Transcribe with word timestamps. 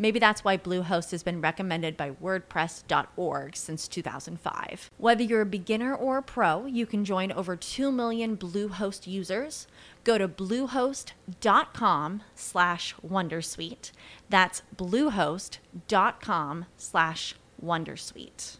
Maybe 0.00 0.18
that's 0.18 0.42
why 0.42 0.56
Bluehost 0.56 1.10
has 1.10 1.22
been 1.22 1.42
recommended 1.42 1.94
by 1.94 2.12
WordPress.org 2.12 3.54
since 3.54 3.86
2005. 3.86 4.90
Whether 4.96 5.22
you're 5.22 5.42
a 5.42 5.46
beginner 5.46 5.94
or 5.94 6.16
a 6.16 6.22
pro, 6.22 6.64
you 6.64 6.86
can 6.86 7.04
join 7.04 7.30
over 7.30 7.54
2 7.54 7.92
million 7.92 8.34
Bluehost 8.34 9.06
users. 9.06 9.66
Go 10.02 10.16
to 10.16 10.26
bluehost.com 10.26 12.22
slash 12.34 12.94
wondersuite. 13.06 13.92
That's 14.30 14.62
bluehost.com 14.74 16.64
slash 16.78 17.34
wondersuite. 17.62 18.56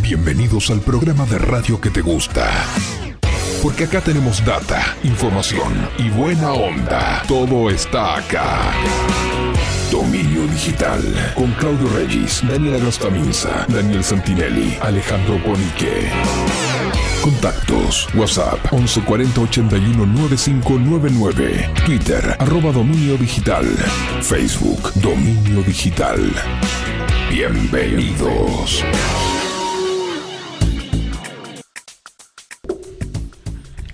Bienvenidos 0.00 0.70
al 0.70 0.80
programa 0.80 1.26
de 1.26 1.36
radio 1.38 1.78
que 1.78 1.90
te 1.90 2.00
gusta. 2.00 2.50
Porque 3.62 3.84
acá 3.84 4.00
tenemos 4.00 4.42
data, 4.42 4.96
información 5.04 5.74
y 5.98 6.08
buena 6.08 6.54
onda. 6.54 7.22
Todo 7.28 7.68
está 7.68 8.16
acá. 8.16 8.72
Dominio 10.18 10.48
Digital. 10.48 11.32
Con 11.36 11.52
Claudio 11.52 11.88
Regis, 11.94 12.42
Daniela 12.44 12.78
Grostaminza, 12.78 13.64
Daniel 13.68 14.02
Santinelli, 14.02 14.76
Alejandro 14.80 15.38
Bonique. 15.38 16.10
Contactos. 17.22 18.08
WhatsApp 18.14 18.58
1140 18.72 19.40
81 19.40 20.06
9599. 20.06 21.70
Twitter 21.86 22.36
arroba 22.40 22.72
Dominio 22.72 23.16
Digital. 23.16 23.64
Facebook 24.20 24.92
Dominio 24.94 25.62
Digital. 25.62 26.18
Bienvenidos. 27.30 28.84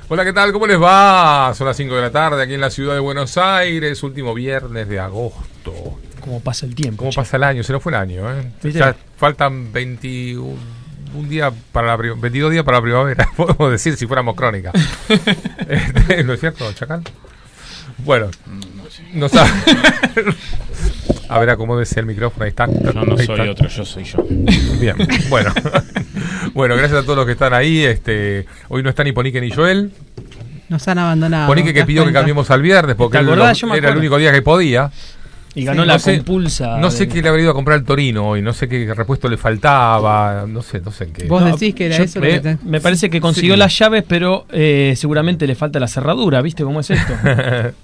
Hola, 0.09 0.25
¿qué 0.25 0.33
tal? 0.33 0.53
¿Cómo 0.55 0.67
les 0.67 0.81
va? 0.81 1.53
Son 1.55 1.67
las 1.67 1.77
5 1.77 1.95
de 1.95 2.01
la 2.01 2.11
tarde 2.11 2.43
aquí 2.43 2.55
en 2.55 2.63
la 2.63 2.71
ciudad 2.71 2.95
de 2.95 3.01
Buenos 3.01 3.37
Aires, 3.37 4.03
último 4.03 4.33
viernes 4.33 4.89
de 4.89 5.01
agosto. 5.01 5.99
¿Cómo 6.25 6.41
pasa 6.41 6.65
el 6.67 6.75
tiempo? 6.75 6.99
¿Cómo 6.99 7.11
che? 7.11 7.17
pasa 7.17 7.37
el 7.37 7.43
año? 7.45 7.63
Se 7.63 7.73
nos 7.73 7.83
fue 7.83 7.93
el 7.93 7.99
año, 7.99 8.31
¿eh? 8.33 8.51
¿Viste? 8.63 8.79
Ya 8.79 8.97
faltan 9.17 9.73
21 9.73 10.55
un 11.15 11.29
día 11.29 11.53
para 11.71 11.89
la, 11.89 11.97
pri- 11.99 12.19
22 12.19 12.51
días 12.51 12.65
para 12.65 12.79
la 12.79 12.83
primavera, 12.83 13.29
podemos 13.37 13.71
decir 13.71 13.97
si 13.97 14.07
fuéramos 14.07 14.35
crónica. 14.35 14.73
Este, 15.69 16.25
¿No 16.25 16.33
es 16.33 16.41
cierto, 16.41 16.73
Chacal? 16.73 17.03
Bueno, 17.99 18.31
no 19.13 19.29
sabe. 19.29 19.51
A 21.29 21.39
ver, 21.39 21.51
acomódese 21.51 22.01
el 22.01 22.07
micrófono, 22.07 22.45
ahí 22.45 22.51
está. 22.51 22.67
Yo 22.67 22.93
no 22.93 23.17
Ahí 23.17 23.27
soy 23.27 23.39
está. 23.41 23.51
otro, 23.51 23.69
yo 23.69 23.85
soy 23.85 24.05
yo. 24.05 24.19
Bien, 24.79 24.97
bueno. 25.31 25.53
bueno, 26.53 26.77
gracias 26.77 27.01
a 27.01 27.03
todos 27.03 27.17
los 27.17 27.27
que 27.27 27.33
están 27.33 27.55
ahí. 27.55 27.83
Este, 27.83 28.47
hoy 28.69 28.83
no 28.83 28.91
está 28.91 29.03
ni 29.05 29.13
Ponique 29.13 29.41
ni 29.41 29.51
Joel. 29.51 29.93
Nos 30.69 30.87
han 30.89 30.99
abandonado. 30.99 31.47
Ponique 31.47 31.69
¿te 31.73 31.81
que 31.81 31.85
pidió 31.87 32.05
que 32.05 32.13
cambiemos 32.13 32.51
al 32.51 32.61
viernes 32.63 32.95
porque 32.97 33.19
¿Te 33.19 33.21
él 33.21 33.27
lo- 33.27 33.75
era 33.75 33.91
el 33.91 33.97
único 33.99 34.17
día 34.19 34.33
que 34.33 34.43
podía. 34.43 34.91
Y 35.57 35.65
ganó 35.65 35.83
Sí, 35.83 35.87
la 35.89 35.93
no 35.95 35.99
sé- 36.01 36.17
compulsa. 36.17 36.79
No 36.79 36.91
sé 36.91 37.07
de- 37.07 37.13
qué 37.13 37.23
le 37.23 37.29
habría 37.29 37.43
ido 37.45 37.53
a 37.53 37.55
comprar 37.55 37.79
el 37.79 37.85
Torino 37.85 38.29
hoy, 38.31 38.43
no 38.43 38.53
sé 38.53 38.69
qué 38.69 38.93
repuesto 38.93 39.29
le 39.29 39.37
faltaba, 39.37 40.45
no 40.49 40.63
sé, 40.63 40.81
no 40.81 40.91
sé 40.91 41.11
qué. 41.13 41.27
Vos 41.27 41.43
No, 41.43 41.53
decís 41.53 41.75
que 41.75 41.87
era 41.87 41.99
yo- 41.99 42.05
eso 42.05 42.19
lo 42.19 42.27
me, 42.27 42.33
que 42.33 42.41
te- 42.41 42.59
me 42.65 42.81
parece 42.81 43.09
que 43.09 43.21
consiguió 43.21 43.55
Sí. 43.55 43.59
las 43.61 43.79
llaves, 43.79 44.05
pero 44.07 44.47
eh, 44.51 44.95
seguramente 44.97 45.47
le 45.47 45.55
falta 45.55 45.79
la 45.79 45.87
cerradura, 45.89 46.43
¿viste 46.43 46.65
cómo 46.65 46.81
es 46.81 46.91
esto? 46.91 47.13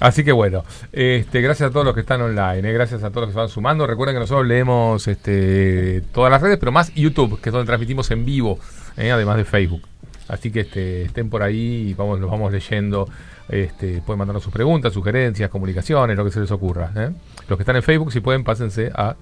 Así 0.00 0.22
que 0.22 0.30
bueno, 0.30 0.64
este, 0.92 1.40
gracias 1.40 1.70
a 1.70 1.72
todos 1.72 1.84
los 1.84 1.92
que 1.94 2.02
están 2.02 2.20
online, 2.22 2.68
eh, 2.68 2.72
gracias 2.72 3.02
a 3.02 3.08
todos 3.10 3.22
los 3.22 3.28
que 3.30 3.32
se 3.32 3.38
van 3.40 3.48
sumando. 3.48 3.84
Recuerden 3.84 4.14
que 4.14 4.20
nosotros 4.20 4.46
leemos 4.46 5.08
este, 5.08 6.02
todas 6.12 6.30
las 6.30 6.40
redes, 6.40 6.56
pero 6.58 6.70
más 6.70 6.94
YouTube, 6.94 7.40
que 7.40 7.48
es 7.48 7.52
donde 7.52 7.66
transmitimos 7.66 8.08
en 8.12 8.24
vivo, 8.24 8.60
eh, 8.96 9.10
además 9.10 9.36
de 9.38 9.44
Facebook. 9.44 9.82
Así 10.28 10.52
que 10.52 10.60
este, 10.60 11.02
estén 11.02 11.28
por 11.30 11.42
ahí 11.42 11.88
y 11.88 11.94
vamos, 11.94 12.20
los 12.20 12.30
vamos 12.30 12.52
leyendo. 12.52 13.08
Este, 13.48 14.02
pueden 14.02 14.18
mandarnos 14.18 14.42
sus 14.42 14.52
preguntas, 14.52 14.92
sugerencias, 14.92 15.48
comunicaciones, 15.50 16.16
lo 16.16 16.24
que 16.24 16.30
se 16.30 16.40
les 16.40 16.50
ocurra. 16.50 16.90
eh. 16.96 17.10
Los 17.48 17.56
que 17.56 17.62
están 17.62 17.76
en 17.76 17.82
Facebook, 17.82 18.12
si 18.12 18.20
pueden, 18.20 18.44
pásense 18.44 18.90
a, 18.94 19.16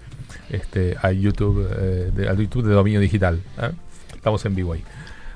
este, 0.51 0.97
a 1.01 1.13
YouTube, 1.13 1.69
eh, 1.79 2.11
de, 2.15 2.29
al 2.29 2.37
YouTube 2.37 2.67
de 2.67 2.75
Dominio 2.75 3.01
Digital. 3.01 3.41
eh. 3.63 3.71
Estamos 4.15 4.45
en 4.45 4.55
vivo 4.57 4.73
ahí. 4.73 4.83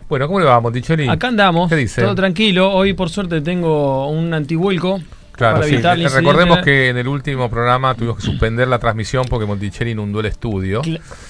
Bueno, 0.09 0.27
¿cómo 0.27 0.41
le 0.41 0.47
va, 0.47 0.59
Monticelli? 0.61 1.09
Acá 1.09 1.29
andamos, 1.29 1.69
¿Qué 1.69 1.77
dice? 1.77 2.03
todo 2.03 2.17
tranquilo. 2.17 2.73
Hoy, 2.73 2.95
por 2.95 3.11
suerte, 3.11 3.41
tengo 3.41 4.09
un 4.11 4.35
antivuelco 4.35 5.01
Claro, 5.41 5.63
sí. 5.63 5.77
Eh. 5.77 6.09
Recordemos 6.09 6.59
que 6.59 6.91
en 6.91 6.99
el 6.99 7.09
último 7.09 7.49
programa 7.49 7.95
tuvimos 7.95 8.17
que 8.19 8.23
suspender 8.23 8.69
la 8.69 8.79
transmisión 8.79 9.25
porque 9.29 9.47
Monticelli 9.47 9.93
inundó 9.93 10.21
el 10.21 10.27
estudio. 10.27 10.83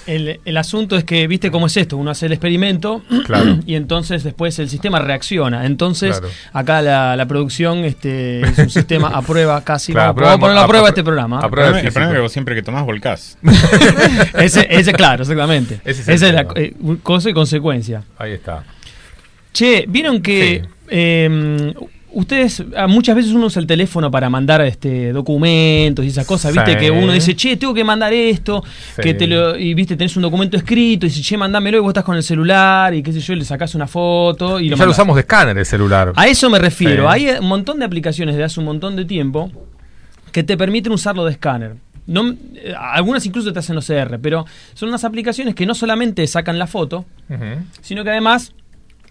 El, 0.05 0.41
el 0.43 0.57
asunto 0.57 0.97
es 0.97 1.05
que, 1.05 1.27
¿viste 1.27 1.49
cómo 1.49 1.67
es 1.67 1.77
esto? 1.77 1.95
Uno 1.95 2.11
hace 2.11 2.25
el 2.25 2.33
experimento 2.33 3.03
Claro. 3.25 3.59
y 3.65 3.75
entonces 3.75 4.23
después 4.25 4.59
el 4.59 4.67
sistema 4.69 4.99
reacciona. 4.99 5.65
Entonces, 5.65 6.19
Claro. 6.19 6.33
acá 6.51 6.81
la, 6.81 7.15
la 7.15 7.25
producción 7.25 7.85
este, 7.85 8.41
es 8.41 8.57
un 8.57 8.69
sistema 8.69 9.07
a 9.07 9.21
prueba 9.21 9.63
casi. 9.63 9.93
Claro, 9.93 10.13
vamos, 10.13 10.23
vamos 10.23 10.35
a 10.35 10.39
ponerlo 10.41 10.61
a 10.61 10.67
prueba 10.67 10.87
este 10.89 11.03
programa. 11.03 11.39
a 11.39 11.45
El 11.45 11.49
prueba 11.49 11.69
problema, 11.69 11.81
de 11.81 11.87
el 11.87 11.93
problema 11.93 12.11
es 12.11 12.17
que 12.17 12.21
vos 12.21 12.31
siempre 12.33 12.55
que 12.55 12.63
tomás 12.63 12.85
volcás. 12.85 13.37
ese, 14.37 14.67
ese, 14.69 14.93
claro, 14.93 15.21
exactamente. 15.23 15.79
Ese 15.85 16.01
es 16.01 16.07
Esa 16.09 16.27
es 16.27 16.33
la 16.33 16.47
eh, 16.55 16.73
cosa 17.01 17.29
y 17.29 17.33
consecuencia. 17.33 18.03
Ahí 18.17 18.33
está. 18.33 18.63
Che, 19.53 19.85
vieron 19.87 20.21
que 20.21 20.61
Sí. 20.63 20.69
eh, 20.89 21.73
ustedes 22.13 22.63
ah, 22.75 22.87
muchas 22.87 23.15
veces 23.15 23.31
uno 23.31 23.45
usa 23.47 23.59
el 23.61 23.67
teléfono 23.67 24.11
para 24.11 24.29
mandar 24.29 24.61
este 24.61 25.11
documentos 25.13 26.03
y 26.05 26.09
esas 26.09 26.25
cosas, 26.25 26.53
viste 26.53 26.73
Sí. 26.73 26.77
que 26.77 26.91
uno 26.91 27.13
dice, 27.13 27.35
che, 27.35 27.55
tengo 27.57 27.73
que 27.73 27.83
mandar 27.83 28.11
esto, 28.13 28.63
Sí. 28.95 29.01
que 29.01 29.13
te 29.13 29.27
lo, 29.27 29.57
y 29.57 29.73
viste, 29.73 29.95
tenés 29.95 30.15
un 30.15 30.23
documento 30.23 30.57
escrito, 30.57 31.05
y 31.05 31.09
dice, 31.09 31.21
che, 31.21 31.37
mandámelo, 31.37 31.77
y 31.77 31.79
vos 31.81 31.89
estás 31.89 32.03
con 32.03 32.15
el 32.15 32.23
celular, 32.23 32.93
y 32.93 33.01
qué 33.03 33.13
sé 33.13 33.19
yo, 33.19 33.35
le 33.35 33.45
sacás 33.45 33.75
una 33.75 33.87
foto, 33.87 34.59
y 34.59 34.67
Y 34.67 34.69
lo 34.69 34.75
ya 34.77 34.85
lo 34.85 34.91
usamos 34.91 35.15
de 35.15 35.21
escáner 35.21 35.57
el 35.57 35.65
celular. 35.65 36.13
A 36.15 36.27
eso 36.27 36.49
me 36.49 36.59
refiero. 36.59 37.03
Sí. 37.03 37.09
Hay 37.11 37.37
un 37.39 37.47
montón 37.47 37.79
de 37.79 37.85
aplicaciones 37.85 38.35
de 38.35 38.43
hace 38.43 38.59
un 38.59 38.65
montón 38.65 38.95
de 38.95 39.05
tiempo 39.05 39.51
que 40.31 40.43
te 40.43 40.57
permiten 40.57 40.91
usarlo 40.93 41.25
de 41.25 41.31
escáner. 41.31 41.75
No, 42.07 42.29
eh, 42.55 42.73
algunas 42.77 43.25
incluso 43.25 43.53
te 43.53 43.59
hacen 43.59 43.77
OCR, 43.77 44.19
pero 44.19 44.45
son 44.73 44.89
unas 44.89 45.03
aplicaciones 45.03 45.55
que 45.55 45.65
no 45.65 45.75
solamente 45.75 46.25
sacan 46.27 46.57
la 46.59 46.67
foto, 46.67 47.05
sino 47.81 48.03
que 48.03 48.09
además 48.09 48.53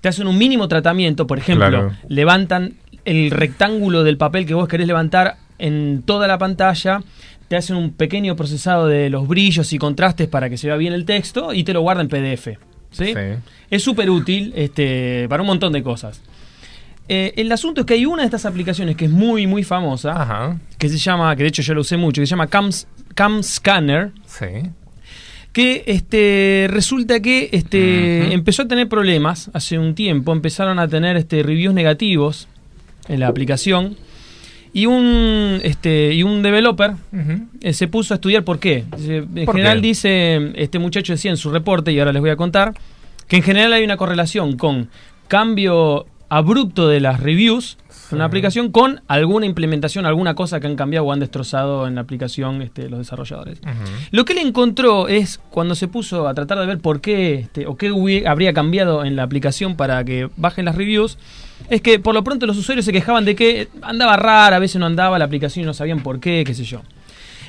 te 0.00 0.08
hacen 0.08 0.26
un 0.26 0.36
mínimo 0.36 0.66
tratamiento. 0.66 1.26
Por 1.26 1.38
ejemplo, 1.38 1.68
Claro. 1.68 1.92
levantan 2.08 2.74
el 3.10 3.30
rectángulo 3.30 4.04
del 4.04 4.16
papel 4.16 4.46
que 4.46 4.54
vos 4.54 4.68
querés 4.68 4.86
levantar 4.86 5.36
en 5.58 6.02
toda 6.04 6.26
la 6.28 6.38
pantalla, 6.38 7.02
te 7.48 7.56
hacen 7.56 7.76
un 7.76 7.90
pequeño 7.92 8.36
procesado 8.36 8.86
de 8.86 9.10
los 9.10 9.26
brillos 9.26 9.72
y 9.72 9.78
contrastes 9.78 10.28
para 10.28 10.48
que 10.48 10.56
se 10.56 10.68
vea 10.68 10.76
bien 10.76 10.92
el 10.92 11.04
texto 11.04 11.52
y 11.52 11.64
te 11.64 11.72
lo 11.72 11.80
guarda 11.80 12.02
en 12.02 12.08
PDF. 12.08 12.46
¿sí? 12.92 13.06
Sí. 13.06 13.14
Es 13.70 13.82
súper 13.82 14.08
útil 14.10 14.52
este, 14.56 15.26
para 15.28 15.42
un 15.42 15.48
montón 15.48 15.72
de 15.72 15.82
cosas. 15.82 16.22
Eh, 17.08 17.32
el 17.36 17.50
asunto 17.50 17.80
es 17.80 17.86
que 17.88 17.94
hay 17.94 18.06
una 18.06 18.22
de 18.22 18.26
estas 18.26 18.46
aplicaciones 18.46 18.94
que 18.94 19.06
es 19.06 19.10
muy, 19.10 19.48
muy 19.48 19.64
famosa, 19.64 20.12
Ajá. 20.22 20.58
que 20.78 20.88
se 20.88 20.96
llama, 20.96 21.34
que 21.34 21.42
de 21.42 21.48
hecho 21.48 21.62
yo 21.62 21.74
la 21.74 21.80
usé 21.80 21.96
mucho, 21.96 22.22
que 22.22 22.26
se 22.26 22.30
llama 22.30 22.46
Cam, 22.46 22.70
Cam 23.16 23.42
Scanner, 23.42 24.12
Sí. 24.26 24.46
que 25.52 25.82
este 25.88 26.68
resulta 26.70 27.18
que 27.20 27.48
este 27.52 28.32
empezó 28.32 28.62
a 28.62 28.68
tener 28.68 28.88
problemas 28.88 29.50
hace 29.52 29.76
un 29.76 29.96
tiempo, 29.96 30.32
empezaron 30.32 30.78
a 30.78 30.86
tener 30.86 31.16
este 31.16 31.42
reviews 31.42 31.74
negativos 31.74 32.46
en 33.08 33.20
la 33.20 33.28
aplicación 33.28 33.96
y 34.72 34.86
un 34.86 35.60
este 35.64 36.14
y 36.14 36.22
un 36.22 36.42
developer 36.42 36.92
eh, 37.60 37.72
se 37.72 37.88
puso 37.88 38.14
a 38.14 38.16
estudiar 38.16 38.44
por 38.44 38.58
qué. 38.60 38.84
Dice, 38.96 39.16
En 39.16 39.44
¿Por 39.46 39.56
general 39.56 39.80
qué? 39.80 39.86
dice 39.88 40.52
este 40.54 40.78
muchacho 40.78 41.12
decía 41.12 41.30
en 41.30 41.36
su 41.36 41.50
reporte 41.50 41.92
y 41.92 41.98
ahora 41.98 42.12
les 42.12 42.20
voy 42.20 42.30
a 42.30 42.36
contar 42.36 42.74
que 43.26 43.36
en 43.36 43.42
general 43.42 43.72
hay 43.72 43.84
una 43.84 43.96
correlación 43.96 44.56
con 44.56 44.88
cambio 45.28 46.06
abrupto 46.28 46.88
de 46.88 47.00
las 47.00 47.20
reviews 47.20 47.76
Una 48.12 48.24
aplicación 48.24 48.70
con 48.72 49.02
alguna 49.08 49.46
implementación, 49.46 50.06
alguna 50.06 50.34
cosa 50.34 50.58
que 50.60 50.66
han 50.68 50.76
cambiado 50.76 51.06
o 51.06 51.12
han 51.12 51.20
destrozado 51.20 51.86
en 51.86 51.94
la 51.96 52.00
aplicación 52.02 52.62
este, 52.62 52.88
los 52.88 52.98
desarrolladores. 52.98 53.60
Lo 54.10 54.24
que 54.24 54.32
él 54.32 54.40
encontró 54.40 55.06
es 55.08 55.38
cuando 55.50 55.74
se 55.74 55.86
puso 55.88 56.26
a 56.28 56.34
tratar 56.34 56.58
de 56.58 56.66
ver 56.66 56.78
por 56.78 57.00
qué 57.00 57.34
este, 57.34 57.66
o 57.66 57.76
qué 57.76 58.24
habría 58.26 58.52
cambiado 58.52 59.04
en 59.04 59.14
la 59.16 59.22
aplicación 59.24 59.76
para 59.76 60.04
que 60.04 60.28
bajen 60.36 60.64
las 60.64 60.74
reviews, 60.76 61.18
es 61.68 61.82
que 61.82 61.98
por 61.98 62.14
lo 62.14 62.24
pronto 62.24 62.46
los 62.46 62.56
usuarios 62.56 62.84
se 62.84 62.92
quejaban 62.92 63.24
de 63.24 63.34
que 63.34 63.68
andaba 63.82 64.16
rara, 64.16 64.56
a 64.56 64.60
veces 64.60 64.78
no 64.80 64.86
andaba 64.86 65.18
la 65.18 65.24
aplicación 65.24 65.64
y 65.64 65.66
no 65.66 65.74
sabían 65.74 66.02
por 66.02 66.20
qué, 66.20 66.44
qué 66.46 66.54
sé 66.54 66.64
yo. 66.64 66.82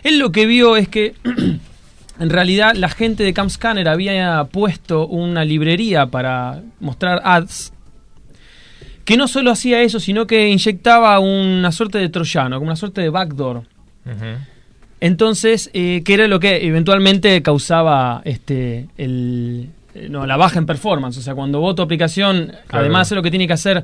Él 0.03 0.19
lo 0.19 0.31
que 0.31 0.45
vio 0.45 0.77
es 0.77 0.87
que 0.87 1.15
en 2.19 2.29
realidad 2.29 2.75
la 2.75 2.89
gente 2.89 3.23
de 3.23 3.33
CamScanner 3.33 3.87
había 3.87 4.43
puesto 4.51 5.07
una 5.07 5.45
librería 5.45 6.07
para 6.07 6.61
mostrar 6.79 7.21
ads 7.23 7.73
que 9.05 9.17
no 9.17 9.27
solo 9.27 9.51
hacía 9.51 9.81
eso, 9.81 9.99
sino 9.99 10.27
que 10.27 10.49
inyectaba 10.49 11.19
una 11.19 11.71
suerte 11.71 11.97
de 11.97 12.09
troyano, 12.09 12.57
como 12.57 12.67
una 12.67 12.75
suerte 12.75 13.01
de 13.01 13.09
backdoor. 13.09 13.63
Entonces, 14.99 15.71
eh, 15.73 16.03
que 16.05 16.13
era 16.13 16.27
lo 16.27 16.39
que 16.39 16.67
eventualmente 16.67 17.41
causaba 17.41 18.21
este 18.23 18.87
el, 18.97 19.69
no, 20.09 20.25
la 20.25 20.37
baja 20.37 20.59
en 20.59 20.65
performance. 20.65 21.17
O 21.17 21.21
sea, 21.21 21.35
cuando 21.35 21.59
vos 21.59 21.75
tu 21.75 21.81
aplicación, 21.81 22.47
Claro. 22.67 22.85
además 22.85 23.09
de 23.09 23.15
lo 23.15 23.21
que 23.23 23.29
tiene 23.29 23.47
que 23.47 23.53
hacer, 23.53 23.83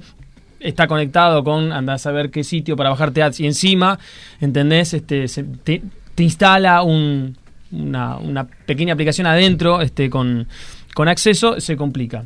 está 0.59 0.88
conectado 0.88 1.44
con 1.44 1.71
andás 1.71 2.06
a 2.07 2.12
ver 2.12 2.31
qué 2.31 2.44
sitio 2.44 2.75
para 2.75 2.89
bajarte 2.89 3.21
ads 3.21 3.39
y 3.42 3.45
encima, 3.45 4.00
¿entendés? 4.42 4.94
Este, 4.94 5.27
se- 5.27 5.44
te, 5.44 5.81
te 6.15 6.24
instala 6.24 6.81
un- 6.83 7.38
una, 7.71 8.18
una 8.18 8.45
pequeña 8.48 8.94
aplicación 8.94 9.27
adentro 9.27 9.81
este, 9.81 10.09
con, 10.09 10.48
con 10.95 11.07
acceso, 11.09 11.59
se 11.59 11.75
complica. 11.77 12.24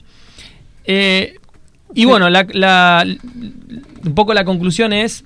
Eh, 0.85 1.35
y 1.93 2.05
bueno, 2.05 2.29
la, 2.29 2.45
la- 2.53 3.05
un 4.05 4.15
poco 4.15 4.33
la 4.33 4.45
conclusión 4.45 4.93
es, 4.93 5.25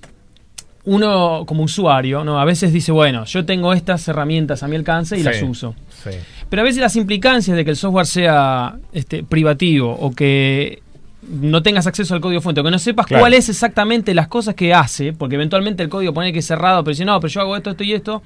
uno 0.85 1.45
como 1.47 1.63
usuario, 1.63 2.23
¿no? 2.23 2.39
A 2.39 2.45
veces 2.45 2.71
dice, 2.71 2.91
bueno, 2.91 3.25
yo 3.25 3.43
tengo 3.45 3.73
estas 3.73 4.07
herramientas 4.07 4.61
a 4.63 4.67
mi 4.67 4.75
alcance 4.75 5.15
y 5.15 5.19
Sí, 5.19 5.25
las 5.25 5.41
uso. 5.41 5.75
sí. 6.03 6.11
Pero 6.49 6.61
a 6.61 6.65
veces 6.65 6.79
las 6.81 6.95
implicancias 6.95 7.55
de 7.57 7.63
que 7.65 7.71
el 7.71 7.75
software 7.77 8.05
sea 8.05 8.75
este, 8.93 9.23
privativo 9.23 9.91
o 9.91 10.11
que 10.11 10.81
no 11.27 11.63
tengas 11.63 11.87
acceso 11.87 12.13
al 12.13 12.21
código 12.21 12.39
fuente, 12.41 12.61
o 12.61 12.63
que 12.63 12.69
no 12.71 12.77
sepas 12.79 13.07
Claro. 13.07 13.21
cuál 13.21 13.33
es 13.33 13.49
exactamente 13.49 14.13
las 14.13 14.27
cosas 14.27 14.53
que 14.53 14.73
hace, 14.73 15.11
porque 15.11 15.35
eventualmente 15.35 15.81
el 15.81 15.89
código 15.89 16.13
pone 16.13 16.31
que 16.31 16.39
es 16.39 16.45
cerrado, 16.45 16.83
pero 16.83 16.91
dice, 16.93 17.03
no, 17.05 17.19
pero 17.19 17.33
yo 17.33 17.41
hago 17.41 17.57
esto, 17.57 17.71
esto 17.71 17.83
y 17.83 17.93
esto, 17.93 18.21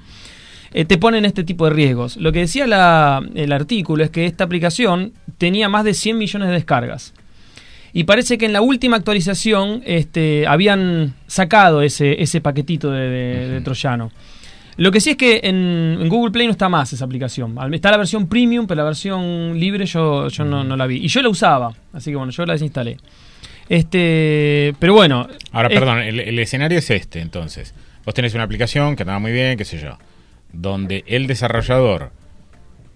eh, 0.72 0.84
te 0.84 0.98
ponen 0.98 1.24
este 1.24 1.42
tipo 1.42 1.64
de 1.64 1.70
riesgos. 1.72 2.16
Lo 2.18 2.30
que 2.30 2.40
decía 2.40 2.66
la- 2.66 3.22
el 3.34 3.52
artículo 3.52 4.04
es 4.04 4.10
que 4.10 4.26
esta 4.26 4.44
aplicación 4.44 5.12
tenía 5.38 5.68
más 5.70 5.84
de 5.84 5.94
100 5.94 6.18
millones 6.18 6.48
de 6.48 6.54
descargas. 6.54 7.14
Y 7.92 8.04
parece 8.04 8.36
que 8.38 8.44
en 8.46 8.52
la 8.52 8.60
última 8.60 8.96
actualización 8.98 9.82
este, 9.86 10.46
habían 10.46 11.14
sacado 11.26 11.82
ese, 11.82 12.22
ese 12.22 12.40
paquetito 12.42 12.90
de, 12.92 13.08
de- 13.08 13.48
de 13.48 13.60
Troyano. 13.62 14.12
Lo 14.76 14.90
que 14.92 15.00
sí 15.00 15.10
es 15.10 15.16
que 15.16 15.40
en, 15.44 15.98
en 16.00 16.08
Google 16.08 16.30
Play 16.32 16.46
no 16.46 16.52
está 16.52 16.68
más 16.68 16.92
esa 16.92 17.04
aplicación. 17.04 17.56
Está 17.72 17.90
la 17.90 17.96
versión 17.98 18.28
premium, 18.28 18.66
pero 18.66 18.78
la 18.78 18.84
versión 18.84 19.58
libre 19.58 19.84
yo, 19.86 20.28
yo 20.28 20.44
no, 20.44 20.64
no 20.64 20.76
la 20.76 20.86
vi. 20.86 20.96
Y 21.04 21.08
yo 21.08 21.20
la 21.22 21.28
usaba, 21.28 21.72
así 21.92 22.10
que 22.10 22.16
bueno, 22.16 22.32
yo 22.32 22.46
la 22.46 22.54
desinstalé. 22.54 22.96
Este, 23.68 24.74
pero 24.78 24.94
bueno. 24.94 25.28
Ahora, 25.52 25.68
es- 25.68 25.74
perdón, 25.78 25.98
el, 26.00 26.20
el 26.20 26.38
escenario 26.38 26.78
es 26.78 26.90
este, 26.90 27.20
entonces. 27.20 27.74
Vos 28.04 28.14
tenés 28.14 28.34
una 28.34 28.42
aplicación 28.44 28.96
que 28.96 29.02
andaba 29.04 29.18
muy 29.18 29.32
bien, 29.32 29.56
qué 29.56 29.64
sé 29.64 29.78
yo, 29.78 29.96
donde 30.52 31.04
el 31.06 31.26
desarrollador 31.26 32.10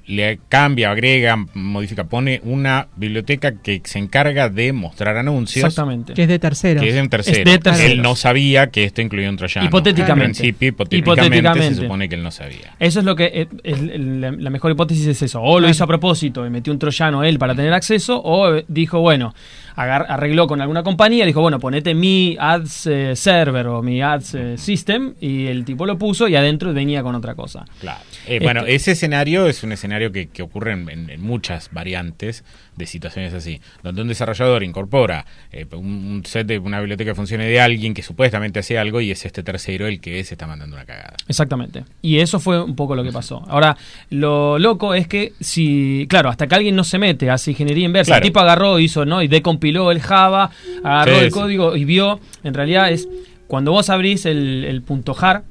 le 0.06 0.38
cambia, 0.48 0.90
agrega, 0.90 1.36
modifica, 1.54 2.04
pone 2.04 2.40
una 2.44 2.88
biblioteca 2.96 3.52
que 3.62 3.80
se 3.84 3.98
encarga 3.98 4.48
de 4.48 4.72
mostrar 4.72 5.16
anuncios. 5.16 5.64
Exactamente. 5.64 6.12
Que 6.14 6.22
es 6.24 6.28
de 6.28 6.38
terceros. 6.38 6.82
Que 6.82 6.88
es 6.90 6.94
de 6.94 7.00
un 7.00 7.08
tercero. 7.08 7.38
Es 7.38 7.44
de 7.44 7.58
terceros. 7.58 7.90
Él 7.92 8.02
no 8.02 8.14
sabía 8.16 8.70
que 8.70 8.84
esto 8.84 9.00
incluía 9.00 9.30
un 9.30 9.36
troyano. 9.36 9.66
Hipotéticamente. 9.66 10.24
En 10.24 10.32
principio, 10.34 10.68
hipotéticamente, 10.68 11.36
Hipotéticamente. 11.38 11.74
se 11.76 11.82
supone 11.82 12.08
que 12.08 12.14
él 12.16 12.22
no 12.22 12.30
sabía. 12.30 12.74
Eso 12.78 12.98
es 13.00 13.04
lo 13.06 13.16
que 13.16 13.24
eh, 13.32 13.48
es 13.62 13.80
la, 13.80 14.50
mejor 14.50 14.72
hipótesis 14.72 15.06
es 15.06 15.22
eso. 15.22 15.40
O 15.40 15.58
lo 15.60 15.68
hizo 15.68 15.84
a 15.84 15.86
propósito 15.86 16.46
y 16.46 16.50
metió 16.50 16.72
un 16.72 16.78
troyano 16.78 17.24
él 17.24 17.38
para 17.38 17.54
tener 17.54 17.72
acceso, 17.72 18.20
o 18.20 18.54
eh, 18.54 18.64
dijo, 18.68 19.00
bueno, 19.00 19.34
agar- 19.76 20.06
arregló 20.08 20.46
con 20.46 20.60
alguna 20.60 20.82
compañía, 20.82 21.24
dijo, 21.24 21.40
bueno, 21.40 21.58
ponete 21.58 21.94
mi 21.94 22.36
ads 22.38 22.86
eh, 22.88 23.16
server 23.16 23.66
o 23.68 23.82
mi 23.82 24.02
ads 24.02 24.34
eh, 24.34 24.58
system, 24.58 25.14
y 25.20 25.46
el 25.46 25.64
tipo 25.64 25.86
lo 25.86 25.96
puso 25.98 26.28
y 26.28 26.36
adentro 26.36 26.74
venía 26.74 27.02
con 27.02 27.14
otra 27.14 27.34
cosa. 27.34 27.64
Claro. 27.80 28.00
Eh, 28.26 28.40
bueno, 28.42 28.60
Este- 28.60 28.74
ese 28.74 28.92
escenario 28.92 29.46
es 29.46 29.62
un 29.62 29.72
escenario 29.72 29.93
que, 30.12 30.28
que 30.28 30.42
ocurre 30.42 30.72
en, 30.72 30.88
en- 30.88 31.10
en 31.10 31.20
muchas 31.20 31.70
variantes 31.72 32.44
de 32.76 32.86
situaciones 32.86 33.32
así, 33.34 33.60
donde 33.82 34.02
un 34.02 34.08
desarrollador 34.08 34.62
incorpora 34.64 35.24
eh, 35.52 35.66
un, 35.72 35.86
un 35.86 36.22
set 36.26 36.46
de 36.46 36.58
una 36.58 36.78
biblioteca 36.80 37.12
que 37.12 37.14
funcione 37.14 37.46
de 37.46 37.60
alguien 37.60 37.94
que 37.94 38.02
supuestamente 38.02 38.58
hace 38.60 38.78
algo 38.78 39.00
y 39.00 39.10
es 39.10 39.24
este 39.24 39.42
tercero 39.42 39.86
el 39.86 40.00
que 40.00 40.22
se 40.24 40.34
está 40.34 40.46
mandando 40.46 40.74
una 40.76 40.84
cagada. 40.84 41.14
Exactamente. 41.28 41.84
Y 42.02 42.18
eso 42.18 42.40
fue 42.40 42.62
un 42.62 42.74
poco 42.76 42.96
lo 42.96 43.04
que 43.04 43.12
pasó. 43.12 43.44
Ahora, 43.48 43.76
lo 44.10 44.58
loco 44.58 44.94
es 44.94 45.06
que 45.06 45.32
si, 45.40 46.06
claro, 46.08 46.28
hasta 46.30 46.46
que 46.46 46.54
alguien 46.54 46.74
no 46.76 46.84
se 46.84 46.98
mete, 46.98 47.30
hace 47.30 47.52
ingeniería 47.52 47.84
inversa, 47.84 48.10
Claro. 48.10 48.22
el 48.22 48.28
tipo 48.28 48.40
agarró, 48.40 48.78
hizo, 48.78 49.04
¿no? 49.04 49.22
Y 49.22 49.28
decompiló 49.28 49.90
el 49.90 50.00
Java, 50.00 50.50
agarró 50.82 51.14
Sí, 51.14 51.20
el 51.20 51.26
sí. 51.26 51.30
código 51.38 51.76
y 51.76 51.84
vio, 51.84 52.20
en 52.42 52.54
realidad 52.54 52.90
es, 52.90 53.08
cuando 53.46 53.70
vos 53.72 53.90
abrís 53.90 54.26
el, 54.26 54.64
el 54.64 54.82
punto 54.82 55.14
.jar, 55.14 55.44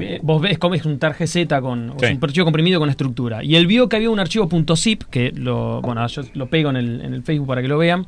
eh, 0.00 0.18
vos 0.22 0.40
ves 0.42 0.58
como 0.58 0.74
es 0.74 0.84
un 0.84 0.98
targz 0.98 1.18
con 1.60 1.90
o 1.90 1.98
Sí. 1.98 2.06
es 2.06 2.12
un 2.16 2.20
archivo 2.24 2.44
comprimido 2.44 2.80
con 2.80 2.90
estructura. 2.90 3.42
Y 3.44 3.56
él 3.56 3.66
vio 3.66 3.88
que 3.88 3.96
había 3.96 4.10
un 4.10 4.18
archivo 4.20 4.48
.zip, 4.76 5.02
que 5.10 5.32
lo, 5.32 5.80
bueno, 5.82 6.06
yo 6.06 6.22
lo 6.34 6.46
pego 6.46 6.70
en 6.70 6.76
el, 6.76 7.00
en 7.00 7.14
el 7.14 7.22
Facebook 7.22 7.46
para 7.48 7.62
que 7.62 7.68
lo 7.68 7.78
vean. 7.78 8.06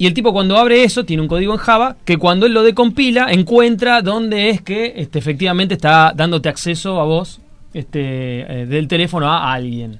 Y 0.00 0.06
el 0.06 0.14
tipo 0.14 0.32
cuando 0.32 0.56
abre 0.56 0.84
eso 0.84 1.04
tiene 1.04 1.22
un 1.22 1.28
código 1.28 1.52
en 1.52 1.58
Java 1.58 1.96
que 2.04 2.18
cuando 2.18 2.46
él 2.46 2.52
lo 2.54 2.62
decompila 2.62 3.26
encuentra 3.32 4.00
dónde 4.00 4.48
es 4.50 4.62
que 4.62 4.94
este, 4.96 5.18
efectivamente 5.18 5.74
está 5.74 6.12
dándote 6.14 6.48
acceso 6.48 7.00
a 7.00 7.04
vos 7.04 7.40
este, 7.74 8.62
eh, 8.62 8.66
del 8.66 8.86
teléfono 8.86 9.26
a 9.28 9.52
alguien. 9.52 9.98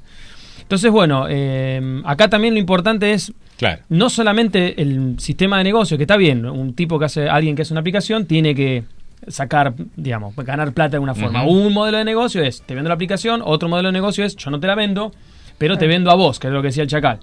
Entonces, 0.62 0.90
bueno, 0.92 1.26
eh, 1.28 2.00
acá 2.04 2.28
también 2.28 2.54
lo 2.54 2.60
importante 2.60 3.12
es 3.12 3.32
Claro. 3.56 3.82
no 3.88 4.08
solamente 4.08 4.80
el 4.80 5.16
sistema 5.18 5.58
de 5.58 5.64
negocio, 5.64 5.96
que 5.96 6.04
está 6.04 6.16
bien, 6.16 6.46
un 6.46 6.74
tipo 6.74 6.96
que 6.98 7.06
hace, 7.06 7.28
alguien 7.28 7.56
que 7.56 7.62
hace 7.62 7.72
una 7.74 7.80
aplicación 7.80 8.24
tiene 8.26 8.54
que 8.54 8.84
sacar, 9.30 9.74
digamos, 9.96 10.34
ganar 10.36 10.72
plata 10.72 10.90
de 10.90 10.96
alguna 10.96 11.14
forma. 11.14 11.44
Un 11.44 11.72
modelo 11.72 11.98
de 11.98 12.04
negocio 12.04 12.42
es, 12.42 12.62
te 12.62 12.74
vendo 12.74 12.88
la 12.88 12.94
aplicación, 12.94 13.42
otro 13.44 13.68
modelo 13.68 13.88
de 13.88 13.92
negocio 13.92 14.24
es, 14.24 14.36
yo 14.36 14.50
no 14.50 14.58
te 14.60 14.66
la 14.66 14.74
vendo, 14.74 15.12
pero 15.58 15.76
te 15.78 15.86
vendo 15.86 16.10
a 16.10 16.14
vos, 16.14 16.38
que 16.38 16.46
es 16.48 16.52
lo 16.52 16.60
que 16.62 16.68
decía 16.68 16.82
el 16.84 16.88
chacal. 16.88 17.20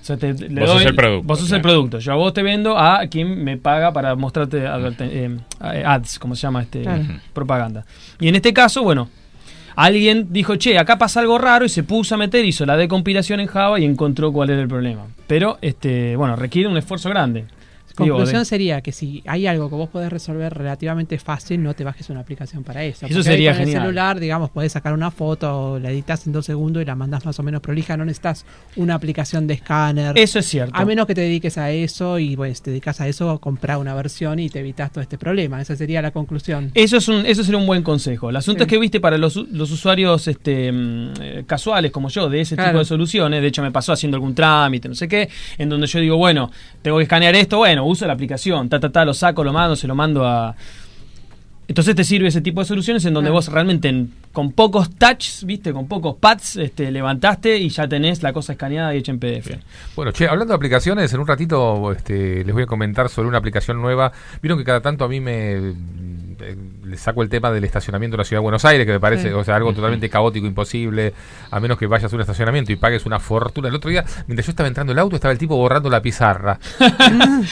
O 0.00 0.04
sea, 0.04 0.16
te- 0.16 0.32
le 0.32 0.60
Vos 0.60 0.70
sos 0.70 0.84
el 0.86 0.94
producto, 0.94 1.26
Vos 1.26 1.38
sos 1.40 1.52
el 1.52 1.60
producto. 1.60 1.98
Yo 1.98 2.12
a 2.12 2.16
vos 2.16 2.32
te 2.32 2.42
vendo 2.42 2.78
a 2.78 3.00
quien 3.08 3.42
me 3.42 3.56
paga 3.56 3.92
para 3.92 4.14
mostrarte 4.14 4.64
adverte- 4.66 5.08
eh, 5.10 5.38
ads, 5.84 6.18
como 6.18 6.34
se 6.36 6.42
llama 6.42 6.62
este 6.62 6.82
Claro. 6.82 7.02
propaganda. 7.32 7.84
Y 8.20 8.28
en 8.28 8.36
este 8.36 8.52
caso, 8.52 8.82
bueno, 8.84 9.08
alguien 9.74 10.28
dijo, 10.30 10.56
che, 10.56 10.78
acá 10.78 10.98
pasa 10.98 11.20
algo 11.20 11.36
raro 11.38 11.64
y 11.64 11.68
se 11.68 11.82
puso 11.82 12.14
a 12.14 12.18
meter, 12.18 12.44
hizo 12.44 12.64
la 12.64 12.76
decompilación 12.76 13.40
en 13.40 13.48
Java 13.48 13.78
y 13.80 13.84
encontró 13.84 14.32
cuál 14.32 14.50
era 14.50 14.62
el 14.62 14.68
problema. 14.68 15.06
Pero, 15.26 15.58
este, 15.62 16.16
bueno, 16.16 16.36
requiere 16.36 16.68
un 16.68 16.76
esfuerzo 16.76 17.08
grande. 17.10 17.44
Conclusión 17.98 18.40
de- 18.40 18.44
sería 18.44 18.80
que 18.80 18.92
si 18.92 19.22
hay 19.26 19.46
algo 19.46 19.68
que 19.68 19.74
vos 19.76 19.88
podés 19.88 20.10
resolver 20.10 20.52
relativamente 20.54 21.18
fácil, 21.18 21.62
no 21.62 21.74
te 21.74 21.84
bajes 21.84 22.08
una 22.10 22.20
aplicación 22.20 22.64
para 22.64 22.84
eso. 22.84 23.06
Eso 23.06 23.14
Porque 23.16 23.22
sería 23.30 23.50
con 23.52 23.60
genial. 23.60 23.76
el 23.76 23.82
celular, 23.82 24.20
digamos, 24.20 24.50
podés 24.50 24.72
sacar 24.72 24.92
una 24.92 25.10
foto, 25.10 25.78
la 25.78 25.90
editas 25.90 26.26
en 26.26 26.32
dos 26.32 26.46
segundos 26.46 26.82
y 26.82 26.86
la 26.86 26.94
mandás 26.94 27.24
más 27.26 27.38
o 27.38 27.42
menos 27.42 27.60
prolija. 27.60 27.96
No 27.96 28.04
necesitas 28.04 28.44
una 28.76 28.94
aplicación 28.94 29.46
de 29.46 29.54
escáner. 29.54 30.16
Eso 30.18 30.38
es 30.38 30.46
cierto. 30.46 30.74
A 30.76 30.84
menos 30.84 31.06
que 31.06 31.14
te 31.14 31.20
dediques 31.22 31.58
a 31.58 31.70
eso 31.70 32.18
y 32.18 32.36
pues 32.36 32.62
te 32.62 32.70
dedicas 32.70 33.00
a 33.00 33.08
eso, 33.08 33.38
comprar 33.40 33.78
una 33.78 33.94
versión 33.94 34.38
y 34.38 34.48
te 34.50 34.60
evitas 34.60 34.92
todo 34.92 35.02
este 35.02 35.18
problema. 35.18 35.60
Esa 35.60 35.76
sería 35.76 36.00
la 36.02 36.10
conclusión. 36.10 36.70
Eso 36.74 36.96
es 36.96 37.08
un, 37.08 37.26
eso 37.26 37.42
sería 37.44 37.58
un 37.58 37.66
buen 37.66 37.82
consejo. 37.82 38.30
El 38.30 38.36
asunto 38.36 38.60
Sí. 38.60 38.62
es 38.64 38.68
que 38.68 38.78
viste 38.78 39.00
para 39.00 39.18
los, 39.18 39.36
los 39.36 39.70
usuarios 39.70 40.26
este, 40.28 40.72
mm, 40.72 41.12
eh, 41.20 41.44
casuales 41.46 41.90
como 41.90 42.08
yo 42.08 42.28
de 42.28 42.40
ese 42.40 42.54
Claro. 42.54 42.70
tipo 42.70 42.78
de 42.80 42.84
soluciones, 42.84 43.40
de 43.42 43.48
hecho 43.48 43.62
me 43.62 43.70
pasó 43.70 43.92
haciendo 43.92 44.16
algún 44.16 44.34
trámite, 44.34 44.88
no 44.88 44.94
sé 44.94 45.08
qué, 45.08 45.28
en 45.58 45.68
donde 45.68 45.86
yo 45.86 46.00
digo, 46.00 46.16
bueno, 46.16 46.50
tengo 46.82 46.96
que 46.98 47.04
escanear 47.04 47.34
esto, 47.34 47.58
bueno, 47.58 47.84
uso 47.88 48.06
la 48.06 48.12
aplicación, 48.12 48.68
ta, 48.68 48.78
ta, 48.80 48.90
ta, 48.90 49.04
lo 49.04 49.14
saco, 49.14 49.42
lo 49.44 49.52
mando, 49.52 49.74
se 49.76 49.86
lo 49.86 49.94
mando 49.94 50.26
a... 50.26 50.54
Entonces 51.66 51.94
te 51.94 52.04
sirve 52.04 52.28
ese 52.28 52.40
tipo 52.40 52.60
de 52.60 52.66
soluciones 52.66 53.04
en 53.04 53.12
donde 53.14 53.30
vos 53.30 53.48
realmente 53.48 53.88
en- 53.88 54.10
con 54.38 54.52
pocos 54.52 54.90
touches, 54.94 55.42
viste, 55.44 55.72
con 55.72 55.88
pocos 55.88 56.14
pads, 56.14 56.58
este, 56.58 56.92
levantaste 56.92 57.56
y 57.58 57.70
ya 57.70 57.88
tenés 57.88 58.22
la 58.22 58.32
cosa 58.32 58.52
escaneada 58.52 58.94
y 58.94 58.98
hecha 58.98 59.10
en 59.10 59.18
PDF. 59.18 59.50
Bueno, 59.96 60.12
che, 60.12 60.28
hablando 60.28 60.52
de 60.52 60.56
aplicaciones, 60.56 61.12
en 61.12 61.18
un 61.18 61.26
ratito 61.26 61.90
este, 61.90 62.44
les 62.44 62.54
voy 62.54 62.62
a 62.62 62.66
comentar 62.66 63.08
sobre 63.08 63.26
una 63.26 63.38
aplicación 63.38 63.82
nueva. 63.82 64.12
Vieron 64.40 64.56
que 64.56 64.64
cada 64.64 64.80
tanto 64.80 65.04
a 65.04 65.08
mí 65.08 65.18
me 65.18 65.54
eh, 65.56 66.56
le 66.84 66.96
saco 66.96 67.24
el 67.24 67.28
tema 67.28 67.50
del 67.50 67.64
estacionamiento 67.64 68.14
en 68.14 68.18
la 68.18 68.24
ciudad 68.24 68.38
de 68.38 68.44
Buenos 68.44 68.64
Aires, 68.64 68.86
que 68.86 68.92
me 68.92 69.00
parece 69.00 69.28
Sí. 69.28 69.34
o 69.34 69.42
sea, 69.42 69.56
algo 69.56 69.72
totalmente 69.74 70.08
caótico, 70.08 70.46
imposible, 70.46 71.12
a 71.50 71.58
menos 71.58 71.76
que 71.76 71.88
vayas 71.88 72.12
a 72.12 72.14
un 72.14 72.20
estacionamiento 72.20 72.70
y 72.70 72.76
pagues 72.76 73.06
una 73.06 73.18
fortuna. 73.18 73.66
El 73.66 73.74
otro 73.74 73.90
día, 73.90 74.04
mientras 74.28 74.46
yo 74.46 74.50
estaba 74.52 74.68
entrando 74.68 74.92
el 74.92 75.00
auto, 75.00 75.16
estaba 75.16 75.32
el 75.32 75.38
tipo 75.38 75.56
borrando 75.56 75.90
la 75.90 76.00
pizarra. 76.00 76.60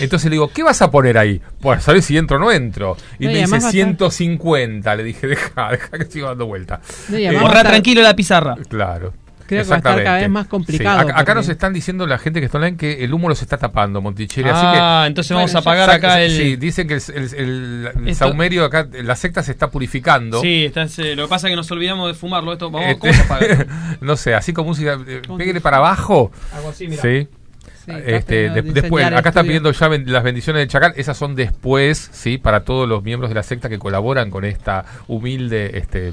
Entonces 0.01 0.25
le 0.27 0.31
digo, 0.37 0.49
¿qué 0.55 0.63
vas 0.63 0.81
a 0.83 0.91
poner 0.93 1.19
ahí? 1.19 1.41
Pues, 1.61 1.83
¿sabes 1.83 2.05
si 2.05 2.17
entro 2.17 2.37
o 2.37 2.41
no 2.41 2.53
entro? 2.53 2.97
Y 3.19 3.25
No, 3.25 3.31
y 3.31 3.35
me 3.35 3.41
dice 3.41 3.55
además 3.57 3.63
va 3.65 3.67
a 3.67 3.71
estar- 3.71 3.73
150. 3.73 4.95
Le 4.95 5.03
dije, 5.03 5.27
deja, 5.27 5.71
deja 5.73 5.99
que 5.99 6.05
siga 6.05 6.29
dando 6.29 6.47
vuelta. 6.47 6.76
No, 7.09 7.19
y 7.19 7.27
Eh, 7.27 7.31
estar- 7.37 7.67
tranquilo 7.67 8.03
la 8.03 8.15
pizarra. 8.17 8.57
Claro. 8.69 9.13
Creo 9.47 9.63
que 9.63 9.69
va 9.69 9.77
a 9.77 9.79
estar 9.79 10.03
cada 10.03 10.17
vez 10.19 10.29
más 10.29 10.49
complicado. 10.49 11.03
Sí, 11.07 11.13
Acá, 11.15 11.33
nos 11.37 11.49
están 11.49 11.73
diciendo 11.73 12.05
la 12.09 12.19
gente 12.19 12.41
que 12.41 12.47
está 12.47 12.59
online 12.59 12.77
que 12.77 13.05
el 13.05 13.15
humo 13.15 13.29
los 13.29 13.41
está 13.43 13.57
tapando, 13.57 14.01
Monticelli. 14.03 14.49
Ah, 14.53 15.03
así 15.03 15.07
entonces 15.09 15.31
Bueno, 15.33 15.47
vamos 15.47 15.55
a 15.55 15.59
apagar 15.61 15.89
que. 15.91 15.95
acá 15.95 16.21
el. 16.21 16.33
Sí, 16.37 16.57
dicen 16.57 16.89
que 16.89 16.95
el, 16.95 17.03
el, 17.15 17.23
el- 17.35 17.91
el 17.95 18.09
Esto- 18.09 18.25
saumerio 18.27 18.65
acá, 18.65 18.89
la 19.05 19.15
secta 19.15 19.45
se 19.45 19.53
está 19.53 19.71
purificando. 19.71 20.41
Sí, 20.41 20.65
está- 20.65 20.89
se- 20.89 21.15
lo 21.15 21.27
que 21.27 21.29
pasa 21.29 21.47
es 21.47 21.53
que 21.53 21.57
nos 21.57 21.71
olvidamos 21.71 22.09
de 22.09 22.15
fumarlo. 22.15 22.53
Esto, 22.53 22.73
vamos, 22.73 22.89
Este, 22.91 22.99
¿cómo 22.99 23.13
se 23.13 23.23
apaga? 23.23 23.67
no 24.01 24.17
sé, 24.17 24.35
así 24.35 24.53
con 24.53 24.67
música. 24.67 24.99
eh, 25.07 25.23
Pégale 25.39 25.61
para 25.61 25.77
abajo. 25.77 26.33
Algo 26.53 26.71
así, 26.71 26.89
mira. 26.89 27.03
Sí. 27.03 27.29
Este, 27.87 28.51
de- 28.51 28.63
después, 28.63 29.07
acá 29.07 29.29
están 29.29 29.47
pidiendo 29.47 29.71
ya 29.71 29.87
ben- 29.87 30.11
las 30.13 30.25
bendiciones 30.25 30.59
del 30.59 30.69
Chacal. 30.69 30.93
Esas 30.97 31.17
son 31.17 31.37
después, 31.37 32.11
sí, 32.13 32.37
para 32.37 32.65
todos 32.65 32.89
los 32.89 33.05
miembros 33.05 33.31
de 33.31 33.37
la 33.37 33.45
secta 33.45 33.69
que 33.69 33.79
colaboran 33.79 34.29
con 34.29 34.45
esta 34.45 34.85
humilde, 35.07 35.71
este, 35.79 36.13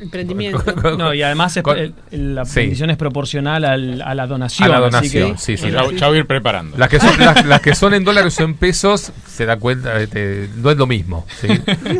Emprendimiento. 0.00 0.62
No, 0.98 1.12
y 1.14 1.22
además 1.22 1.56
es- 1.56 1.64
el- 1.66 1.94
el- 2.10 2.34
la 2.34 2.44
Sí. 2.44 2.60
bendición 2.60 2.90
es 2.90 2.96
proporcional 2.96 3.64
al- 3.64 4.02
a 4.02 4.14
la 4.14 4.26
donación. 4.26 4.68
a 4.70 4.78
la 4.80 4.86
así 4.86 4.90
donación. 5.18 5.32
que- 5.32 5.38
Sí, 5.38 5.56
sí. 5.56 5.70
Ya, 5.70 5.84
ya 5.92 6.08
voy 6.08 6.16
a 6.16 6.20
ir 6.20 6.26
preparando. 6.26 6.76
Las 6.76 6.88
que 6.88 7.00
son, 7.00 7.18
las, 7.18 7.44
las 7.46 7.60
que 7.60 7.74
son 7.74 7.94
en 7.94 8.04
dólares 8.04 8.38
o 8.40 8.44
en 8.44 8.54
pesos, 8.54 9.12
se 9.36 9.44
da 9.46 9.58
cuenta, 9.58 10.00
este, 10.00 10.48
no 10.56 10.70
es 10.70 10.76
lo 10.76 10.86
mismo. 10.86 11.26
¿sí? 11.40 11.48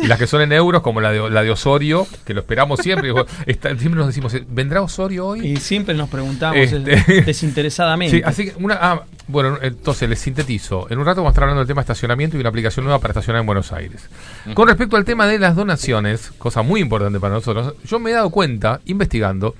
Y 0.03 0.07
las 0.07 0.17
que 0.17 0.25
son 0.27 0.41
en 0.41 0.51
euros, 0.51 0.81
como 0.81 0.99
la 1.01 1.11
de, 1.11 1.29
la 1.29 1.43
de 1.43 1.51
Osorio, 1.51 2.07
que 2.25 2.33
lo 2.33 2.41
esperamos 2.41 2.79
siempre. 2.79 3.13
está- 3.45 3.69
siempre 3.77 3.91
nos 3.99 4.07
decimos, 4.07 4.35
¿vendrá 4.49 4.81
Osorio 4.81 5.27
hoy? 5.27 5.45
Y 5.47 5.57
siempre 5.57 5.93
nos 5.95 6.09
preguntamos 6.09 6.57
Este- 6.57 6.93
eh, 7.19 7.21
desinteresadamente. 7.25 8.17
Sí, 8.17 8.23
así 8.25 8.45
que 8.45 8.53
una. 8.63 8.77
ah, 8.81 9.03
bueno, 9.27 9.57
entonces 9.61 10.09
les 10.09 10.19
sintetizo. 10.19 10.87
En 10.89 10.99
un 10.99 11.05
rato 11.05 11.21
vamos 11.21 11.29
a 11.29 11.33
estar 11.33 11.43
hablando 11.43 11.59
del 11.59 11.67
tema 11.67 11.81
estacionamiento 11.81 12.37
y 12.37 12.39
una 12.39 12.49
aplicación 12.49 12.85
nueva 12.85 12.99
para 12.99 13.11
estacionar 13.11 13.41
en 13.41 13.45
Buenos 13.45 13.71
Aires. 13.73 14.07
Con 14.53 14.67
respecto 14.67 14.95
al 14.95 15.05
tema 15.05 15.27
de 15.27 15.37
las 15.37 15.55
donaciones, 15.55 16.31
cosa 16.37 16.61
muy 16.61 16.81
importante 16.81 17.19
para 17.19 17.33
nosotros, 17.35 17.73
yo 17.85 17.99
me 17.99 18.11
he 18.11 18.13
dado 18.13 18.29
cuenta, 18.29 18.79
investigando, 18.85 19.53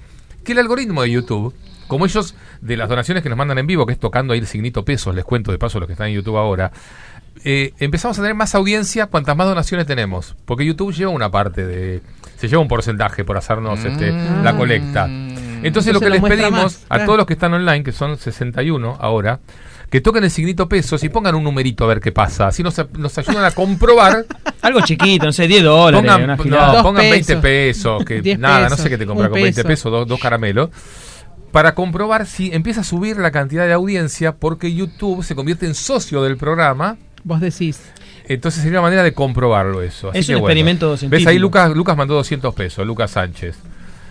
que 0.44 0.54
el 0.54 0.60
algoritmo 0.60 1.02
de 1.02 1.12
YouTube, 1.12 1.54
como 1.88 2.06
ellos 2.06 2.34
de 2.62 2.78
las 2.78 2.88
donaciones 2.90 3.24
que 3.24 3.30
nos 3.30 3.38
mandan 3.38 3.58
en 3.58 3.68
vivo, 3.68 3.86
que 3.86 3.94
es 3.94 4.00
tocando 4.00 4.34
ahí 4.34 4.40
el 4.40 4.48
signito 4.48 4.84
pesos, 4.86 5.14
les 5.14 5.26
cuento 5.26 5.52
de 5.52 5.58
paso 5.58 5.80
los 5.80 5.88
que 5.88 5.94
están 5.94 6.08
en 6.08 6.16
YouTube 6.16 6.38
ahora, 6.38 6.72
eh, 7.44 7.74
empezamos 7.80 8.18
a 8.18 8.22
tener 8.22 8.36
más 8.36 8.56
audiencia 8.56 9.08
cuantas 9.08 9.36
más 9.36 9.48
donaciones 9.48 9.86
tenemos. 9.86 10.36
Porque 10.46 10.66
YouTube 10.66 10.94
lleva 10.94 11.12
una 11.12 11.30
parte 11.32 11.66
de. 11.66 12.02
Se 12.38 12.48
lleva 12.48 12.62
un 12.62 12.68
porcentaje 12.68 13.24
por 13.26 13.38
hacernos 13.38 13.84
este, 13.84 14.12
la 14.12 14.56
colecta. 14.56 15.08
Entonces, 15.64 15.94
lo 15.94 16.00
que 16.00 16.10
les 16.10 16.22
pedimos 16.22 16.52
más, 16.52 16.86
a 16.90 17.04
todos 17.06 17.18
los 17.18 17.26
que 17.26 17.34
están 17.34 17.54
online, 17.54 17.84
que 17.84 17.92
son 17.92 18.16
61 18.18 18.98
ahora, 19.00 19.40
que 19.90 20.02
toquen 20.02 20.24
el 20.24 20.32
signito 20.32 20.68
pesos 20.68 21.04
y 21.04 21.10
pongan 21.10 21.36
un 21.36 21.44
numerito 21.44 21.86
a 21.86 21.88
ver 21.88 22.00
qué 22.00 22.12
pasa. 22.12 22.48
Así 22.48 22.62
nos, 22.62 22.76
nos 22.94 23.18
ayudan 23.18 23.46
a 23.46 23.52
comprobar. 23.52 24.26
Algo 24.62 24.82
chiquito, 24.82 25.26
no 25.26 25.32
sé, 25.32 25.48
10 25.48 25.64
dólares. 25.64 26.00
pongan 26.12 26.24
una 26.24 26.74
no, 26.74 26.84
pongan 26.84 27.10
20 27.10 27.38
pesos. 27.38 27.42
pesos, 27.42 28.06
que 28.06 28.22
10 28.22 28.40
nada, 28.40 28.64
no 28.64 28.70
pesos, 28.70 28.82
sé 28.82 28.90
qué 28.90 28.98
te 28.98 29.06
compras 29.06 29.28
un 29.28 29.34
con 29.34 29.42
20 29.42 29.56
peso. 29.64 29.68
pesos, 29.68 29.92
dos, 29.92 30.08
dos 30.08 30.20
caramelos. 30.20 30.70
Para 31.52 31.74
comprobar 31.74 32.26
si 32.28 32.52
empieza 32.54 32.82
a 32.82 32.84
subir 32.84 33.18
la 33.18 33.32
cantidad 33.32 33.66
de 33.66 33.74
audiencia, 33.74 34.36
porque 34.36 34.74
YouTube 34.74 35.24
se 35.24 35.34
convierte 35.34 35.66
en 35.66 35.74
socio 35.74 36.22
del 36.22 36.38
programa. 36.38 36.98
Vos 37.28 37.42
decís. 37.42 37.82
Entonces 38.26 38.64
sería 38.64 38.80
una 38.80 38.88
manera 38.88 39.04
de 39.04 39.14
comprobarlo 39.14 39.82
eso. 39.82 40.10
Así 40.10 40.20
Es 40.20 40.28
que 40.28 40.36
un 40.36 40.42
bueno. 40.42 40.52
experimento 40.52 40.92
¿Ves 40.92 41.00
científico. 41.02 41.30
ahí 41.30 41.40
Lucas, 41.40 41.76
Lucas 41.76 41.98
mandó 41.98 42.14
200 42.16 42.54
pesos, 42.56 42.88
Lucas 42.88 43.12
Sánchez. 43.12 43.58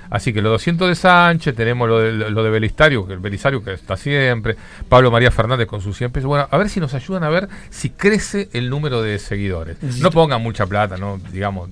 Así 0.09 0.33
que 0.33 0.41
los 0.41 0.53
200 0.53 0.89
de 0.89 0.95
Sánchez, 0.95 1.57
tenemos 1.57 1.89
lo 1.89 1.99
de, 1.99 2.13
lo 2.31 2.43
de 2.45 2.51
Belisario, 2.51 3.07
que 3.09 3.15
el 3.15 3.19
Belisario 3.19 3.65
que 3.65 3.73
está 3.73 3.97
siempre, 3.97 4.55
Pablo 4.89 5.11
María 5.11 5.31
Fernández 5.33 5.67
con 5.67 5.81
sus 5.81 5.97
100 5.97 6.13
pesos. 6.13 6.29
Bueno, 6.29 6.47
a 6.49 6.57
ver 6.59 6.69
si 6.69 6.79
nos 6.79 6.95
ayudan 6.95 7.25
a 7.25 7.29
ver 7.29 7.49
si 7.71 7.91
crece 7.91 8.49
el 8.53 8.71
número 8.71 9.03
de 9.03 9.19
seguidores. 9.19 9.83
No 10.01 10.11
pongan 10.13 10.43
mucha 10.43 10.65
plata, 10.67 10.97
no 10.97 11.19
digamos, 11.33 11.71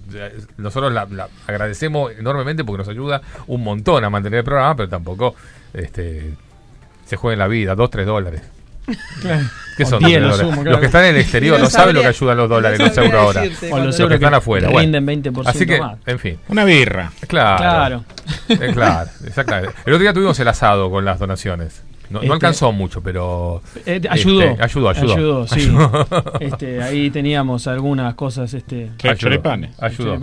nosotros 0.56 0.92
la, 0.92 1.06
la 1.10 1.28
agradecemos 1.46 2.10
enormemente 2.18 2.64
porque 2.64 2.78
nos 2.78 2.88
ayuda 2.88 3.22
un 3.46 3.62
montón 3.62 4.02
a 4.02 4.10
mantener 4.10 4.38
el 4.40 4.44
programa, 4.44 4.74
pero 4.74 4.88
tampoco 4.88 5.36
este 5.72 6.32
se 7.06 7.16
jueguen 7.16 7.38
la 7.38 7.46
vida, 7.48 7.74
2, 7.76 7.90
3 7.90 8.06
dólares. 8.06 8.42
¿Qué 9.76 9.82
O 9.82 9.86
son 9.86 9.98
10 10.04 10.20
2, 10.20 10.22
lo 10.22 10.28
dólares? 10.36 10.38
sumo, 10.40 10.52
claro. 10.62 10.70
Los 10.70 10.80
que 10.80 10.86
están 10.86 11.04
en 11.06 11.14
el 11.16 11.20
exterior 11.22 11.58
No 11.58 11.64
no 11.64 11.70
saben 11.70 11.94
lo 11.96 12.02
que 12.02 12.06
ayudan 12.08 12.36
los 12.36 12.48
dólares, 12.48 12.78
no 12.78 12.86
los 12.86 12.96
euros 12.98 13.14
ahora. 13.14 13.42
O 13.42 13.76
los 13.78 13.86
Los 13.86 14.00
euros 14.00 14.08
que 14.10 14.14
están 14.14 14.30
que 14.30 14.36
afuera. 14.36 14.68
rinden 14.68 15.04
bueno. 15.04 15.22
20% 15.22 15.46
Así 15.48 15.66
que, 15.66 15.80
más. 15.80 15.98
en 16.06 16.18
fin. 16.18 16.38
Una 16.48 16.64
birra. 16.64 17.10
Claro. 17.26 17.58
Claro. 17.58 18.04
Eh, 18.48 18.70
claro, 18.72 19.10
exactamente. 19.26 19.74
El 19.86 19.92
otro 19.94 20.02
día 20.02 20.12
tuvimos 20.12 20.38
el 20.38 20.48
asado 20.48 20.90
con 20.90 21.04
las 21.04 21.18
donaciones. 21.18 21.82
No, 22.10 22.18
no 22.18 22.22
Este- 22.22 22.32
alcanzó 22.34 22.70
mucho, 22.70 23.02
pero. 23.02 23.62
Eh, 23.86 24.00
ayudó. 24.08 24.42
Este, 24.42 24.62
ayudó, 24.62 24.88
ayudó. 24.90 25.46
sí. 25.48 25.54
Ayudó. 25.62 26.06
Este, 26.38 26.82
ahí 26.82 27.10
teníamos 27.10 27.66
algunas 27.66 28.14
cosas. 28.14 28.52
Este, 28.54 28.90
Tres 28.98 29.12
Ayudó. 29.12 29.16
choripanes. 29.16 29.70
Ayudó. 29.80 30.18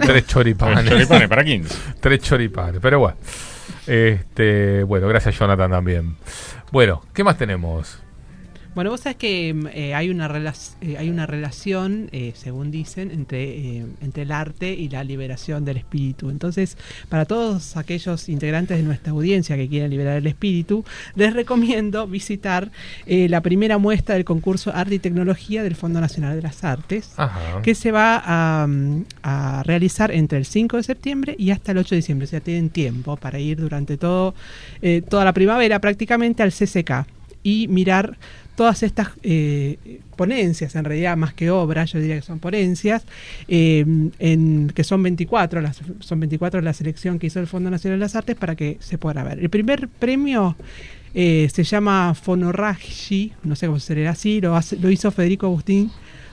Tres 0.00 0.26
choripanes. 0.28 0.88
Choripanes 0.88 1.28
para 1.28 1.44
15. 1.44 1.74
Tres 2.00 2.20
choripanes. 2.20 2.78
Pero 2.80 3.00
bueno. 3.00 3.16
Este, 3.86 4.82
bueno, 4.84 5.08
gracias 5.08 5.38
Jonathan 5.38 5.70
también. 5.70 6.16
Bueno, 6.72 7.02
¿qué 7.12 7.22
más 7.24 7.36
tenemos? 7.36 7.98
Bueno, 8.74 8.90
vos 8.90 9.00
sabés 9.00 9.16
que 9.16 9.54
mm, 9.54 9.66
eh, 9.72 9.94
hay, 9.94 10.10
una 10.10 10.28
relac- 10.28 10.74
eh, 10.80 10.96
hay 10.98 11.08
una 11.08 11.26
relación, 11.26 12.08
eh, 12.12 12.32
según 12.34 12.70
dicen, 12.72 13.10
entre, 13.12 13.78
entre 14.02 14.22
el 14.22 14.32
arte 14.32 14.72
y 14.72 14.88
la 14.88 15.04
liberación 15.04 15.64
del 15.64 15.76
espíritu. 15.76 16.28
Entonces, 16.30 16.76
para 17.08 17.24
todos 17.24 17.76
aquellos 17.76 18.28
integrantes 18.28 18.76
de 18.76 18.82
nuestra 18.82 19.12
audiencia 19.12 19.56
que 19.56 19.68
quieren 19.68 19.90
liberar 19.90 20.16
el 20.16 20.26
espíritu, 20.26 20.84
les 21.14 21.32
recomiendo 21.34 22.06
visitar 22.08 22.70
la 23.06 23.40
primera 23.40 23.78
muestra 23.78 24.14
del 24.16 24.24
concurso 24.24 24.72
Arte 24.74 24.96
y 24.96 24.98
Tecnología 24.98 25.62
del 25.62 25.76
Fondo 25.76 26.00
Nacional 26.00 26.34
de 26.36 26.42
las 26.42 26.64
Artes. 26.64 27.12
Ajá. 27.16 27.62
que 27.62 27.74
se 27.74 27.92
va 27.92 28.22
a, 28.24 28.66
mm, 28.66 29.04
a 29.22 29.62
realizar 29.64 30.10
entre 30.10 30.38
el 30.38 30.44
5 30.46 30.76
de 30.78 30.82
septiembre 30.82 31.36
y 31.38 31.50
hasta 31.50 31.72
el 31.72 31.78
8 31.78 31.90
de 31.94 31.96
diciembre. 31.96 32.24
O 32.24 32.28
sea, 32.28 32.40
tienen 32.40 32.70
tiempo 32.70 33.16
para 33.16 33.38
ir 33.38 33.58
durante 33.60 33.96
todo, 33.96 34.34
eh, 34.82 35.02
toda 35.08 35.24
la 35.24 35.32
primavera 35.32 35.78
prácticamente 35.80 36.42
al 36.42 36.50
CCK 36.52 37.06
y 37.44 37.68
mirar 37.68 38.18
todas 38.56 38.82
estas 38.82 39.10
eh, 39.22 40.00
ponencias, 40.16 40.74
en 40.76 40.84
realidad 40.84 41.16
más 41.16 41.34
que 41.34 41.50
obras, 41.50 41.92
yo 41.92 41.98
diría 42.00 42.16
que 42.16 42.22
son 42.22 42.38
ponencias, 42.38 43.04
eh, 43.48 43.84
en, 44.18 44.72
que 44.74 44.82
son 44.84 45.02
24, 45.02 45.60
las, 45.60 45.80
son 46.00 46.20
24 46.20 46.60
la 46.60 46.72
selección 46.72 47.18
que 47.18 47.26
hizo 47.28 47.38
el 47.40 47.46
Fondo 47.48 47.68
Nacional 47.70 47.98
de 47.98 48.04
las 48.04 48.16
Artes 48.16 48.34
para 48.36 48.54
que 48.56 48.76
se 48.80 48.96
pueda 48.98 49.22
ver. 49.24 49.38
El 49.40 49.50
primer 49.50 49.88
premio 49.88 50.56
eh, 51.14 51.48
se 51.52 51.64
llama 51.64 52.14
Fonoragi, 52.14 53.32
no 53.42 53.56
sé 53.56 53.66
cómo 53.66 53.78
se 53.80 53.94
leerá 53.94 54.10
así, 54.12 54.40
lo, 54.40 54.56
hace- 54.56 54.76
lo 54.78 54.90
hizo 54.90 55.10
Federico 55.10 55.46
Agustín 55.46 55.90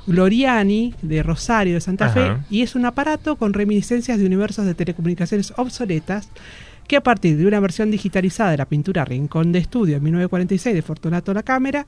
Gloriani 0.07 0.93
de 1.01 1.23
Rosario 1.23 1.75
de 1.75 1.81
Santa 1.81 2.09
Fe 2.09 2.21
y 2.49 2.61
es 2.61 2.75
un 2.75 2.85
aparato 2.85 3.35
con 3.35 3.53
reminiscencias 3.53 4.19
de 4.19 4.25
universos 4.25 4.65
de 4.65 4.73
telecomunicaciones 4.73 5.53
obsoletas 5.57 6.29
que 6.91 6.97
a 6.97 7.01
partir 7.03 7.37
de 7.37 7.47
una 7.47 7.61
versión 7.61 7.89
digitalizada 7.89 8.51
de 8.51 8.57
la 8.57 8.65
pintura 8.67 9.05
Rincón 9.05 9.53
de 9.53 9.59
Estudio 9.59 9.95
en 9.95 10.03
1946 10.03 10.75
de 10.75 10.81
Fortunato 10.81 11.33
La 11.33 11.41
Cámara, 11.41 11.85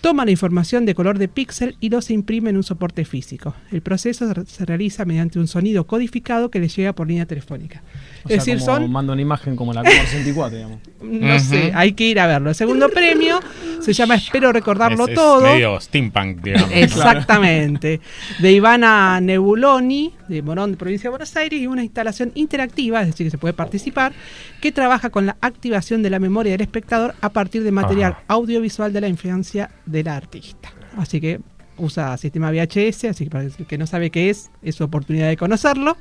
toma 0.00 0.24
la 0.24 0.32
información 0.32 0.84
de 0.86 0.96
color 0.96 1.20
de 1.20 1.28
píxel 1.28 1.76
y 1.78 1.88
lo 1.88 2.02
se 2.02 2.14
imprime 2.14 2.50
en 2.50 2.56
un 2.56 2.64
soporte 2.64 3.04
físico. 3.04 3.54
El 3.70 3.80
proceso 3.80 4.26
se 4.26 4.34
re- 4.34 4.46
se 4.46 4.64
realiza 4.64 5.04
mediante 5.04 5.38
un 5.38 5.46
sonido 5.46 5.86
codificado 5.86 6.50
que 6.50 6.58
le 6.58 6.66
llega 6.66 6.92
por 6.94 7.06
línea 7.06 7.26
telefónica. 7.26 7.84
O 8.24 8.28
sea, 8.28 8.36
es 8.36 8.44
decir, 8.44 8.58
como 8.64 8.76
son 8.76 8.90
manda 8.92 9.12
una 9.12 9.22
imagen 9.22 9.56
como 9.56 9.72
la 9.72 9.82
Commodore 9.82 10.06
64, 10.06 10.56
digamos. 10.56 10.78
no 11.02 11.38
sé, 11.40 11.72
hay 11.74 11.92
que 11.92 12.04
ir 12.04 12.20
a 12.20 12.26
verlo. 12.26 12.50
El 12.50 12.54
segundo 12.54 12.88
premio 12.90 13.40
se 13.80 13.92
llama 13.92 14.14
Espero 14.16 14.52
recordarlo 14.52 15.04
Es- 15.04 15.10
es 15.10 15.14
todo. 15.14 15.40
medio 15.40 15.80
steampunk, 15.80 16.42
digamos. 16.42 16.70
Exactamente. 16.74 18.00
De 18.38 18.52
Ivana 18.52 19.20
Nebuloni, 19.20 20.12
de 20.28 20.42
Morón, 20.42 20.72
de 20.72 20.76
provincia 20.76 21.04
de 21.08 21.10
Buenos 21.10 21.34
Aires, 21.36 21.60
y 21.60 21.66
una 21.66 21.82
instalación 21.82 22.32
interactiva, 22.34 23.00
es 23.00 23.08
decir, 23.08 23.26
que 23.26 23.30
se 23.30 23.38
puede 23.38 23.54
participar, 23.54 24.12
que 24.60 24.72
trabaja 24.72 25.10
con 25.10 25.26
la 25.26 25.36
activación 25.40 26.02
de 26.02 26.10
la 26.10 26.18
memoria 26.18 26.52
del 26.52 26.60
espectador 26.60 27.14
a 27.20 27.30
partir 27.30 27.62
de 27.62 27.72
material 27.72 28.12
Ajá. 28.12 28.24
audiovisual 28.28 28.92
de 28.92 29.00
la 29.00 29.08
infancia 29.08 29.70
del 29.86 30.08
artista. 30.08 30.72
Así 30.96 31.20
que 31.20 31.40
usa 31.80 32.16
sistema 32.16 32.50
VHS, 32.50 33.04
así 33.04 33.24
que 33.24 33.30
para 33.30 33.44
el 33.44 33.52
que 33.52 33.78
no 33.78 33.86
sabe 33.86 34.10
qué 34.10 34.30
es, 34.30 34.50
es 34.62 34.74
su 34.76 34.84
oportunidad 34.84 35.28
de 35.28 35.36
conocerlo, 35.36 35.96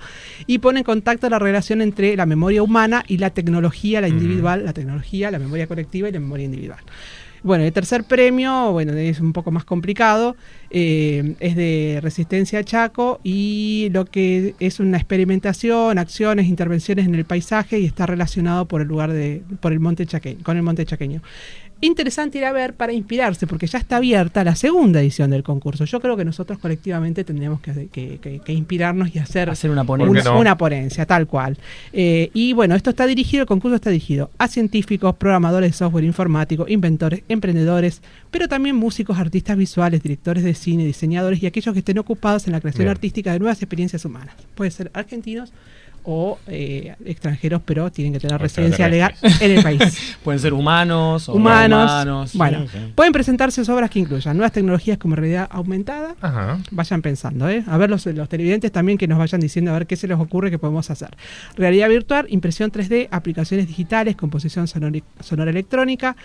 y 0.45 0.59
pone 0.59 0.79
en 0.79 0.83
contacto 0.85 1.29
la 1.29 1.39
relación 1.39 1.81
entre 1.81 2.15
la 2.15 2.25
memoria 2.25 2.61
humana 2.61 3.03
y 3.07 3.17
la 3.17 3.31
tecnología, 3.31 4.01
la 4.01 4.07
individual, 4.07 4.65
la 4.65 4.73
tecnología, 4.73 5.31
la 5.31 5.39
memoria 5.39 5.67
colectiva 5.67 6.09
y 6.09 6.11
la 6.11 6.19
memoria 6.19 6.45
individual. 6.45 6.79
Bueno, 7.41 7.63
el 7.63 7.71
tercer 7.71 8.03
premio, 8.03 8.71
bueno, 8.73 8.91
es 8.93 9.21
un 9.21 9.31
poco 9.31 9.49
más 9.51 9.63
complicado, 9.63 10.35
eh, 10.71 11.35
es 11.39 11.55
de 11.55 11.99
Resistencia 12.01 12.59
a 12.59 12.63
Chaco 12.63 13.21
y 13.23 13.87
lo 13.93 14.05
que 14.05 14.55
es 14.59 14.81
una 14.81 14.97
experimentación, 14.97 15.97
acciones, 15.97 16.47
intervenciones 16.47 17.07
en 17.07 17.15
el 17.15 17.23
paisaje 17.23 17.79
y 17.79 17.85
está 17.85 18.05
relacionado 18.05 18.65
por 18.65 18.81
el 18.81 18.87
lugar 18.87 19.13
de, 19.13 19.41
por 19.61 19.71
el 19.71 19.79
monte 19.79 20.05
chaqueño, 20.05 20.43
con 20.43 20.57
el 20.57 20.63
monte 20.63 20.85
chaqueño. 20.85 21.21
Interesante 21.81 22.37
ir 22.37 22.45
a 22.45 22.51
ver 22.51 22.73
para 22.73 22.91
inspirarse, 22.91 23.47
porque 23.47 23.65
ya 23.65 23.79
está 23.79 23.97
abierta 23.97 24.43
la 24.43 24.55
segunda 24.55 24.99
edición 25.01 25.29
del 25.31 25.43
concurso. 25.43 25.85
Yo 25.85 26.01
creo 26.01 26.17
que 26.17 26.25
nosotros 26.25 26.59
colectivamente 26.59 27.23
tendríamos 27.23 27.61
que, 27.61 27.87
que- 27.91 28.17
que- 28.21 28.39
que 28.39 28.53
inspirarnos 28.53 29.15
y 29.15 29.19
hacer 29.19 29.49
Hacer 29.49 29.71
una 29.71 29.85
¿Por 29.85 29.99
ponencia. 29.99 30.23
una, 30.23 30.31
no? 30.35 30.39
una 30.41 30.57
ponencia, 30.57 31.05
tal 31.05 31.25
cual. 31.27 31.57
Eh, 31.93 32.31
y 32.33 32.51
bueno, 32.51 32.75
esto 32.75 32.89
está 32.89 33.05
dirigido, 33.05 33.43
el 33.43 33.47
concurso 33.47 33.75
está 33.75 33.89
dirigido 33.91 34.29
a 34.37 34.47
científicos, 34.49 35.15
programadores 35.15 35.71
de 35.71 35.77
software 35.77 36.03
informático, 36.03 36.65
inventores, 36.67 37.23
emprendedores, 37.29 38.01
pero 38.29 38.47
también 38.49 38.75
músicos, 38.75 39.17
artistas 39.17 39.55
visuales, 39.55 40.03
directores 40.03 40.43
de 40.43 40.53
cine, 40.55 40.85
diseñadores 40.85 41.41
y 41.41 41.45
aquellos 41.47 41.71
que 41.73 41.79
estén 41.79 41.97
ocupados 41.99 42.45
en 42.47 42.53
la 42.53 42.59
creación 42.59 42.83
Bien. 42.85 42.91
artística 42.91 43.31
de 43.31 43.39
nuevas 43.39 43.61
experiencias 43.61 44.03
humanas. 44.03 44.35
Puede 44.55 44.71
ser 44.71 44.91
argentinos 44.93 45.53
o 46.11 46.39
eh, 46.47 46.95
extranjeros, 47.05 47.61
pero 47.63 47.91
tienen 47.91 48.13
que 48.13 48.19
tener 48.19 48.41
residencia 48.41 48.89
legal 48.89 49.13
en 49.41 49.51
el 49.51 49.61
país. 49.61 50.17
Pueden 50.23 50.39
ser 50.39 50.53
humanos 50.53 51.29
o 51.29 51.33
no 51.33 51.37
Humanos. 51.37 52.33
humanos. 52.33 52.33
Bueno, 52.33 52.65
pueden 52.95 53.13
presentarse 53.13 53.61
obras 53.71 53.91
que 53.91 53.99
incluyan 53.99 54.35
nuevas 54.35 54.51
tecnologías 54.51 54.97
como 54.97 55.15
realidad 55.15 55.47
aumentada. 55.51 56.15
Ajá. 56.19 56.57
Vayan 56.71 57.03
pensando, 57.03 57.47
¿eh? 57.47 57.63
A 57.67 57.77
ver 57.77 57.91
los, 57.91 58.07
los 58.07 58.27
televidentes 58.27 58.71
también 58.71 58.97
que 58.97 59.07
nos 59.07 59.19
vayan 59.19 59.39
diciendo 59.39 59.69
a 59.69 59.75
ver 59.75 59.85
qué 59.85 59.95
se 59.95 60.07
les 60.07 60.17
ocurre 60.17 60.49
que 60.49 60.57
podemos 60.57 60.89
hacer. 60.89 61.15
Realidad 61.55 61.89
virtual, 61.89 62.25
impresión 62.29 62.71
3D, 62.71 63.09
aplicaciones 63.11 63.67
digitales, 63.67 64.15
composición 64.15 64.67
sonora 64.67 65.51
electrónica, 65.51 66.15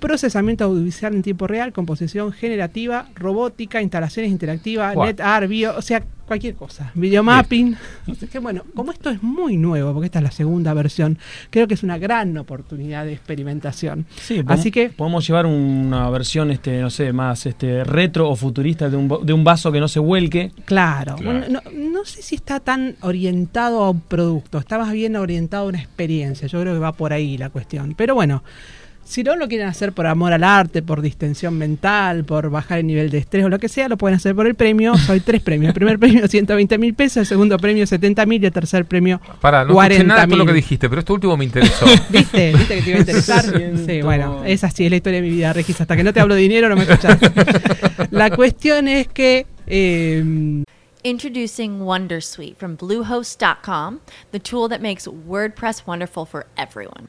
procesamiento 0.00 0.64
audiovisual 0.64 1.14
en 1.14 1.22
tiempo 1.22 1.46
real, 1.46 1.72
composición 1.72 2.32
generativa, 2.32 3.06
robótica, 3.14 3.80
instalaciones 3.82 4.30
interactivas, 4.32 4.94
Buah. 4.94 5.06
NetArt, 5.06 5.48
bio, 5.48 5.76
o 5.76 5.82
sea, 5.82 6.02
cualquier 6.26 6.54
cosa. 6.54 6.92
Videomapping. 6.94 7.76
Así 8.10 8.26
que 8.32 8.38
bueno, 8.38 8.62
como 8.74 8.92
esto 8.92 9.10
es 9.10 9.20
muy 9.22 9.56
nuevo, 9.56 9.92
porque 9.92 10.06
esta 10.06 10.20
es 10.20 10.24
la 10.24 10.30
segunda 10.30 10.72
versión, 10.74 11.18
creo 11.50 11.66
que 11.68 11.74
es 11.74 11.82
una 11.82 11.98
gran 11.98 12.36
oportunidad 12.38 13.04
de 13.04 13.12
experimentación. 13.14 14.06
Sí, 14.20 14.42
Así 14.46 14.70
que 14.70 14.90
podemos 14.90 15.26
llevar 15.26 15.46
una 15.46 16.08
versión, 16.10 16.50
este, 16.52 16.80
no 16.80 16.88
sé, 16.90 17.12
más 17.12 17.46
este 17.46 17.82
retro 17.84 18.28
o 18.30 18.36
futurista 18.36 18.88
de 18.88 18.96
un, 18.96 19.08
bo- 19.08 19.18
de 19.18 19.32
un 19.32 19.42
vaso 19.44 19.72
que 19.72 19.80
no 19.80 19.88
se 19.88 19.98
vuelque. 20.00 20.52
Claro, 20.64 21.16
Claro. 21.16 21.40
bueno, 21.40 21.46
no, 21.64 21.70
no 21.72 22.04
sé 22.04 22.22
si 22.22 22.36
está 22.36 22.60
tan 22.60 22.96
orientado 23.02 23.82
a 23.82 23.90
un 23.90 24.00
producto, 24.00 24.58
está 24.58 24.78
más 24.78 24.92
bien 24.92 25.16
orientado 25.16 25.64
a 25.64 25.68
una 25.68 25.78
experiencia, 25.80 26.46
yo 26.48 26.60
creo 26.60 26.74
que 26.74 26.78
va 26.80 26.92
por 26.92 27.12
ahí 27.12 27.36
la 27.38 27.50
cuestión. 27.50 27.94
Pero 27.96 28.14
bueno, 28.14 28.42
si 29.10 29.24
no 29.24 29.34
lo 29.36 29.48
quieren 29.48 29.66
hacer 29.66 29.92
por 29.92 30.06
amor 30.06 30.32
al 30.32 30.44
arte, 30.44 30.82
por 30.82 31.02
distensión 31.02 31.58
mental, 31.58 32.24
por 32.24 32.48
bajar 32.48 32.78
el 32.78 32.86
nivel 32.86 33.10
de 33.10 33.18
estrés 33.18 33.44
o 33.44 33.48
lo 33.48 33.58
que 33.58 33.68
sea, 33.68 33.88
lo 33.88 33.96
pueden 33.98 34.16
hacer 34.16 34.34
por 34.36 34.46
el 34.46 34.54
premio. 34.54 34.96
Soy 34.96 35.18
tres 35.20 35.42
premios. 35.42 35.68
El 35.70 35.74
primer 35.74 35.98
premio 35.98 36.28
120 36.28 36.78
mil 36.78 36.94
pesos, 36.94 37.16
el 37.18 37.26
segundo 37.26 37.58
premio 37.58 37.86
70 37.86 38.24
mil 38.26 38.42
y 38.42 38.46
el 38.46 38.52
tercer 38.52 38.84
premio 38.84 39.20
Para, 39.40 39.64
no 39.64 39.70
escuché 39.72 39.74
40 39.74 40.04
nada 40.04 40.20
de 40.22 40.26
todo 40.28 40.38
lo 40.38 40.46
que 40.46 40.52
dijiste, 40.52 40.88
pero 40.88 41.00
esto 41.00 41.12
último 41.14 41.36
me 41.36 41.44
interesó. 41.44 41.86
¿Viste? 42.08 42.52
¿Viste 42.52 42.74
que 42.76 42.82
te 42.82 42.88
iba 42.90 42.96
a 42.98 43.00
interesar? 43.00 43.42
Siento- 43.44 43.84
Sí, 43.86 44.02
bueno, 44.02 44.44
esa 44.44 44.70
sí 44.70 44.84
es 44.84 44.90
la 44.90 44.96
historia 44.96 45.20
de 45.20 45.28
mi 45.28 45.34
vida, 45.34 45.52
Regis. 45.52 45.80
Hasta 45.80 45.96
que 45.96 46.04
no 46.04 46.12
te 46.12 46.20
hablo 46.20 46.34
de 46.36 46.42
dinero 46.42 46.68
no 46.68 46.76
me 46.76 46.82
escuchas. 46.84 47.18
La 48.10 48.30
cuestión 48.30 48.86
es 48.88 49.08
que... 49.08 49.46
eh, 49.66 50.62
Introducing 51.02 51.80
Wondersuite 51.80 52.56
from 52.58 52.76
Bluehost.com, 52.76 54.00
the 54.32 54.38
tool 54.38 54.68
that 54.68 54.82
makes 54.82 55.06
WordPress 55.08 55.86
wonderful 55.86 56.26
for 56.26 56.44
everyone. 56.58 57.08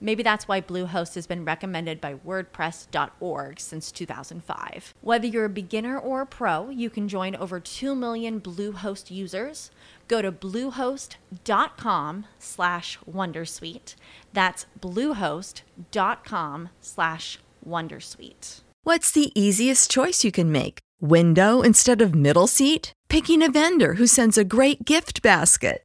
Maybe 0.00 0.22
that's 0.22 0.48
why 0.48 0.60
Bluehost 0.60 1.14
has 1.14 1.26
been 1.26 1.44
recommended 1.44 2.00
by 2.00 2.14
WordPress.org 2.14 3.60
since 3.60 3.92
2005. 3.92 4.94
Whether 5.00 5.26
you're 5.26 5.44
a 5.44 5.50
beginner 5.50 5.98
or 5.98 6.22
a 6.22 6.26
pro, 6.26 6.70
you 6.70 6.88
can 6.88 7.08
join 7.08 7.36
over 7.36 7.60
2 7.60 7.94
million 7.94 8.40
Bluehost 8.40 9.10
users. 9.10 9.70
Go 10.08 10.22
to 10.22 10.32
bluehost.com 10.32 12.26
slash 12.38 12.98
Wondersuite. 13.08 13.94
That's 14.32 14.66
bluehost.com 14.80 16.68
slash 16.80 17.38
Wondersuite. 17.66 18.60
What's 18.82 19.12
the 19.12 19.30
easiest 19.38 19.90
choice 19.90 20.24
you 20.24 20.32
can 20.32 20.50
make? 20.50 20.78
Window 21.00 21.60
instead 21.60 22.00
of 22.00 22.14
middle 22.14 22.46
seat? 22.46 22.92
Picking 23.08 23.42
a 23.42 23.50
vendor 23.50 23.94
who 23.94 24.06
sends 24.06 24.38
a 24.38 24.44
great 24.44 24.84
gift 24.84 25.22
basket? 25.22 25.84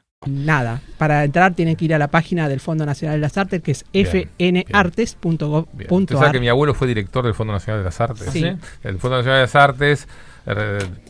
Nada, 0.27 0.81
para 0.99 1.23
entrar 1.23 1.55
tienen 1.55 1.75
que 1.75 1.85
ir 1.85 1.95
a 1.95 1.97
la 1.97 2.09
página 2.09 2.47
del 2.47 2.59
Fondo 2.59 2.85
Nacional 2.85 3.17
de 3.17 3.21
las 3.21 3.39
Artes, 3.39 3.59
que 3.63 3.71
es 3.71 3.79
sabe 3.79 4.29
que 4.37 4.63
fnartes.gov.ar. 4.67 6.39
mi 6.39 6.47
abuelo 6.47 6.75
fue 6.75 6.87
director 6.87 7.25
del 7.25 7.33
Fondo 7.33 7.53
Nacional 7.53 7.79
de 7.81 7.85
las 7.85 7.99
Artes. 7.99 8.29
Sí. 8.31 8.45
El 8.83 8.99
Fondo 8.99 9.17
Nacional 9.17 9.39
de 9.39 9.45
las 9.45 9.55
Artes 9.55 10.03
eh, 10.03 10.07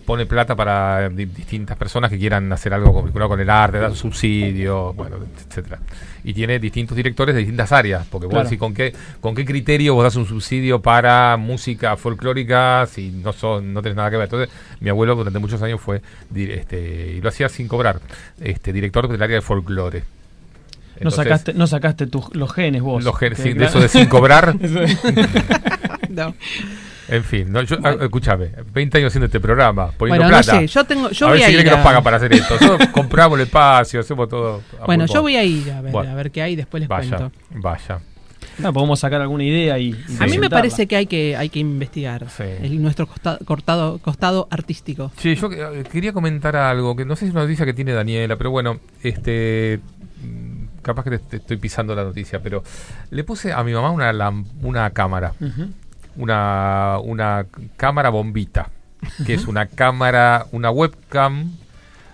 pone 0.06 0.26
plata 0.26 0.56
para 0.56 1.08
di- 1.10 1.26
distintas 1.26 1.78
personas 1.78 2.10
que 2.12 2.18
quieran 2.20 2.52
hacer 2.52 2.74
algo 2.74 3.02
vinculado 3.02 3.30
con 3.30 3.40
el 3.40 3.50
arte, 3.50 3.80
dar 3.80 3.96
subsidio, 3.96 4.94
bueno, 4.94 5.18
etcétera. 5.48 5.80
Y 6.24 6.34
tiene 6.34 6.60
distintos 6.60 6.96
directores 6.98 7.34
de 7.34 7.40
distintas 7.40 7.72
áreas, 7.72 8.06
porque 8.12 8.26
vos 8.28 8.34
Claro. 8.34 8.44
decís 8.46 8.60
con 8.60 8.74
qué, 8.74 8.94
con 9.22 9.34
qué 9.34 9.46
criterio 9.46 9.96
vos 9.96 10.04
das 10.04 10.16
un 10.18 10.26
subsidio 10.28 10.82
para 10.82 11.38
música 11.38 11.96
folclórica 11.98 12.86
si 12.92 13.10
no 13.10 13.32
son, 13.34 13.74
no 13.74 13.82
tenés 13.82 13.96
nada 13.96 14.10
que 14.12 14.18
ver. 14.18 14.26
Entonces, 14.26 14.50
mi 14.82 14.90
abuelo 14.90 15.16
durante 15.16 15.40
muchos 15.40 15.62
años 15.62 15.80
fue 15.80 16.02
este, 16.36 17.14
y 17.18 17.22
lo 17.22 17.30
hacía 17.30 17.48
sin 17.50 17.68
cobrar, 17.68 18.00
este 18.40 18.74
director 18.74 19.08
del 19.08 19.22
área 19.24 19.38
de 19.38 19.42
folclore. 19.42 20.04
No 21.00 21.10
sacaste, 21.10 21.54
no 21.56 21.66
sacaste 21.66 22.06
tus, 22.06 22.36
los 22.36 22.54
genes 22.54 22.84
vos. 22.84 23.04
los 23.04 23.18
gen- 23.18 23.34
Que- 23.34 23.42
sí, 23.42 23.54
de 23.54 23.66
eso 23.66 23.80
de 23.80 23.88
sin 23.88 24.06
cobrar. 24.08 24.56
Eso- 24.62 24.82
No. 26.10 26.36
En 27.12 27.24
fin, 27.24 27.52
no, 27.52 27.62
yo, 27.62 27.78
ah, 27.84 27.96
escúchame, 28.02 28.52
20 28.74 28.98
años 28.98 29.08
haciendo 29.10 29.26
este 29.28 29.40
programa, 29.40 29.92
poniendo 29.92 30.24
Bueno, 30.26 30.38
no 30.38 30.44
plata. 30.44 30.60
sé, 30.62 30.68
yo 30.68 30.84
tengo, 30.86 31.10
yo 31.12 31.28
a 31.28 31.30
voy 31.30 31.40
ver 31.40 31.44
a 31.46 31.48
si 31.50 31.54
ir. 31.54 31.60
cree 31.60 31.70
que 31.70 31.74
a- 31.74 31.78
nos 31.78 31.86
pagan 31.86 32.04
para 32.04 32.18
hacer 32.18 32.34
esto. 32.34 32.54
Nosotros 32.60 32.90
compramos 32.94 33.38
el 33.40 33.46
espacio, 33.46 34.00
hacemos 34.00 34.30
todo. 34.30 34.62
Bueno, 34.86 35.06
yo 35.06 35.22
voy 35.22 35.36
a 35.36 35.44
ir 35.44 35.72
a 35.72 35.82
ver, 35.82 35.92
Bueno. 35.92 36.12
a 36.12 36.16
ver 36.16 36.32
qué 36.32 36.42
hay, 36.42 36.56
después 36.56 36.80
les 36.82 36.88
Vaya, 36.90 37.18
cuento. 37.18 37.38
vaya. 37.56 38.00
No, 38.58 38.74
podemos 38.74 39.00
sacar 39.00 39.22
alguna 39.22 39.44
idea 39.44 39.78
y. 39.80 39.96
A 40.20 40.26
mí 40.26 40.38
me 40.38 40.50
parece 40.50 40.88
que 40.88 40.96
hay 40.96 41.06
que, 41.06 41.36
hay 41.38 41.50
que 41.50 41.60
investigar 41.60 42.28
Sí. 42.30 42.44
el- 42.62 42.82
nuestro 42.82 43.08
costa- 43.08 43.40
cortado, 43.46 44.00
costado 44.00 44.48
artístico. 44.52 45.12
Sí, 45.18 45.36
yo 45.36 45.50
eh, 45.52 45.84
quería 45.92 46.14
comentar 46.14 46.56
algo, 46.56 46.96
que 46.96 47.06
no 47.06 47.16
sé 47.16 47.22
si 47.22 47.26
es 47.28 47.32
una 47.34 47.44
noticia 47.44 47.66
que 47.66 47.74
tiene 47.74 47.94
Daniela, 47.94 48.36
pero 48.38 48.52
bueno, 48.52 48.80
este 49.04 49.80
mm, 50.24 50.82
capaz 50.82 51.04
que 51.04 51.12
te, 51.12 51.20
te 51.20 51.36
estoy 51.38 51.58
pisando 51.58 51.94
la 51.96 52.04
noticia, 52.04 52.42
pero 52.42 52.64
le 53.10 53.24
puse 53.24 53.52
a 53.54 53.64
mi 53.64 53.74
mamá 53.74 53.92
una, 53.92 54.12
una 54.62 54.90
cámara, 54.92 55.34
Ujú. 55.40 55.70
Una, 56.16 56.98
una 57.04 57.46
cámara 57.78 58.10
bombita, 58.10 58.70
que 59.26 59.34
es 59.34 59.48
una 59.48 59.66
cámara, 59.66 60.46
una 60.52 60.70
webcam, 60.72 61.52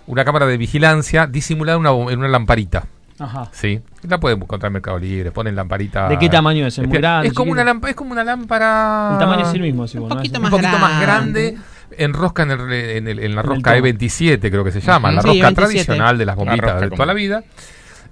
una 0.06 0.24
cámara 0.24 0.46
de 0.46 0.56
vigilancia 0.56 1.26
disimulada 1.26 1.78
en 1.78 1.86
una, 1.86 2.12
en 2.12 2.18
una 2.18 2.28
lamparita. 2.28 2.84
Ajá. 3.20 3.48
Sí, 3.52 3.80
la 4.04 4.18
pueden 4.20 4.40
encontrar 4.40 4.68
en 4.68 4.74
Mercado 4.74 4.98
Libre, 4.98 5.32
ponen 5.32 5.56
lamparita. 5.56 6.08
¿De 6.08 6.18
qué 6.18 6.28
tamaño 6.28 6.66
es? 6.66 6.78
¿Es 6.78 6.86
muy 6.86 6.96
Es, 6.96 7.02
grande, 7.02 7.32
como 7.32 7.50
una 7.52 7.64
lámpara, 7.64 7.90
es 7.90 7.96
como 7.96 8.12
una 8.12 8.22
lámpara. 8.24 9.10
El 9.14 9.18
tamaño 9.18 9.46
es 9.48 9.54
el 9.54 9.60
mismo, 9.60 9.88
sí, 9.88 9.98
Un 9.98 10.08
poquito 10.08 10.34
es- 10.34 10.38
un 10.38 10.42
más 10.42 10.50
poquito 10.52 10.78
más 10.78 11.00
grande. 11.02 11.58
Enrosca 11.96 12.44
en, 12.44 12.50
el, 12.52 12.72
en, 12.72 13.08
el- 13.08 13.18
en 13.18 13.34
la 13.34 13.42
rosca 13.42 13.74
tomo. 13.74 13.86
E27, 13.86 14.38
creo 14.50 14.62
que 14.62 14.70
se 14.70 14.80
llama, 14.80 15.10
la 15.10 15.22
Sí, 15.22 15.28
rosca 15.28 15.50
E27. 15.50 15.54
tradicional 15.54 16.16
de 16.18 16.26
las 16.26 16.36
La 16.36 16.44
bombitas 16.44 16.80
de 16.80 16.90
toda 16.90 17.06
la 17.06 17.14
vida. 17.14 17.42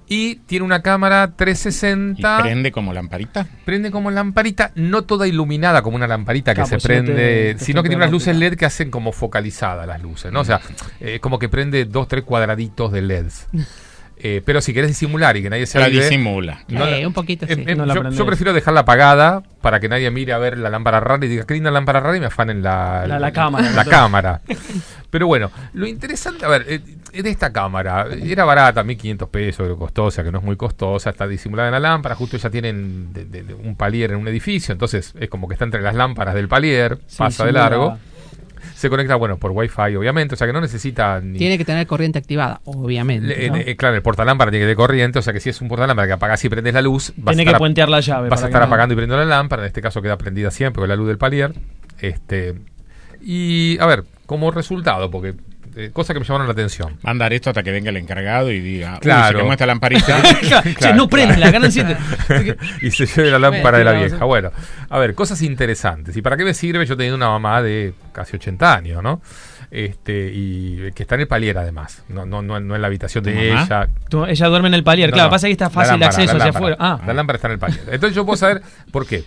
Y 0.08 0.36
tiene 0.46 0.64
una 0.64 0.82
cámara 0.82 1.30
¿Y 1.32 1.36
360. 1.36 2.42
prende 2.42 2.70
como 2.72 2.92
lamparita? 2.92 3.46
Prende 3.64 3.90
como 3.90 4.10
lamparita, 4.10 4.70
no 4.76 5.02
toda 5.02 5.26
iluminada 5.26 5.82
como 5.82 5.96
una 5.96 6.06
lamparita 6.06 6.52
que 6.52 6.62
Claro, 6.62 6.68
se 6.68 6.74
pues 6.76 6.82
si 6.82 6.88
no 6.88 6.94
te- 6.94 7.04
prende, 7.12 7.54
te 7.58 7.64
sino 7.64 7.82
que 7.82 7.88
tiene 7.88 8.02
unas 8.04 8.12
luces. 8.12 8.36
LED 8.36 8.54
que 8.56 8.66
hacen 8.66 8.90
como 8.90 9.10
focalizadas 9.12 9.86
las 9.86 10.00
luces, 10.00 10.30
¿no? 10.32 10.40
O 10.40 10.44
sea, 10.44 10.60
eh, 11.00 11.18
como 11.20 11.38
que 11.38 11.48
prende 11.48 11.84
dos, 11.86 12.06
tres 12.08 12.22
cuadraditos 12.24 12.92
de 12.92 13.02
LEDs. 13.02 13.46
Eh, 14.28 14.42
pero 14.44 14.60
si 14.60 14.74
querés 14.74 14.88
disimular 14.88 15.36
y 15.36 15.42
que 15.42 15.50
nadie 15.50 15.66
se 15.66 15.78
La 15.78 15.88
disimula. 15.88 16.64
no 16.66 16.84
Eh, 16.84 17.06
un 17.06 17.12
poquito 17.12 17.46
eh, 17.46 17.54
sí. 17.54 17.64
eh, 17.64 17.76
No 17.76 18.10
yo, 18.10 18.26
prefiero 18.26 18.52
dejarla 18.52 18.80
apagada 18.80 19.42
para 19.60 19.78
que 19.78 19.88
nadie 19.88 20.10
mire 20.10 20.32
a 20.32 20.38
ver 20.38 20.58
la 20.58 20.68
lámpara 20.68 20.98
rara 20.98 21.24
y 21.24 21.28
diga 21.28 21.44
qué 21.46 21.54
linda 21.54 21.70
lámpara 21.70 22.00
rara 22.00 22.16
y 22.16 22.20
me 22.20 22.26
afanen 22.26 22.60
la, 22.60 23.06
La- 23.06 23.20
la 23.20 23.30
cámara, 23.32 23.70
La 23.70 23.84
cámara. 23.84 24.40
Pero 25.10 25.28
bueno, 25.28 25.50
lo 25.74 25.86
interesante, 25.86 26.44
a 26.44 26.48
ver, 26.48 26.66
eh, 26.68 27.22
de 27.22 27.30
esta 27.30 27.52
cámara, 27.52 28.06
era 28.20 28.44
barata, 28.44 28.82
1500 28.82 29.28
pesos, 29.28 29.68
lo 29.68 29.78
costó, 29.78 30.06
o 30.06 30.10
sea 30.10 30.24
que 30.24 30.32
no 30.32 30.38
es 30.38 30.44
muy 30.44 30.56
costosa, 30.56 31.10
está 31.10 31.26
disimulada 31.28 31.68
en 31.68 31.72
la 31.72 31.80
lámpara, 31.80 32.14
justo 32.16 32.36
ya 32.36 32.50
tienen 32.50 33.12
de- 33.12 33.24
de- 33.26 33.42
de 33.44 33.54
un 33.54 33.76
palier 33.76 34.10
en 34.10 34.18
un 34.18 34.26
edificio, 34.28 34.72
entonces 34.72 35.14
es 35.18 35.28
como 35.30 35.46
que 35.48 35.54
está 35.54 35.64
entre 35.64 35.80
las 35.82 35.94
lámparas 35.94 36.34
del 36.34 36.48
palier, 36.48 36.98
Sí, 37.06 37.18
pasa 37.18 37.46
de 37.46 37.52
largo, 37.52 37.96
se 38.76 38.90
conecta, 38.90 39.14
bueno, 39.16 39.38
por 39.38 39.52
wifi 39.52 39.96
obviamente, 39.96 40.34
o 40.34 40.36
sea 40.36 40.46
que 40.46 40.52
no 40.52 40.60
necesita 40.60 41.20
ni... 41.22 41.38
Tiene 41.38 41.56
que 41.56 41.64
tener 41.64 41.86
corriente 41.86 42.18
activada, 42.18 42.60
obviamente. 42.64 43.26
le- 43.26 43.48
¿no? 43.50 43.56
eh, 43.56 43.74
claro, 43.76 43.96
el 43.96 44.02
portalámpara 44.02 44.50
tiene 44.50 44.64
que 44.64 44.66
tener 44.66 44.76
corriente, 44.76 45.18
o 45.18 45.22
sea 45.22 45.32
que 45.32 45.40
si 45.40 45.48
es 45.48 45.60
un 45.62 45.68
portalámpara 45.68 46.06
que 46.06 46.12
apagas 46.12 46.44
y 46.44 46.48
prendes 46.50 46.74
la 46.74 46.82
luz, 46.82 47.12
vas 47.16 47.32
a 47.32 47.36
Tiene 47.36 47.44
que 47.44 47.48
estar 47.48 47.54
ap- 47.54 47.58
puentear 47.60 47.88
la 47.88 48.00
llave. 48.00 48.28
vas 48.28 48.42
a 48.42 48.46
estar 48.46 48.60
que 48.60 48.66
no- 48.66 48.72
apagando 48.72 48.92
y 48.92 48.96
prendiendo 48.96 49.24
la 49.24 49.36
lámpara, 49.36 49.62
en 49.62 49.68
este 49.68 49.80
caso 49.80 50.02
queda 50.02 50.18
prendida 50.18 50.50
siempre 50.50 50.80
con 50.80 50.88
la 50.90 50.96
luz 50.96 51.08
del 51.08 51.16
palier. 51.16 51.54
Este, 52.00 52.54
y 53.22 53.78
a 53.80 53.86
ver, 53.86 54.04
como 54.26 54.50
resultado, 54.50 55.10
porque 55.10 55.34
eh, 55.76 55.90
cosa 55.92 56.14
que 56.14 56.20
me 56.20 56.26
llamaron 56.26 56.46
la 56.46 56.52
atención. 56.52 56.96
Mandar 57.02 57.32
esto 57.32 57.50
hasta 57.50 57.62
que 57.62 57.70
venga 57.70 57.90
el 57.90 57.96
encargado 57.98 58.50
y 58.50 58.60
diga, 58.60 58.94
uy, 58.94 59.00
Claro. 59.00 59.38
se 59.38 59.42
quemó 59.42 59.52
esta 59.52 59.66
lamparita. 59.66 60.20
Claro, 60.48 60.70
che, 60.78 60.92
no 60.94 61.08
prende, 61.08 61.36
la 61.36 61.50
ganan 61.50 61.70
siete. 61.70 61.96
y 62.82 62.90
se 62.90 63.06
lleve 63.06 63.30
la 63.30 63.38
lámpara 63.38 63.78
de 63.78 63.84
la 63.84 63.92
vieja. 63.92 64.24
Bueno, 64.24 64.50
a 64.88 64.98
ver, 64.98 65.14
cosas 65.14 65.42
interesantes. 65.42 66.16
¿Y 66.16 66.22
para 66.22 66.36
qué 66.36 66.44
me 66.44 66.54
sirve? 66.54 66.84
Yo 66.86 66.96
teniendo 66.96 67.16
una 67.16 67.28
mamá 67.28 67.62
de 67.62 67.94
casi 68.12 68.36
80 68.36 68.74
años, 68.74 69.02
¿no? 69.02 69.20
Este, 69.70 70.30
y 70.32 70.92
que 70.92 71.02
está 71.02 71.16
en 71.16 71.22
el 71.22 71.26
palier 71.28 71.58
además, 71.58 72.04
no, 72.08 72.24
no, 72.24 72.40
no, 72.40 72.58
no 72.60 72.76
en 72.76 72.80
la 72.80 72.86
habitación 72.86 73.24
¿Tu 73.24 73.30
de 73.30 73.50
mamá? 73.50 73.64
ella. 73.64 73.88
Tú- 74.08 74.24
ella 74.24 74.46
duerme 74.46 74.68
en 74.68 74.74
el 74.74 74.84
palier. 74.84 75.10
No, 75.10 75.14
claro, 75.14 75.26
no. 75.28 75.30
pasa 75.32 75.48
que 75.48 75.52
está 75.52 75.68
fácil 75.70 75.94
de 75.94 75.98
lámpara, 76.06 76.22
acceso 76.22 76.38
la 76.38 76.44
hacia 76.44 76.56
afuera. 76.58 76.76
Ah, 76.78 77.00
La 77.06 77.12
lámpara 77.12 77.36
está 77.36 77.48
en 77.48 77.52
el 77.54 77.58
palier. 77.58 77.80
Entonces 77.90 78.14
yo 78.14 78.24
puedo 78.24 78.36
saber 78.36 78.62
por 78.92 79.06
qué. 79.06 79.24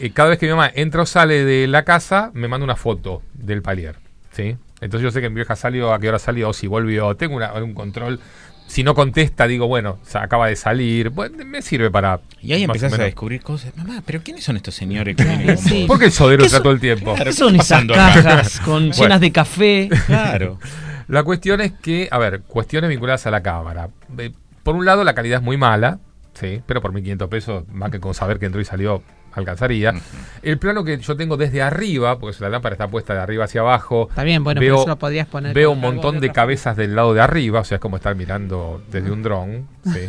Eh, 0.00 0.10
cada 0.12 0.28
vez 0.28 0.38
que 0.38 0.46
mi 0.46 0.50
mamá 0.50 0.70
entra 0.74 1.02
o 1.02 1.06
sale 1.06 1.44
de 1.44 1.66
la 1.66 1.84
casa, 1.84 2.30
me 2.34 2.46
manda 2.48 2.64
una 2.64 2.76
foto 2.76 3.22
del 3.34 3.62
palier. 3.62 3.96
¿sí? 4.30 4.56
Entonces 4.80 5.04
yo 5.04 5.10
sé 5.10 5.20
que 5.20 5.28
mi 5.28 5.36
vieja 5.36 5.56
salió, 5.56 5.92
a 5.92 5.98
qué 5.98 6.08
hora 6.08 6.18
salió, 6.18 6.52
si 6.52 6.66
volvió. 6.66 7.14
Tengo 7.16 7.36
una- 7.36 7.52
un 7.54 7.74
control. 7.74 8.20
Si 8.66 8.82
no 8.84 8.94
contesta, 8.94 9.46
digo, 9.46 9.66
bueno, 9.66 9.98
se 10.02 10.18
acaba 10.18 10.48
de 10.48 10.54
salir. 10.56 11.08
Bueno, 11.08 11.42
me 11.46 11.62
sirve 11.62 11.90
para. 11.90 12.20
Y 12.42 12.52
ahí 12.52 12.62
o 12.62 12.64
empezás 12.66 12.92
a 12.98 13.02
descubrir 13.02 13.40
cosas. 13.40 13.74
Mamá, 13.76 14.02
¿pero 14.04 14.20
quiénes 14.22 14.44
son 14.44 14.56
estos 14.56 14.74
señores 14.74 15.16
que 15.16 15.24
vienen 15.24 15.46
con 15.56 15.64
Sí. 15.64 15.78
vos? 15.80 15.86
¿Por 15.88 15.98
qué 15.98 16.04
el 16.06 16.12
sodero 16.12 16.40
¿Qué 16.40 16.44
entra 16.44 16.58
son- 16.58 16.62
todo 16.64 16.72
el 16.74 16.80
tiempo? 16.80 17.14
Claro, 17.14 17.18
¿Qué 17.18 17.24
¿qué 17.30 17.32
son 17.32 17.56
está 17.56 17.78
esas 17.80 17.96
cajas 18.24 18.60
con, 18.60 18.74
Bueno. 18.90 18.92
llenas 19.02 19.20
de 19.20 19.32
café? 19.32 19.88
Claro. 20.06 20.58
La 21.08 21.22
cuestión 21.22 21.62
es 21.62 21.72
que, 21.72 22.08
a 22.10 22.18
ver, 22.18 22.42
cuestiones 22.42 22.90
vinculadas 22.90 23.26
a 23.26 23.30
la 23.30 23.42
cámara. 23.42 23.88
Eh, 24.18 24.32
por 24.62 24.74
un 24.76 24.84
lado, 24.84 25.02
la 25.02 25.14
calidad 25.14 25.38
es 25.38 25.42
muy 25.42 25.56
mala, 25.56 26.00
sí, 26.34 26.60
pero 26.66 26.82
por 26.82 26.92
1500 26.92 27.28
pesos, 27.30 27.64
más 27.72 27.90
que 27.90 27.98
con 28.00 28.12
saber 28.12 28.38
que 28.38 28.44
entró 28.44 28.60
y 28.60 28.66
salió, 28.66 29.02
alcanzaría. 29.32 29.94
El 30.42 30.58
plano 30.58 30.84
que 30.84 30.98
yo 30.98 31.16
tengo 31.16 31.36
desde 31.36 31.62
arriba, 31.62 32.18
porque 32.18 32.36
la 32.40 32.48
lámpara 32.48 32.74
está 32.74 32.88
puesta 32.88 33.14
de 33.14 33.20
arriba 33.20 33.44
hacia 33.44 33.60
abajo. 33.60 34.06
Está 34.10 34.24
bien, 34.24 34.44
bueno, 34.44 34.60
veo, 34.60 34.74
pero 34.74 34.80
eso 34.82 34.88
lo 34.88 34.98
podrías 34.98 35.26
poner. 35.26 35.54
Veo 35.54 35.72
un 35.72 35.80
montón 35.80 36.20
de 36.20 36.30
cabezas 36.32 36.76
del 36.76 36.94
lado 36.94 37.14
de 37.14 37.20
arriba, 37.20 37.60
o 37.60 37.64
sea, 37.64 37.76
es 37.76 37.80
como 37.80 37.96
estar 37.96 38.14
mirando 38.14 38.82
desde 38.90 39.10
un 39.10 39.22
dron, 39.22 39.68
sí. 39.84 40.08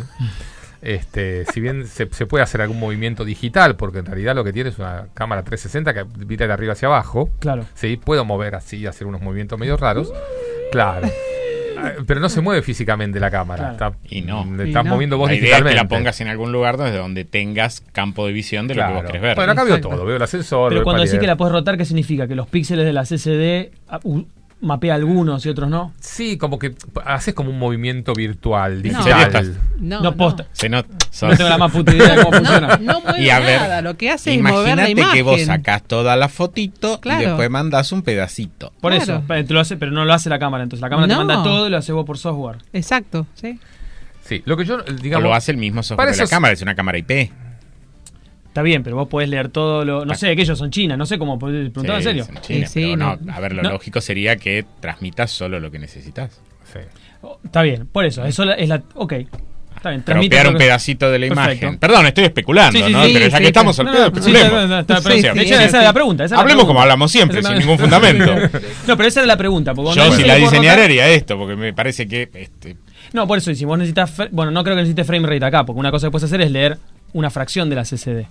Este, 0.82 1.44
si 1.52 1.60
bien 1.60 1.86
se, 1.86 2.08
se 2.10 2.24
puede 2.24 2.42
hacer 2.42 2.62
algún 2.62 2.80
movimiento 2.80 3.26
digital, 3.26 3.76
porque 3.76 3.98
en 3.98 4.06
realidad 4.06 4.34
lo 4.34 4.44
que 4.44 4.52
tiene 4.54 4.70
es 4.70 4.78
una 4.78 5.08
cámara 5.12 5.42
360 5.42 5.92
que 5.92 6.24
mira 6.24 6.46
de 6.46 6.52
arriba 6.54 6.72
hacia 6.72 6.88
abajo, 6.88 7.28
Claro. 7.38 7.66
Sí, 7.74 7.98
puedo 8.02 8.24
mover 8.24 8.54
así, 8.54 8.86
hacer 8.86 9.06
unos 9.06 9.20
movimientos 9.20 9.58
medio 9.58 9.76
raros. 9.76 10.10
Claro. 10.72 11.06
Ah, 11.82 11.92
Pero 12.06 12.20
no 12.20 12.28
se 12.28 12.40
mueve 12.40 12.62
físicamente 12.62 13.20
la 13.20 13.30
cámara. 13.30 13.74
Claro. 13.76 13.94
Está, 13.96 14.14
Y 14.14 14.22
no. 14.22 14.46
Y 14.58 14.68
Estás 14.68 14.84
no. 14.84 14.90
moviendo 14.90 15.18
vos 15.18 15.30
La 15.30 15.36
idea 15.36 15.58
es 15.58 15.62
que 15.64 15.74
la 15.74 15.88
pongas 15.88 16.20
en 16.20 16.28
algún 16.28 16.52
lugar 16.52 16.76
desde 16.76 16.98
donde 16.98 17.24
tengas 17.24 17.80
campo 17.92 18.26
de 18.26 18.32
visión 18.32 18.68
de 18.68 18.74
lo 18.74 18.86
que 18.86 18.92
vos 18.92 19.04
querés 19.04 19.22
ver. 19.22 19.36
Bueno, 19.36 19.52
acá 19.52 19.64
veo 19.64 19.80
todo. 19.80 20.04
Veo 20.04 20.16
el 20.16 20.22
ascensor. 20.22 20.70
Pero 20.70 20.84
cuando 20.84 21.02
decís 21.02 21.18
que 21.18 21.26
la 21.26 21.36
puedes 21.36 21.52
rotar, 21.52 21.76
¿qué 21.76 21.84
significa? 21.84 22.26
¿Que 22.28 22.34
los 22.34 22.48
píxeles 22.48 22.84
de 22.84 22.92
la 22.92 23.04
CCD 23.04 23.72
ah, 23.88 24.00
mapea 24.62 24.94
algunos 24.94 25.44
y 25.46 25.48
otros 25.48 25.68
no? 25.70 25.92
Sí, 26.00 26.36
como 26.36 26.58
que 26.58 26.74
haces 27.04 27.32
como 27.34 27.50
un 27.50 27.58
movimiento 27.58 28.12
virtual, 28.12 28.82
No. 28.82 29.04
digital. 29.04 29.58
No. 29.78 30.00
No, 30.02 30.14
posta. 30.16 30.46
Se 30.52 30.68
not- 30.68 30.86
No 31.22 31.36
tengo 31.36 31.48
la 31.50 31.58
más 31.58 31.72
puta 31.72 31.94
idea 31.94 32.14
de 32.16 32.22
cómo 32.24 32.36
funciona. 32.38 32.76
No 32.80 33.00
mueve 33.00 33.22
Y 33.22 33.30
a 33.30 33.40
ver, 33.40 33.60
nada, 33.60 33.82
lo 33.82 33.96
que 33.96 34.10
hace 34.10 34.34
es 34.34 34.40
mover 34.42 34.54
la 34.76 34.88
Imagínate 34.88 34.90
imagen. 34.92 35.14
que 35.14 35.22
vos 35.22 35.40
sacás 35.42 35.82
toda 35.82 36.16
la 36.16 36.28
fotito 36.28 37.00
Claro. 37.00 37.22
y 37.22 37.26
después 37.26 37.50
mandás 37.50 37.90
un 37.92 38.02
pedacito. 38.02 38.72
Por 38.80 38.92
Claro. 38.92 39.02
eso, 39.02 39.22
pero, 39.26 39.44
te 39.46 39.54
lo 39.54 39.60
hace, 39.60 39.76
pero 39.76 39.92
no 39.92 40.04
lo 40.04 40.12
hace 40.12 40.28
la 40.28 40.38
cámara. 40.38 40.62
Entonces 40.62 40.82
la 40.82 40.90
cámara 40.90 41.08
te 41.08 41.14
No. 41.14 41.24
manda 41.24 41.42
todo 41.42 41.66
y 41.66 41.70
lo 41.70 41.76
hace 41.78 41.92
vos 41.92 42.04
por 42.04 42.18
software. 42.18 42.58
Exacto, 42.72 43.26
sí. 43.34 43.58
Sí, 44.22 44.42
lo 44.44 44.56
que 44.56 44.64
yo, 44.64 44.76
O 44.76 44.82
digamos. 44.92 45.24
lo 45.24 45.34
hace 45.34 45.50
el 45.52 45.56
mismo 45.56 45.82
software 45.82 46.06
para 46.08 46.16
de 46.16 46.22
la 46.24 46.28
cámara, 46.30 46.52
es 46.52 46.62
una 46.62 46.74
cámara 46.74 46.98
IP. 46.98 47.32
Está 48.50 48.62
bien, 48.62 48.82
pero 48.82 48.96
vos 48.96 49.06
podés 49.08 49.28
leer 49.28 49.48
todo 49.48 49.84
lo. 49.84 50.04
No 50.04 50.14
sé, 50.14 50.34
que 50.34 50.42
ellos 50.42 50.58
son 50.58 50.70
China, 50.70 50.96
no 50.96 51.06
sé 51.06 51.18
cómo. 51.18 51.38
¿Preguntaba 51.38 51.98
en 51.98 52.02
Sí, 52.02 52.08
serio? 52.08 52.22
es 52.24 52.28
en 52.28 52.40
China, 52.40 52.66
Sí, 52.66 52.72
sí, 52.72 52.80
pero 52.82 52.96
no, 52.96 53.16
no. 53.20 53.32
a 53.32 53.40
ver, 53.40 53.52
lo 53.54 53.62
No. 53.62 53.70
lógico 53.70 54.00
sería 54.00 54.36
que 54.36 54.64
transmitas 54.80 55.30
solo 55.30 55.60
lo 55.60 55.70
que 55.70 55.78
necesitas. 55.78 56.40
sí. 56.72 56.80
Oh, 57.22 57.38
Está 57.44 57.62
bien, 57.62 57.86
por 57.86 58.04
eso. 58.06 58.24
Eso 58.24 58.44
la- 58.44 58.54
es 58.54 58.68
la. 58.68 58.82
Ok. 58.94 59.12
Está 59.76 59.90
bien, 59.90 60.02
Tropear 60.02 60.48
un 60.48 60.56
pedacito 60.56 61.10
de 61.10 61.18
la 61.18 61.28
Perfecto. 61.28 61.64
imagen. 61.66 61.78
Perdón, 61.78 62.06
estoy 62.06 62.24
especulando, 62.24 62.78
Sí, 62.78 62.84
sí, 62.86 62.92
¿no? 62.92 63.04
sí, 63.04 63.10
pero 63.14 63.28
ya 63.28 63.36
sí, 63.36 63.42
que 63.42 63.46
estamos 63.48 63.78
al 63.80 63.86
No, 63.86 63.92
pedo, 63.92 64.06
esa, 64.26 65.64
era 65.78 65.82
la 65.82 65.92
pregunta. 65.92 66.24
esa 66.24 66.34
era 66.34 66.36
la 66.36 66.42
Hablemos 66.42 66.64
como 66.64 66.80
pregunta. 66.80 66.82
hablamos 66.82 67.12
siempre, 67.12 67.42
sin 67.42 67.58
ningún 67.58 67.78
fundamento. 67.78 68.34
No, 68.88 68.96
pero 68.96 69.08
esa 69.08 69.20
era 69.20 69.26
la 69.26 69.36
pregunta. 69.36 69.72
porque 69.74 69.94
Yo 69.94 70.12
si 70.12 70.24
la 70.24 70.34
diseñara 70.36 70.84
haría 70.84 71.08
esto, 71.08 71.38
porque 71.38 71.56
me 71.56 71.72
parece 71.72 72.06
que 72.08 72.28
este, 72.34 72.76
No, 73.12 73.26
por 73.26 73.38
eso, 73.38 73.50
y 73.50 73.54
si 73.54 73.64
vos 73.64 73.78
necesitas. 73.78 74.12
Bueno, 74.32 74.50
no 74.50 74.62
creo 74.64 74.74
que 74.76 74.82
necesites 74.82 75.06
frame 75.06 75.26
rate 75.26 75.44
acá, 75.44 75.64
porque 75.64 75.78
una 75.80 75.90
cosa 75.90 76.06
que 76.08 76.10
puedes 76.10 76.24
hacer 76.24 76.40
es 76.42 76.50
leer 76.50 76.78
una 77.12 77.30
fracción 77.30 77.68
de 77.70 77.76
la 77.76 77.84
CCD. 77.84 78.26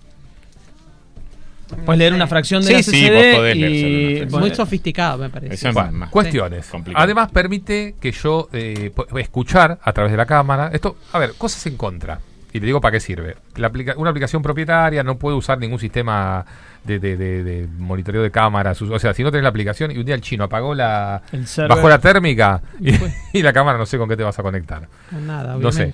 Puedes 1.85 1.99
leer 1.99 2.13
una 2.13 2.27
fracción 2.27 2.61
de 2.61 2.67
Sí, 2.67 2.73
la 2.73 2.83
sí, 2.83 2.91
CCD 2.91 3.13
vos 3.31 3.35
podés 3.37 3.57
leer 3.57 3.71
solo 3.71 3.89
una 3.89 3.99
y. 3.99 4.05
fracción. 4.17 4.29
bueno, 4.31 4.45
Muy 4.47 4.55
sofisticado, 4.55 5.17
me 5.19 5.29
parece. 5.29 5.53
Eso 5.53 5.67
es 5.69 5.73
Bueno, 5.73 5.91
más 5.91 6.09
cuestiones. 6.09 6.69
Además 6.95 7.31
permite 7.31 7.95
que 7.99 8.11
yo 8.11 8.49
eh, 8.53 8.91
escuchar 9.17 9.79
a 9.81 9.93
través 9.93 10.11
de 10.11 10.17
la 10.17 10.25
cámara. 10.25 10.69
Esto, 10.73 10.97
a 11.13 11.19
ver, 11.19 11.33
cosas 11.37 11.65
en 11.67 11.77
contra. 11.77 12.19
Y 12.51 12.59
te 12.59 12.65
digo 12.65 12.81
para 12.81 12.93
qué 12.93 12.99
sirve. 12.99 13.35
La 13.57 13.67
aplica- 13.67 13.93
una 13.97 14.09
aplicación 14.09 14.41
propietaria 14.41 15.03
no 15.03 15.17
puede 15.19 15.35
usar 15.37 15.59
ningún 15.59 15.77
sistema 15.77 16.43
de, 16.83 16.97
de- 16.97 17.15
de- 17.15 17.43
de 17.43 17.67
monitoreo 17.77 18.23
de 18.23 18.31
cámaras. 18.31 18.81
O 18.81 18.97
sea, 18.97 19.13
si 19.13 19.21
no 19.21 19.29
tenés 19.29 19.43
la 19.43 19.49
aplicación 19.49 19.91
y 19.91 19.97
un 19.99 20.05
día 20.05 20.15
el 20.15 20.21
chino 20.21 20.45
apagó 20.45 20.73
la... 20.73 21.21
Bajó 21.67 21.87
la 21.87 21.99
térmica 21.99 22.59
y, 22.79 22.89
y 23.37 23.43
la 23.43 23.53
cámara 23.53 23.77
no 23.77 23.85
sé 23.85 23.99
con 23.99 24.09
qué 24.09 24.17
te 24.17 24.23
vas 24.23 24.39
a 24.39 24.41
conectar. 24.41 24.87
Nada, 25.11 25.57
No 25.57 25.71
sé. 25.71 25.93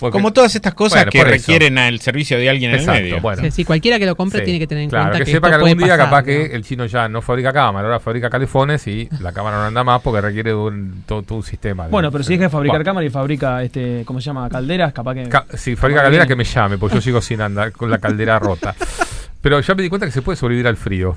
Porque- 0.00 0.12
Como 0.12 0.32
todas 0.32 0.54
estas 0.54 0.72
cosas 0.74 1.00
Bueno, 1.04 1.10
que 1.12 1.22
requieren 1.24 1.76
el 1.78 2.00
servicio 2.00 2.38
de 2.38 2.48
alguien 2.50 2.70
en 2.70 2.78
Exacto, 2.78 2.98
el 2.98 3.04
medio. 3.04 3.20
bueno. 3.20 3.42
Sí, 3.42 3.50
sí, 3.50 3.64
cualquiera 3.64 3.98
que 3.98 4.06
lo 4.06 4.16
compre 4.16 4.38
Sí. 4.40 4.44
tiene 4.46 4.58
que 4.58 4.66
tener 4.66 4.84
en 4.84 4.90
claro, 4.90 5.04
cuenta 5.10 5.18
que, 5.18 5.24
que, 5.26 5.30
sepa 5.32 5.48
que 5.48 5.52
esto 5.54 5.64
algún 5.66 5.76
puede 5.76 5.84
día 5.86 5.94
pasar, 5.94 6.06
capaz 6.06 6.20
¿no? 6.20 6.24
que 6.26 6.46
el 6.56 6.64
chino 6.64 6.86
ya 6.86 7.08
no 7.08 7.20
fabrica 7.22 7.52
cámara, 7.52 7.86
ahora 7.86 8.00
fabrica 8.00 8.30
califones 8.30 8.86
y 8.86 9.08
la 9.20 9.32
cámara 9.32 9.58
no 9.58 9.64
anda 9.66 9.84
más 9.84 10.00
porque 10.00 10.20
requiere 10.22 10.50
de 10.50 10.56
un, 10.56 11.04
todo, 11.06 11.22
todo 11.22 11.38
un 11.38 11.44
sistema. 11.44 11.84
de- 11.84 11.90
Bueno, 11.90 12.10
pero 12.10 12.24
si 12.24 12.32
deja 12.32 12.44
de 12.44 12.50
fabricar 12.50 12.78
Bueno, 12.78 12.84
cámara 12.90 13.06
y 13.06 13.10
fabrica, 13.10 13.62
este, 13.62 14.02
¿cómo 14.06 14.20
se 14.20 14.26
llama? 14.26 14.48
Calderas, 14.48 14.92
capaz 14.92 15.14
que. 15.14 15.28
ca- 15.28 15.44
si 15.54 15.76
fabrica 15.76 15.98
capaz 16.00 16.04
caldera 16.06 16.24
viene. 16.24 16.28
que 16.28 16.36
me 16.36 16.44
llame, 16.44 16.78
porque 16.78 16.94
yo 16.96 17.00
sigo 17.02 17.20
sin 17.20 17.40
andar 17.42 17.72
con 17.72 17.90
la 17.90 17.98
caldera 17.98 18.38
rota. 18.38 18.74
Pero 19.42 19.58
ya 19.60 19.74
me 19.74 19.82
di 19.82 19.88
cuenta 19.88 20.04
que 20.06 20.12
se 20.12 20.20
puede 20.22 20.36
sobrevivir 20.36 20.66
al 20.66 20.76
frío. 20.76 21.16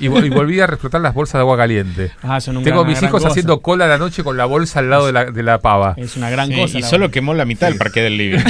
Y, 0.00 0.08
vol- 0.08 0.26
y 0.26 0.28
volví 0.30 0.58
a 0.60 0.66
reflotar 0.66 1.00
las 1.00 1.14
bolsas 1.14 1.34
de 1.34 1.40
agua 1.40 1.56
caliente. 1.56 2.10
Ah, 2.22 2.40
son 2.40 2.56
un 2.56 2.64
Tengo 2.64 2.80
gran- 2.80 2.90
mis 2.92 2.98
hijos 3.02 3.12
cosa. 3.22 3.28
haciendo 3.28 3.60
cola 3.60 3.84
a 3.84 3.88
la 3.88 3.98
noche 3.98 4.24
con 4.24 4.36
la 4.36 4.44
bolsa 4.44 4.80
al 4.80 4.90
lado 4.90 5.06
de 5.06 5.12
la, 5.12 5.24
de 5.26 5.42
la 5.42 5.58
pava. 5.60 5.94
Es 5.96 6.16
una 6.16 6.30
gran 6.30 6.48
Sí, 6.48 6.56
cosa. 6.60 6.78
y 6.78 6.82
solo 6.82 7.10
quemó 7.10 7.32
la 7.34 7.44
mitad 7.44 7.68
del 7.68 7.78
parque 7.78 8.00
del 8.02 8.16
living. 8.18 8.40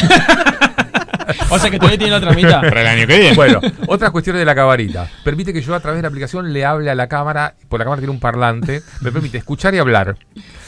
O 1.51 1.59
sea 1.59 1.71
que 1.71 1.79
todavía 1.79 1.99
tiene 1.99 2.11
la 2.13 2.19
otra 2.19 2.33
mitad. 2.33 2.61
Para 2.61 2.81
el 2.83 2.87
año 2.87 3.07
que 3.07 3.19
viene. 3.19 3.35
Bueno, 3.37 3.61
otras 3.87 4.11
cuestiones 4.11 4.41
de 4.41 4.45
la 4.47 4.55
camarita. 4.55 5.09
Permite 5.25 5.53
que 5.53 5.61
yo 5.63 5.75
a 5.75 5.81
través 5.81 5.99
de 5.99 6.03
la 6.03 6.09
aplicación 6.09 6.53
le 6.53 6.65
hable 6.65 6.91
a 6.91 6.95
la 6.95 7.09
cámara, 7.09 7.55
porque 7.69 7.81
la 7.81 7.85
cámara 7.85 8.01
tiene 8.01 8.13
un 8.13 8.21
parlante, 8.21 8.83
me 9.01 9.13
permite 9.13 9.39
escuchar 9.39 9.75
y 9.75 9.79
hablar. 9.79 10.17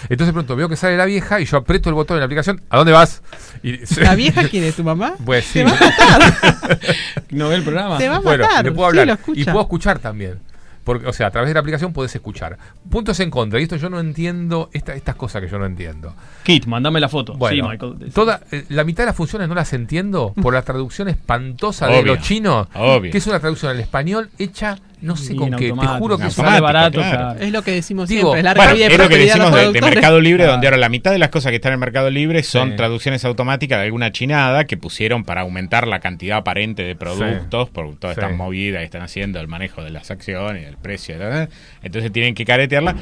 Entonces 0.04 0.26
de 0.28 0.32
pronto 0.32 0.56
veo 0.56 0.68
que 0.68 0.76
sale 0.76 0.96
la 0.96 1.04
vieja 1.04 1.40
y 1.40 1.44
yo 1.44 1.58
aprieto 1.58 1.88
el 1.88 1.94
botón 1.94 2.16
en 2.16 2.20
la 2.20 2.24
aplicación, 2.26 2.60
¿a 2.70 2.76
dónde 2.78 2.92
vas? 2.92 3.22
Y, 3.62 3.78
¿La 4.00 4.14
vieja 4.14 4.48
quién 4.48 4.64
es 4.64 4.74
tu 4.76 4.84
mamá? 4.84 5.14
Pues 5.24 5.44
sí. 5.44 5.60
Te 5.60 5.64
va 5.64 5.70
a 5.70 6.18
matar. 6.18 6.78
¿No 7.30 7.48
ve 7.48 7.54
el 7.56 7.62
programa? 7.62 7.98
Te 7.98 8.08
va 8.08 8.16
a 8.16 8.20
Bueno, 8.20 8.44
matar. 8.44 8.64
le 8.64 8.72
puedo 8.72 8.90
Sí, 8.90 8.98
hablar 8.98 9.18
lo 9.26 9.34
y 9.34 9.44
puedo 9.44 9.60
escuchar 9.60 9.98
también. 10.00 10.38
Porque, 10.84 11.06
o 11.06 11.12
sea, 11.12 11.28
a 11.28 11.30
través 11.30 11.48
de 11.48 11.54
la 11.54 11.60
aplicación 11.60 11.92
puedes 11.92 12.14
escuchar. 12.14 12.58
Puntos 12.90 13.20
en 13.20 13.30
contra, 13.30 13.60
y 13.60 13.62
esto 13.64 13.76
yo 13.76 13.88
no 13.88 14.00
entiendo, 14.00 14.68
esta- 14.72 14.94
estas 14.94 15.14
cosas 15.14 15.40
que 15.42 15.48
yo 15.48 15.58
no 15.58 15.66
entiendo. 15.66 16.14
Kit, 16.42 16.66
mandame 16.66 16.98
la 17.00 17.08
foto. 17.08 17.34
Bueno, 17.34 17.64
sí, 17.64 17.70
Michael. 17.70 18.12
toda, 18.12 18.40
eh, 18.50 18.64
la 18.70 18.82
mitad 18.84 19.04
de 19.04 19.06
las 19.06 19.16
funciones 19.16 19.48
no 19.48 19.54
las 19.54 19.72
entiendo 19.72 20.34
por 20.42 20.54
la 20.54 20.62
traducción 20.62 21.08
espantosa 21.08 21.86
de 21.86 22.00
Obvio, 22.00 22.14
los 22.16 22.24
chinos, 22.24 22.66
obvio. 22.74 23.12
que 23.12 23.18
es 23.18 23.26
una 23.26 23.38
traducción 23.38 23.70
al 23.70 23.80
español 23.80 24.28
hecha 24.38 24.78
No 25.02 25.16
sé 25.16 25.32
Y 25.32 25.36
con 25.36 25.50
qué, 25.56 25.72
te 25.72 25.86
juro 25.98 26.16
que 26.16 26.30
sale 26.30 26.60
barato, 26.60 27.00
claro. 27.00 27.40
Es 27.40 27.50
lo 27.50 27.62
que 27.62 27.72
decimos 27.72 28.08
Digo, 28.08 28.32
siempre. 28.34 28.38
Es 28.40 28.44
la 28.44 28.54
Bueno, 28.54 28.72
es 28.72 28.98
lo 28.98 29.08
que 29.08 29.18
decimos 29.18 29.52
de. 29.52 29.80
Mercado 29.80 30.20
Libre, 30.20 30.38
Claro. 30.44 30.52
donde 30.52 30.66
ahora 30.68 30.76
la 30.76 30.88
mitad 30.88 31.10
de 31.10 31.18
las 31.18 31.28
cosas 31.30 31.50
que 31.50 31.56
están 31.56 31.72
en 31.72 31.80
Mercado 31.80 32.08
Libre 32.08 32.42
son 32.44 32.70
Sí. 32.70 32.76
traducciones 32.76 33.24
automáticas 33.24 33.78
de 33.80 33.84
alguna 33.86 34.12
chinada 34.12 34.64
que 34.64 34.76
pusieron 34.76 35.24
para 35.24 35.40
aumentar 35.40 35.88
la 35.88 35.98
cantidad 36.00 36.38
aparente 36.38 36.84
de 36.84 36.94
productos 36.94 37.68
por 37.70 37.94
todas 37.96 38.14
Sí. 38.14 38.20
estas 38.20 38.36
movidas 38.36 38.78
que 38.80 38.84
están 38.84 39.02
haciendo, 39.02 39.40
el 39.40 39.48
manejo 39.48 39.82
de 39.82 39.90
las 39.90 40.10
acciones, 40.10 40.68
el 40.68 40.76
precio, 40.76 41.18
¿verdad? 41.18 41.48
entonces 41.82 42.12
tienen 42.12 42.34
que 42.34 42.44
caretearla. 42.44 42.94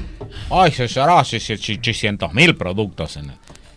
Ay, 0.51 0.73
se 0.73 0.85
800 0.85 2.33
mil 2.35 2.57
productos. 2.57 3.17
en- 3.17 3.33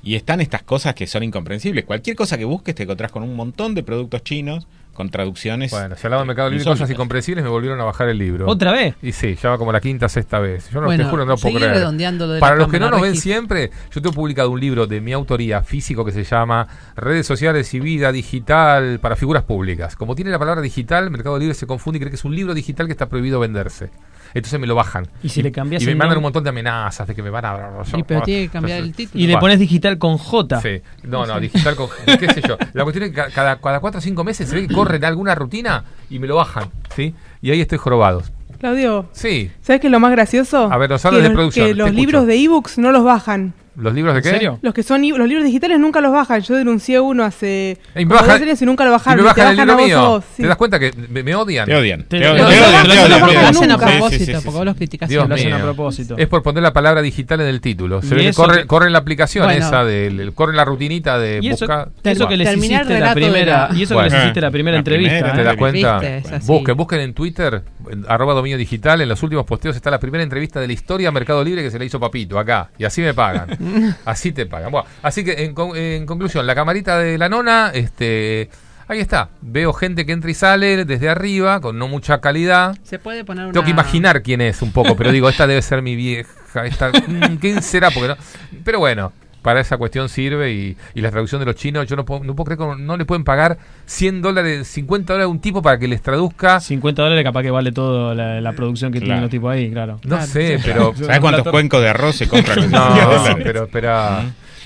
y 0.06 0.16
están 0.16 0.42
estas 0.42 0.64
cosas 0.64 0.96
que 0.96 1.08
son 1.08 1.24
incomprensibles. 1.24 1.86
Cualquier 1.86 2.16
cosa 2.16 2.38
que 2.38 2.44
busques 2.46 2.76
te 2.76 2.84
encontrás 2.84 3.12
con 3.12 3.24
un 3.24 3.36
montón 3.36 3.74
de 3.74 3.84
productos 3.84 4.24
chinos 4.24 4.68
con 4.94 5.10
traducciones. 5.10 5.72
Bueno, 5.72 5.96
si 5.96 6.06
hablaba 6.06 6.22
de 6.24 6.28
Mercado 6.28 6.50
Libre, 6.50 6.66
cosas 6.66 6.90
incomprensibles, 6.90 7.44
me 7.44 7.50
volvieron 7.50 7.80
a 7.82 7.84
bajar 7.84 8.10
el 8.10 8.18
libro. 8.18 8.48
¿Otra 8.48 8.72
vez? 8.72 8.96
Y 9.02 9.12
sí, 9.12 9.36
ya 9.42 9.50
va 9.50 9.58
como 9.58 9.72
la 9.72 9.82
quinta, 9.82 10.08
sexta 10.08 10.40
vez. 10.40 10.70
Yo 10.72 10.80
no 10.82 10.86
Bueno, 10.88 11.04
te 11.04 11.10
juro, 11.10 11.26
no 11.26 11.32
lo 11.34 11.38
puedo 11.38 11.56
creer. 11.56 11.74
redondeando 11.74 12.28
lo 12.28 12.34
de 12.34 12.40
Para 12.40 12.56
los 12.56 12.70
que 12.70 12.80
no 12.80 12.90
nos 12.90 13.02
ven 13.02 13.16
siempre, 13.16 13.72
yo 13.92 14.02
te 14.02 14.10
he 14.10 14.12
publicado 14.12 14.52
un 14.52 14.60
libro 14.60 14.88
de 14.88 15.02
mi 15.02 15.12
autoría 15.14 15.62
físico 15.64 16.06
que 16.06 16.12
se 16.12 16.24
llama 16.24 16.68
Redes 16.96 17.26
sociales 17.26 17.74
y 17.74 17.80
vida 17.80 18.12
digital 18.12 19.00
para 19.00 19.16
figuras 19.16 19.44
públicas. 19.44 19.96
Como 19.96 20.16
tiene 20.16 20.32
la 20.32 20.40
palabra 20.40 20.62
digital, 20.62 21.10
Mercado 21.10 21.38
Libre 21.40 21.56
se 21.56 21.66
confunde 21.68 21.98
y 21.98 22.00
cree 22.00 22.10
que 22.12 22.18
es 22.18 22.26
un 22.26 22.36
libro 22.36 22.54
digital 22.54 22.86
que 22.86 22.92
está 22.94 23.08
prohibido 23.10 23.40
venderse. 23.40 23.90
Entonces 24.34 24.60
me 24.60 24.68
lo 24.68 24.76
bajan. 24.76 25.08
Y 25.22 25.30
si 25.30 25.42
le 25.44 25.52
cambias 25.52 25.82
Y 25.84 25.86
me 25.86 25.92
mandan 25.94 26.08
nombre- 26.10 26.18
un 26.18 26.24
montón 26.24 26.44
de 26.44 26.50
amenazas 26.50 27.08
de 27.08 27.14
que 27.16 27.22
me 27.22 27.30
van 27.30 27.46
a. 27.46 27.84
Sí, 27.86 28.04
pero 28.08 28.22
tiene 28.22 28.44
que 28.46 28.50
cambiar 28.50 28.80
el 28.80 28.94
título. 28.94 29.24
Y 29.24 29.28
le 29.28 29.38
pones 29.38 29.60
digital 29.60 29.98
con 29.98 30.18
J. 30.18 30.62
Sí. 30.62 30.82
No, 31.04 31.26
no, 31.26 31.40
digital 31.40 31.76
con. 31.76 31.90
¿Qué 32.20 32.34
sé 32.34 32.42
yo? 32.48 32.58
La 32.74 32.84
cuestión 32.84 33.04
es 33.06 33.10
que 33.12 33.16
ca- 33.16 33.30
cada, 33.30 33.58
cada 33.60 33.80
cuatro 33.80 34.00
o 34.00 34.02
cinco 34.02 34.24
meses 34.24 34.50
se 34.50 34.56
ve 34.56 34.68
que 34.68 34.74
corren 34.74 35.04
alguna 35.06 35.36
rutina 35.36 35.84
y 36.10 36.20
me 36.20 36.28
lo 36.28 36.36
bajan, 36.38 36.70
¿sí? 36.96 37.14
Y 37.42 37.52
ahí 37.52 37.62
estoy 37.62 37.78
jorobado. 37.78 38.24
Claudio, 38.60 39.08
Sí. 39.12 39.52
¿sabes 39.62 39.82
qué 39.82 39.88
es 39.88 39.92
lo 39.92 40.00
más 40.00 40.12
gracioso? 40.12 40.72
A 40.72 40.78
ver, 40.78 40.88
que 40.90 40.94
hablas 40.96 41.22
de 41.22 41.30
los, 41.30 41.34
producción, 41.34 41.68
que 41.68 41.74
los 41.76 41.88
escucho. 41.88 42.00
libros 42.02 42.28
de 42.28 42.36
ebooks 42.44 42.78
no 42.78 42.92
los 42.94 43.04
bajan. 43.04 43.54
¿Los 43.76 43.94
libros 43.94 44.14
de 44.14 44.20
¿En 44.20 44.24
qué? 44.24 44.30
serio? 44.30 44.60
Los 44.62 44.74
que 44.74 44.84
son 44.84 45.02
los 45.02 45.28
libros 45.28 45.44
digitales 45.46 45.80
nunca 45.80 46.00
los 46.00 46.12
bajan. 46.12 46.42
Yo 46.42 46.56
denuncié 46.56 47.00
uno 47.00 47.24
hace 47.24 47.78
Y 47.96 48.06
me 48.06 48.14
bajan- 48.14 48.28
dos 48.40 48.42
años 48.42 48.62
y 48.62 48.66
nunca 48.66 48.84
lo 48.84 48.92
y 48.92 48.94
bajaron. 48.94 49.26
me 49.26 49.32
y 49.32 49.34
te 49.34 49.42
bajan 49.42 49.52
el 49.60 49.66
bajan 49.68 49.78
libro 49.78 50.00
mío. 50.02 50.10
vos, 50.10 50.24
sí. 50.36 50.42
¿Te 50.44 50.48
das 50.48 50.58
cuenta 50.58 50.80
que 50.80 50.92
me, 51.10 51.24
me 51.24 51.34
odian? 51.36 51.66
Te 51.66 51.76
odian. 51.76 52.04
Te- 52.04 52.18
Te 52.18 52.20
te- 52.20 52.30
odian. 52.30 52.36
te- 52.48 52.54
odian, 52.54 52.62
te- 52.62 52.68
odian, 52.70 52.84
te- 52.84 53.14
te 53.14 53.20
Lo 53.20 53.26
odian. 53.26 53.46
hacen 53.46 53.72
a 53.72 53.78
propósito, 53.78 54.32
porque 54.44 54.58
vos 54.58 54.66
los 54.66 54.76
criticás 54.76 55.12
Lo 55.12 55.24
hacen 55.34 55.54
a 55.54 55.60
propósito. 55.62 56.16
Es 56.18 56.28
por 56.28 56.44
poner 56.44 56.62
la 56.62 56.74
palabra 56.74 57.02
digital 57.02 57.42
en 57.42 57.48
el 57.48 57.62
título. 57.62 58.02
Se 58.02 58.14
Y 58.14 58.26
ve 58.28 58.34
corre, 58.34 58.62
que- 58.62 58.68
corre 58.68 58.88
en 58.88 58.94
la 58.94 59.00
aplicación 59.00 59.46
Bueno. 59.46 59.66
esa, 59.66 59.84
del, 59.84 60.34
corre 60.34 60.52
en 60.52 60.58
la 60.58 60.66
rutinita 60.66 61.18
de 61.18 61.40
Y 61.42 61.50
eso, 61.50 61.66
buscar. 61.66 61.90
eso 62.04 62.28
que 62.28 62.38
les 62.38 62.56
hiciste 62.56 63.00
la 63.00 63.10
de 63.10 63.14
primera, 63.16 63.70
y 63.74 63.84
eso 63.84 63.98
que 63.98 64.04
les 64.04 64.14
hiciste 64.14 64.42
la 64.42 64.52
primera 64.52 64.78
entrevista. 64.78 65.34
¿Te 65.34 65.42
¿eh? 65.42 65.44
das 65.44 65.58
cuenta? 65.58 66.02
Busquen, 66.46 66.78
busquen 66.78 67.00
en 67.00 67.14
Twitter, 67.14 67.64
en 67.90 68.06
arroba 68.08 68.34
dominio 68.34 68.58
digital, 68.58 69.02
en 69.02 69.10
los 69.10 69.24
últimos 69.24 69.46
posteos 69.46 69.76
está 69.76 69.90
la 69.90 70.00
primera 70.00 70.24
entrevista 70.24 70.60
de 70.60 70.68
la 70.68 70.74
historia 70.74 71.10
a 71.10 71.12
Mercado 71.12 71.44
Libre 71.44 71.64
que 71.64 71.72
se 71.72 71.80
le 71.80 71.86
hizo 71.86 72.00
Papito, 72.00 72.38
acá. 72.38 72.70
Y 72.78 72.84
así 72.86 73.02
me 73.02 73.14
pagan. 73.14 73.58
así 74.06 74.32
te 74.32 74.46
pagan. 74.46 74.72
Bueno, 74.72 74.88
así 75.02 75.24
que 75.24 75.44
en, 75.44 75.56
en 75.76 76.06
conclusión, 76.06 76.46
la 76.46 76.56
camarita 76.56 77.00
de 77.00 77.18
la 77.18 77.30
nona, 77.30 77.72
este... 77.74 78.50
Ahí 78.86 79.00
está, 79.00 79.30
veo 79.42 79.72
gente 79.72 80.06
que 80.06 80.12
entra 80.12 80.30
y 80.30 80.34
sale 80.34 80.84
desde 80.84 81.08
arriba, 81.08 81.62
con 81.62 81.80
no 81.80 81.88
mucha 81.88 82.20
calidad. 82.20 82.78
Se 82.84 83.00
puede 83.00 83.24
poner 83.24 83.46
una... 83.46 83.54
Tengo 83.54 83.64
que 83.64 83.72
imaginar 83.72 84.22
quién 84.22 84.42
es 84.42 84.62
un 84.62 84.74
poco, 84.74 84.98
pero 84.98 85.12
digo, 85.12 85.30
esta 85.30 85.48
debe 85.48 85.62
ser 85.62 85.82
mi 85.82 85.96
vieja, 85.96 86.66
esta, 86.66 86.92
¿quién 87.40 87.62
será? 87.62 87.92
Porque 87.92 88.10
no, 88.10 88.18
pero 88.66 88.80
bueno, 88.80 89.14
para 89.44 89.60
esa 89.60 89.78
cuestión 89.78 90.10
sirve 90.10 90.52
y, 90.52 90.76
y 90.96 91.02
la 91.02 91.12
traducción 91.12 91.40
de 91.40 91.46
los 91.46 91.56
chinos, 91.56 91.86
yo 91.88 91.96
no 91.96 92.04
puedo, 92.06 92.24
no 92.24 92.36
puedo 92.36 92.46
creer 92.46 92.58
que 92.78 92.82
no 92.84 92.98
le 92.98 93.06
pueden 93.06 93.24
pagar 93.24 93.60
100 93.86 94.22
dólares, 94.24 94.68
50 94.70 95.14
dólares 95.14 95.26
a 95.26 95.28
un 95.30 95.40
tipo 95.40 95.62
para 95.62 95.78
que 95.78 95.88
les 95.88 96.02
traduzca. 96.02 96.60
50 96.60 97.04
dólares 97.04 97.24
capaz 97.24 97.44
que 97.44 97.52
vale 97.52 97.72
todo 97.72 98.16
la, 98.16 98.42
la 98.42 98.54
producción 98.54 98.92
que 98.92 98.98
Claro. 99.00 99.06
tienen 99.08 99.22
los 99.24 99.30
tipos 99.32 99.52
ahí, 99.52 99.70
claro. 99.70 100.00
No 100.04 100.16
Claro, 100.18 100.26
sé, 100.26 100.58
sí. 100.58 100.64
pero... 100.66 100.94
¿Sabes 100.98 101.20
cuántos 101.20 101.48
cuencos 101.52 101.82
de 101.82 101.90
arroz 101.90 102.16
se 102.16 102.28
compran 102.28 102.58
con 102.62 102.72
No, 102.72 102.88
50 102.88 103.06
dólares? 103.18 103.38
pero 103.44 103.64
espera... 103.66 104.24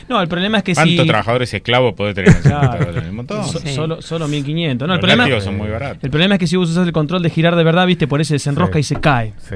No, 0.08 0.22
el 0.22 0.30
problema 0.30 0.60
es 0.60 0.64
que 0.64 0.74
¿Cuántos 0.74 1.02
si... 1.02 1.06
trabajadores 1.08 1.54
esclavos 1.54 1.94
podés 1.94 2.16
tener 2.16 2.32
con 2.32 2.44
50 2.44 2.68
Claro. 2.70 2.86
dólares? 2.86 3.10
Un 3.10 3.16
montón. 3.18 3.44
So- 3.46 3.60
Sí. 3.60 3.74
solo, 3.74 4.02
solo 4.02 4.28
1500. 4.30 4.88
No, 4.88 4.94
el 4.94 4.98
Los 4.98 5.02
problema, 5.02 5.24
lácteos 5.24 5.44
son 5.44 5.58
muy 5.58 5.68
baratos. 5.68 6.02
el 6.04 6.10
problema 6.10 6.36
es 6.36 6.40
que 6.40 6.48
si 6.48 6.56
vos 6.56 6.70
usas 6.70 6.86
el 6.88 6.94
control 6.94 7.22
de 7.24 7.30
girar 7.30 7.56
de 7.58 7.64
verdad, 7.66 7.86
viste, 7.86 8.08
por 8.08 8.22
eso 8.22 8.38
se 8.40 8.50
enrosca 8.50 8.76
Sí. 8.76 8.80
y 8.80 8.84
se 8.84 8.96
cae. 9.02 9.34
Sí, 9.40 9.56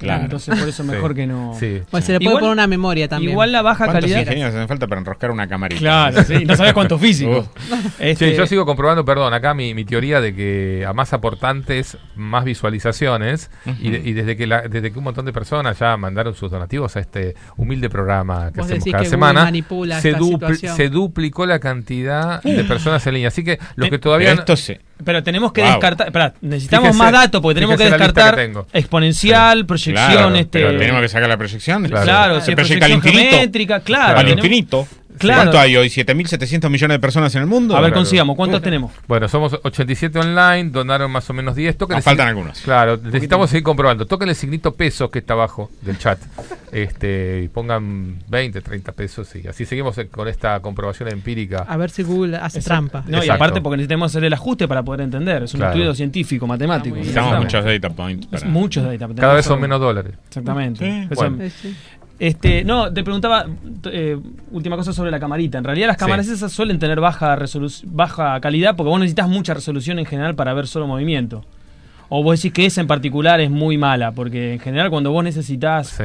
Claro. 0.00 0.24
Entonces 0.24 0.58
por 0.58 0.68
eso 0.68 0.82
mejor 0.84 1.10
Sí. 1.12 1.14
que 1.16 1.26
no. 1.26 1.54
sí. 1.58 1.82
Pues 1.90 2.04
se 2.04 2.12
le 2.12 2.18
puede 2.18 2.30
Igual- 2.30 2.40
poner 2.40 2.52
una 2.54 2.66
memoria 2.66 3.06
también. 3.08 3.32
Igual 3.32 3.52
la 3.52 3.62
baja 3.62 3.84
¿Cuántos 3.84 4.00
calidad. 4.02 4.20
ingenieros 4.22 4.54
hacen 4.54 4.66
falta 4.68 4.86
para 4.86 4.98
enroscar 5.00 5.30
una 5.30 5.46
camarita? 5.46 5.78
Claro, 5.80 6.24
sí, 6.24 6.44
no 6.44 6.56
sabes 6.56 6.72
cuánto 6.72 6.98
físico. 6.98 7.38
Uf. 7.40 7.46
Este, 8.00 8.30
Sí, 8.30 8.36
yo 8.36 8.46
sigo 8.46 8.64
comprobando, 8.66 9.04
perdón, 9.04 9.32
acá 9.34 9.52
mi, 9.54 9.74
mi 9.74 9.84
teoría 9.84 10.20
de 10.20 10.34
que 10.34 10.84
a 10.88 10.92
más 10.92 11.12
aportantes, 11.12 11.98
más 12.16 12.44
visualizaciones, 12.44 13.50
y, 13.80 13.90
de- 13.90 13.98
y 13.98 14.12
desde 14.14 14.36
que 14.36 14.46
la- 14.46 14.62
desde 14.62 14.90
que 14.92 14.98
un 14.98 15.04
montón 15.04 15.24
de 15.26 15.32
personas 15.32 15.78
ya 15.78 15.96
mandaron 15.96 16.34
sus 16.34 16.50
donativos 16.50 16.96
a 16.96 17.00
este 17.00 17.34
humilde 17.56 17.88
programa 17.90 18.50
que 18.52 18.60
hacemos 18.62 18.84
cada 18.90 19.02
que 19.04 19.08
semana, 19.10 19.44
manipula 19.44 20.00
se, 20.00 20.10
esta 20.10 20.20
dupli- 20.20 20.32
situación. 20.32 20.76
se 20.76 20.88
duplicó 20.88 21.46
la 21.46 21.58
cantidad 21.58 22.42
de 22.42 22.64
personas 22.64 23.06
en 23.06 23.14
línea. 23.14 23.28
Así 23.28 23.44
que 23.44 23.58
los 23.76 23.90
que 23.90 23.98
todavía... 23.98 24.28
Pero 24.28 24.36
no- 24.36 24.40
esto 24.42 24.56
se... 24.56 24.80
Pero 25.04 25.22
tenemos 25.22 25.52
que 25.52 25.62
Wow. 25.62 25.70
descartar. 25.72 26.06
Espera, 26.08 26.34
necesitamos 26.40 26.88
Fíjese- 26.90 26.98
más 26.98 27.12
datos 27.12 27.40
porque 27.40 27.54
tenemos 27.54 27.76
que 27.76 27.84
descartar 27.84 28.36
que 28.36 28.52
exponencial, 28.72 29.66
proyección, 29.66 29.94
Claro, 30.14 30.34
este. 30.34 30.60
pero 30.60 30.78
tenemos 30.78 31.00
que 31.02 31.08
sacar 31.08 31.28
la 31.28 31.36
proyección. 31.36 31.84
Claro. 31.86 32.04
Claro, 32.04 32.40
si 32.40 32.50
es 32.50 32.54
proyección 32.56 32.92
infinito. 32.92 33.30
geométrica, 33.30 33.80
claro. 33.80 34.18
Al 34.18 34.28
infinito. 34.28 34.86
Claro. 35.20 35.42
¿Cuánto 35.42 35.60
hay 35.60 35.76
hoy? 35.76 35.88
¿7.700 35.88 36.70
millones 36.70 36.94
de 36.94 36.98
personas 36.98 37.34
en 37.34 37.42
el 37.42 37.46
mundo? 37.46 37.76
A 37.76 37.80
ver, 37.80 37.90
Claro. 37.90 38.00
consigamos, 38.00 38.36
¿cuántos 38.36 38.62
tenemos? 38.62 38.90
Bueno, 39.06 39.28
somos 39.28 39.58
87 39.62 40.18
online, 40.18 40.70
donaron 40.70 41.10
más 41.10 41.28
o 41.28 41.34
menos 41.34 41.54
10. 41.54 41.76
Toquen 41.76 41.96
Nos 41.96 42.04
faltan 42.04 42.28
algunos. 42.28 42.60
Claro, 42.60 42.96
necesitamos 43.02 43.50
seguir 43.50 43.62
comprobando. 43.62 44.06
Toquen 44.06 44.30
el 44.30 44.34
signito 44.34 44.72
pesos 44.74 45.10
que 45.10 45.18
está 45.20 45.34
abajo 45.34 45.70
del 45.82 45.98
chat. 45.98 46.18
Este, 46.72 47.42
y 47.44 47.48
pongan 47.48 48.20
20, 48.28 48.60
30 48.60 48.92
pesos 48.92 49.34
y 49.34 49.44
así 49.48 49.64
seguimos 49.66 49.96
con 50.12 50.28
esta 50.28 50.60
comprobación 50.60 51.08
empírica. 51.10 51.64
A 51.68 51.76
ver 51.76 51.90
si 51.90 52.04
Google 52.04 52.36
hace 52.36 52.60
trampa. 52.60 53.02
No, 53.08 53.24
y 53.24 53.28
aparte 53.28 53.60
porque 53.60 53.78
necesitamos 53.78 54.12
hacer 54.12 54.22
el 54.22 54.32
ajuste 54.32 54.68
para 54.68 54.84
poder 54.84 55.00
entender. 55.00 55.42
Es 55.42 55.52
un 55.54 55.58
Claro. 55.58 55.72
estudio 55.72 55.94
científico, 55.96 56.46
matemático. 56.46 56.94
Necesitamos 56.94 57.40
muchos 57.40 57.64
data 57.64 57.90
points. 57.90 58.26
Para... 58.28 58.46
muchos 58.46 58.84
data. 58.84 59.08
Cada 59.16 59.34
vez 59.34 59.46
son 59.46 59.60
menos 59.60 59.80
dólares. 59.80 60.12
Exactamente. 60.28 61.08
Sí, 61.08 61.14
bueno. 61.16 61.38
Sí. 61.60 61.76
Este, 62.20 62.64
no, 62.64 62.92
te 62.92 63.02
preguntaba, 63.02 63.46
eh, 63.90 64.18
última 64.52 64.76
cosa 64.76 64.92
sobre 64.92 65.10
la 65.10 65.18
camarita. 65.18 65.56
En 65.58 65.64
realidad 65.64 65.88
las 65.88 65.96
cámaras 65.96 66.26
Sí. 66.26 66.32
esas 66.34 66.52
suelen 66.52 66.78
tener 66.78 67.00
baja 67.00 67.36
baja 67.86 68.38
calidad 68.40 68.76
porque 68.76 68.90
vos 68.90 69.00
necesitas 69.00 69.26
mucha 69.28 69.54
resolución 69.54 69.98
en 69.98 70.04
general 70.04 70.34
para 70.34 70.52
ver 70.52 70.66
solo 70.66 70.86
movimiento. 70.86 71.44
O 72.10 72.22
vos 72.22 72.38
decís 72.38 72.52
que 72.52 72.66
esa 72.66 72.82
en 72.82 72.86
particular 72.88 73.40
es 73.40 73.50
muy 73.50 73.78
mala, 73.78 74.12
porque 74.12 74.52
en 74.54 74.58
general 74.60 74.90
cuando 74.90 75.10
vos 75.12 75.24
necesitas, 75.24 75.88
Sí. 75.88 76.04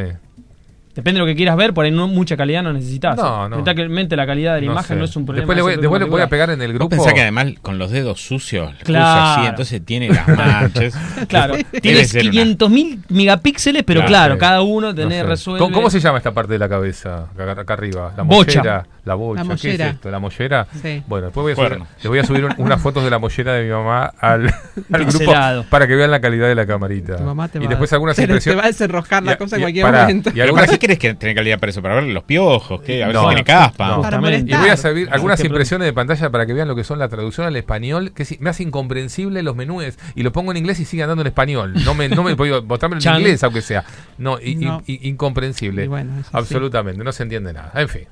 Depende 0.95 1.19
de 1.19 1.19
lo 1.19 1.25
que 1.27 1.36
quieras 1.36 1.55
ver, 1.58 1.73
por 1.73 1.86
ahí 1.86 1.91
no, 1.91 2.08
mucha 2.08 2.36
calidad 2.36 2.63
no 2.63 2.73
necesitas. 2.73 3.15
No, 3.17 3.43
no. 3.43 3.49
Lamentablemente 3.49 4.15
la 4.15 4.25
calidad 4.25 4.55
de 4.55 4.62
la 4.62 4.65
No 4.67 4.71
imagen 4.73 4.95
sé. 4.95 4.99
no 4.99 5.05
es 5.05 5.15
un 5.15 5.25
problema. 5.25 5.41
Después 5.41 5.55
le 5.58 5.62
voy, 5.62 5.75
después 5.81 6.01
le 6.01 6.08
voy 6.10 6.21
a 6.21 6.27
pegar 6.29 6.49
en 6.49 6.62
el 6.62 6.73
grupo. 6.73 6.89
pensás 6.89 7.13
que 7.13 7.21
además 7.21 7.47
con 7.62 7.77
los 7.77 7.91
dedos 7.91 8.21
sucios, 8.21 8.73
Claro. 8.84 9.31
así, 9.41 9.47
entonces 9.49 9.86
tiene 9.86 10.10
las 10.10 10.27
manchas. 10.36 10.93
Claro, 11.27 11.55
tienes 11.81 12.10
ser 12.10 12.23
una- 12.23 12.31
500.000 12.31 12.99
megapíxeles, 13.10 13.84
pero 13.84 13.99
Claro, 14.01 14.10
claro, 14.10 14.34
sí. 14.36 14.39
cada 14.39 14.62
uno 14.62 14.88
No 14.88 14.95
tenés 14.95 15.19
sé. 15.21 15.23
resuelve. 15.23 15.60
¿Cómo, 15.60 15.73
cómo 15.75 15.89
se 15.89 15.99
llama 15.99 16.17
esta 16.17 16.31
parte 16.34 16.53
de 16.53 16.60
la 16.60 16.69
cabeza? 16.69 17.27
Acá, 17.38 17.51
acá 17.62 17.73
arriba. 17.73 18.13
La 18.17 18.23
Bocha. 18.23 18.60
mollera. 18.60 18.88
La 19.05 19.13
bocha. 19.15 19.43
La 19.43 19.47
¿Qué 19.49 19.53
es 19.55 19.63
mollera. 19.63 19.89
esto? 19.91 20.11
¿La 20.11 20.19
mollera? 20.19 20.67
Sí. 20.81 21.03
Bueno, 21.07 21.27
después 21.27 21.43
voy 21.43 21.51
a 21.53 21.55
subir, 21.55 21.79
les 21.97 22.07
voy 22.07 22.19
a 22.19 22.23
subir 22.25 22.45
un- 22.45 22.55
unas 22.57 22.81
fotos 22.81 23.03
de 23.03 23.09
la 23.11 23.19
mollera 23.19 23.53
de 23.53 23.63
mi 23.63 23.69
mamá 23.71 24.11
al, 24.19 24.47
al 24.91 25.05
grupo 25.05 25.31
para 25.69 25.87
que 25.87 25.95
vean 25.95 26.11
la 26.11 26.19
calidad 26.19 26.47
de 26.47 26.55
la 26.55 26.65
camarita. 26.65 27.17
Tu 27.17 27.23
mamá 27.23 27.47
te 27.47 27.59
y 27.59 27.61
va, 27.61 27.69
después 27.69 27.93
algunas 27.93 28.15
te, 28.15 28.23
te 28.23 28.27
va 28.27 28.33
a 28.33 28.37
impresiones. 28.37 28.65
desenroscar 28.65 29.23
la 29.23 29.33
Y- 29.33 29.37
cosa 29.37 29.55
en 29.57 29.61
cualquier 29.61 29.85
momento. 29.85 30.29
y 30.33 30.37
¿Y 30.37 30.41
alguna 30.41 30.61
algunas 30.63 30.69
qué 30.71 30.79
querés 30.79 30.99
que 30.99 31.13
tener 31.13 31.35
calidad 31.35 31.59
para 31.59 31.69
eso? 31.69 31.81
¿Para 31.81 31.95
ver 31.95 32.03
los 32.05 32.23
piojos? 32.23 32.81
¿qué? 32.81 33.03
A 33.03 33.07
ver 33.07 33.15
No, 33.15 33.21
si 33.21 33.27
tiene 33.27 33.41
no, 33.41 33.45
caspa. 33.45 33.87
no. 33.89 34.01
Para. 34.01 34.37
Y 34.37 34.43
voy 34.55 34.69
a 34.69 34.77
servir 34.77 35.07
algunas 35.11 35.43
impresiones 35.43 35.85
de 35.85 35.93
pantalla 35.93 36.29
para 36.31 36.45
que 36.45 36.53
vean 36.53 36.67
lo 36.67 36.75
que 36.75 36.83
son 36.83 36.97
la 36.99 37.07
traducción 37.07 37.45
al 37.47 37.55
español, 37.55 38.11
que 38.13 38.23
es- 38.23 38.39
me 38.41 38.49
hace 38.49 38.63
incomprensible 38.63 39.43
los 39.43 39.55
menús 39.55 39.75
y 40.15 40.23
lo 40.23 40.31
pongo 40.31 40.51
en 40.51 40.57
inglés 40.57 40.79
y 40.79 40.85
sigue 40.85 41.03
andando 41.03 41.21
en 41.21 41.27
español. 41.27 41.73
No 41.85 41.93
me, 41.93 42.09
no 42.09 42.23
me 42.23 42.31
he 42.31 42.35
podido 42.35 42.63
mostrarme 42.65 42.95
en 42.95 43.01
Chan. 43.01 43.17
inglés, 43.19 43.43
aunque 43.43 43.61
sea. 43.61 43.83
No, 44.17 44.39
incomprensible. 44.41 45.85
Y 45.85 45.87
bueno, 45.87 46.11
sí. 46.23 46.29
Absolutamente, 46.33 47.03
no 47.03 47.11
se 47.11 47.23
entiende 47.23 47.53
nada. 47.53 47.71
En 47.75 47.89
fin. 47.89 48.03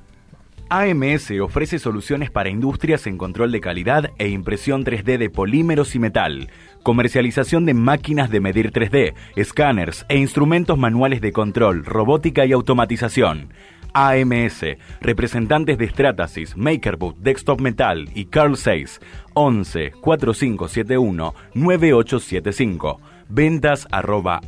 AMS 0.69 1.31
ofrece 1.41 1.79
soluciones 1.79 2.31
para 2.31 2.49
industrias 2.49 3.07
en 3.07 3.17
control 3.17 3.51
de 3.51 3.61
calidad 3.61 4.11
e 4.17 4.29
impresión 4.29 4.83
3D 4.83 5.17
de 5.17 5.29
polímeros 5.29 5.95
y 5.95 5.99
metal, 5.99 6.49
comercialización 6.83 7.65
de 7.65 7.73
máquinas 7.73 8.29
de 8.29 8.39
medir 8.39 8.71
3D, 8.71 9.13
escáneres 9.35 10.05
e 10.09 10.17
instrumentos 10.17 10.77
manuales 10.77 11.21
de 11.21 11.31
control, 11.31 11.85
robótica 11.85 12.45
y 12.45 12.51
automatización. 12.51 13.49
AMS, 13.93 14.65
representantes 15.01 15.77
de 15.77 15.87
Stratasys, 15.87 16.57
MakerBoot, 16.57 17.17
Desktop 17.17 17.61
Metal 17.61 18.09
y 18.15 18.25
Carl 18.25 18.57
6, 18.57 18.99
11 19.33 19.91
4571 20.01 21.33
9875. 21.53 22.99
Ventas 23.29 23.87
arroba. 23.91 24.41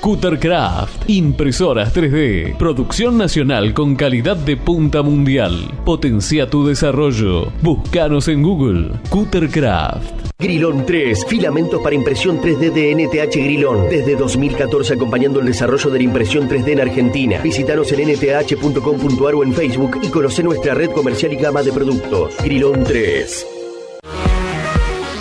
Cuttercraft, 0.00 1.10
impresoras 1.10 1.94
3D, 1.94 2.56
producción 2.56 3.18
nacional 3.18 3.74
con 3.74 3.96
calidad 3.96 4.36
de 4.36 4.56
punta 4.56 5.02
mundial. 5.02 5.70
Potencia 5.84 6.48
tu 6.48 6.66
desarrollo. 6.66 7.52
Búscanos 7.60 8.28
en 8.28 8.42
Google. 8.42 8.92
Cuttercraft. 9.10 10.30
Grilón 10.38 10.86
3, 10.86 11.26
filamentos 11.26 11.82
para 11.82 11.94
impresión 11.94 12.40
3D 12.40 12.72
de 12.72 12.94
NTH 12.94 13.36
Grilón. 13.36 13.90
Desde 13.90 14.16
2014 14.16 14.94
acompañando 14.94 15.40
el 15.40 15.46
desarrollo 15.46 15.90
de 15.90 15.98
la 15.98 16.04
impresión 16.04 16.48
3D 16.48 16.68
en 16.68 16.80
Argentina. 16.80 17.40
Visítanos 17.42 17.92
en 17.92 18.08
nth.com.ar 18.08 19.34
o 19.34 19.44
en 19.44 19.52
Facebook 19.52 19.98
y 20.02 20.08
conoce 20.08 20.42
nuestra 20.42 20.72
red 20.72 20.90
comercial 20.92 21.34
y 21.34 21.36
gama 21.36 21.62
de 21.62 21.72
productos. 21.72 22.34
Grilón 22.42 22.84
3. 22.84 23.59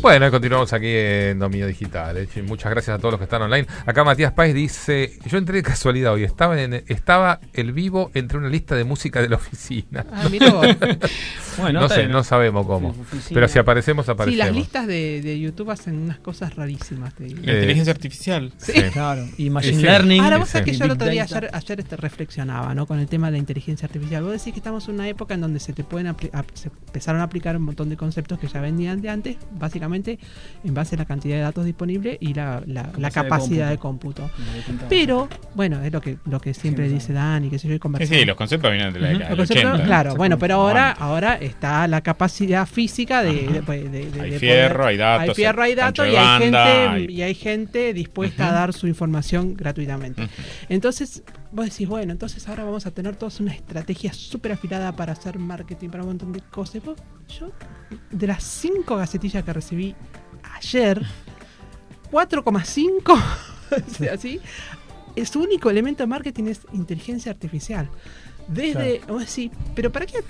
Bueno, 0.00 0.30
continuamos 0.30 0.72
aquí 0.72 0.86
en 0.88 1.38
Dominio 1.38 1.66
Digital. 1.66 2.16
eh. 2.16 2.28
Muchas 2.46 2.70
gracias 2.70 2.94
a 2.96 2.98
todos 2.98 3.12
los 3.12 3.18
que 3.18 3.24
están 3.24 3.42
online. 3.42 3.66
Acá 3.84 4.02
Matías 4.02 4.32
Páez 4.32 4.54
dice, 4.54 5.12
yo 5.26 5.36
entré 5.36 5.56
de 5.56 5.62
casualidad 5.62 6.14
hoy, 6.14 6.24
estaba 6.24 6.58
en 6.60 6.82
estaba 6.88 7.38
el 7.52 7.72
vivo 7.72 8.10
entre 8.14 8.38
una 8.38 8.48
lista 8.48 8.74
de 8.76 8.84
música 8.84 9.20
de 9.20 9.28
la 9.28 9.36
oficina. 9.36 10.06
Ah, 10.12 10.26
vos. 10.52 10.66
Bueno, 11.58 11.80
no 11.80 11.86
está 11.86 11.96
sé, 11.96 12.00
bien. 12.02 12.12
no 12.12 12.24
sabemos 12.24 12.64
cómo. 12.66 12.94
Sí, 12.94 13.00
oficina. 13.00 13.34
Pero 13.34 13.48
si 13.48 13.58
aparecemos, 13.58 14.06
Sí, 14.06 14.12
aparecemos. 14.12 14.46
las 14.46 14.56
listas 14.56 14.86
de, 14.86 15.20
de 15.20 15.38
YouTube 15.40 15.70
hacen 15.70 15.98
unas 15.98 16.18
cosas 16.18 16.54
rarísimas. 16.54 17.12
te 17.14 17.24
digo. 17.24 17.40
Eh, 17.40 17.52
Inteligencia 17.52 17.92
artificial. 17.92 18.52
Sí. 18.56 18.72
Claro. 18.92 19.26
Y 19.36 19.50
Machine 19.50 19.76
Sí. 19.76 19.82
Learning. 19.82 20.22
Ahora 20.22 20.38
vos 20.38 20.46
sí. 20.48 20.52
sabés 20.52 20.70
que 20.70 20.76
yo 20.78 20.84
el 20.86 20.92
otro 20.92 21.08
día 21.08 21.24
ayer, 21.24 21.50
ayer 21.52 21.80
este, 21.80 21.96
reflexionaba 21.96 22.72
¿no? 22.74 22.86
con 22.86 22.98
el 23.00 23.08
tema 23.08 23.26
de 23.26 23.32
la 23.32 23.38
inteligencia 23.38 23.84
artificial. 23.86 24.22
Vos 24.22 24.32
decís 24.32 24.54
que 24.54 24.60
estamos 24.60 24.88
en 24.88 24.94
una 24.94 25.08
época 25.08 25.34
en 25.34 25.40
donde 25.42 25.60
se 25.60 25.72
te 25.74 25.84
pueden 25.84 26.14
se 26.54 26.68
empezaron 26.68 27.20
a 27.20 27.24
aplicar 27.24 27.56
un 27.56 27.62
montón 27.62 27.90
de 27.90 27.96
conceptos 27.96 28.38
que 28.38 28.46
ya 28.46 28.60
vendían 28.60 29.02
de 29.02 29.10
antes, 29.10 29.36
básicamente 29.58 29.99
en 30.64 30.74
base 30.74 30.94
a 30.96 30.98
la 30.98 31.04
cantidad 31.04 31.36
de 31.36 31.42
datos 31.42 31.64
disponibles 31.64 32.16
y 32.20 32.34
la, 32.34 32.62
la- 32.66 32.90
la 32.96 33.10
Capacidad 33.10 33.10
de 33.10 33.28
capacidad 33.28 33.70
de 33.70 33.78
cómputo. 33.78 34.30
Pero, 34.88 35.28
bueno, 35.54 35.82
es 35.82 35.92
lo 35.92 36.00
que, 36.00 36.16
lo 36.26 36.40
que 36.40 36.54
siempre 36.54 36.88
Sí, 36.88 36.94
dice 36.94 37.12
Dani, 37.12 37.50
que 37.50 37.58
sé 37.58 37.68
yo, 37.68 37.74
y 37.74 37.80
Sí, 38.00 38.06
sí, 38.06 38.24
los 38.24 38.36
conceptos 38.36 38.70
vienen 38.72 38.92
de 38.92 39.00
la 39.00 39.08
década 39.08 39.28
del 39.28 39.36
conceptos, 39.38 39.64
80. 39.72 39.84
claro, 39.86 40.14
bueno, 40.16 40.38
pero 40.38 40.54
ahora, 40.56 40.90
ahora 40.92 41.34
está 41.34 41.86
la 41.88 42.00
capacidad 42.00 42.66
física 42.66 43.22
de, 43.22 43.32
de- 43.32 43.88
de- 43.88 44.10
de- 44.10 44.20
Hay 44.20 44.38
fierro, 44.38 44.86
hay 44.86 44.96
datos, 44.96 45.28
hay 45.28 45.34
fierro, 45.34 45.62
hay 45.62 45.74
datos 45.74 46.06
y 46.06 46.10
hay 46.10 46.14
banda, 46.16 46.38
gente 46.38 46.58
hay- 46.88 47.06
y 47.10 47.22
hay 47.22 47.34
gente 47.34 47.92
dispuesta 47.94 48.44
a 48.44 48.48
Ujú. 48.48 48.54
dar 48.54 48.72
su 48.72 48.86
información 48.86 49.54
gratuitamente. 49.54 50.22
Ujú. 50.22 50.30
Entonces, 50.68 51.22
vos 51.52 51.66
decís, 51.66 51.88
bueno, 51.88 52.12
entonces 52.12 52.46
ahora 52.48 52.64
vamos 52.64 52.86
a 52.86 52.90
tener 52.90 53.16
todos 53.16 53.40
una 53.40 53.52
estrategia 53.52 54.12
súper 54.12 54.52
afilada 54.52 54.92
para 54.94 55.12
hacer 55.12 55.38
marketing, 55.38 55.88
para 55.88 56.02
un 56.02 56.10
montón 56.10 56.32
de 56.32 56.40
cosas. 56.40 56.82
Vos, 56.84 56.98
yo, 57.28 57.50
de 58.10 58.26
las 58.26 58.42
cinco 58.42 58.96
gacetillas 58.96 59.44
que 59.44 59.52
recibí 59.52 59.94
ayer, 60.56 61.02
4,5, 62.10 63.12
o 63.88 63.94
sea, 63.94 64.14
así, 64.14 64.40
es 65.16 65.28
su 65.28 65.40
único 65.40 65.70
elemento 65.70 66.02
de 66.02 66.06
marketing 66.06 66.44
es 66.44 66.60
inteligencia 66.72 67.32
artificial. 67.32 67.88
Desde, 68.48 69.00
vos 69.06 69.20
decís, 69.26 69.50
pero 69.74 69.92
¿para 69.92 70.06
qué 70.06 70.24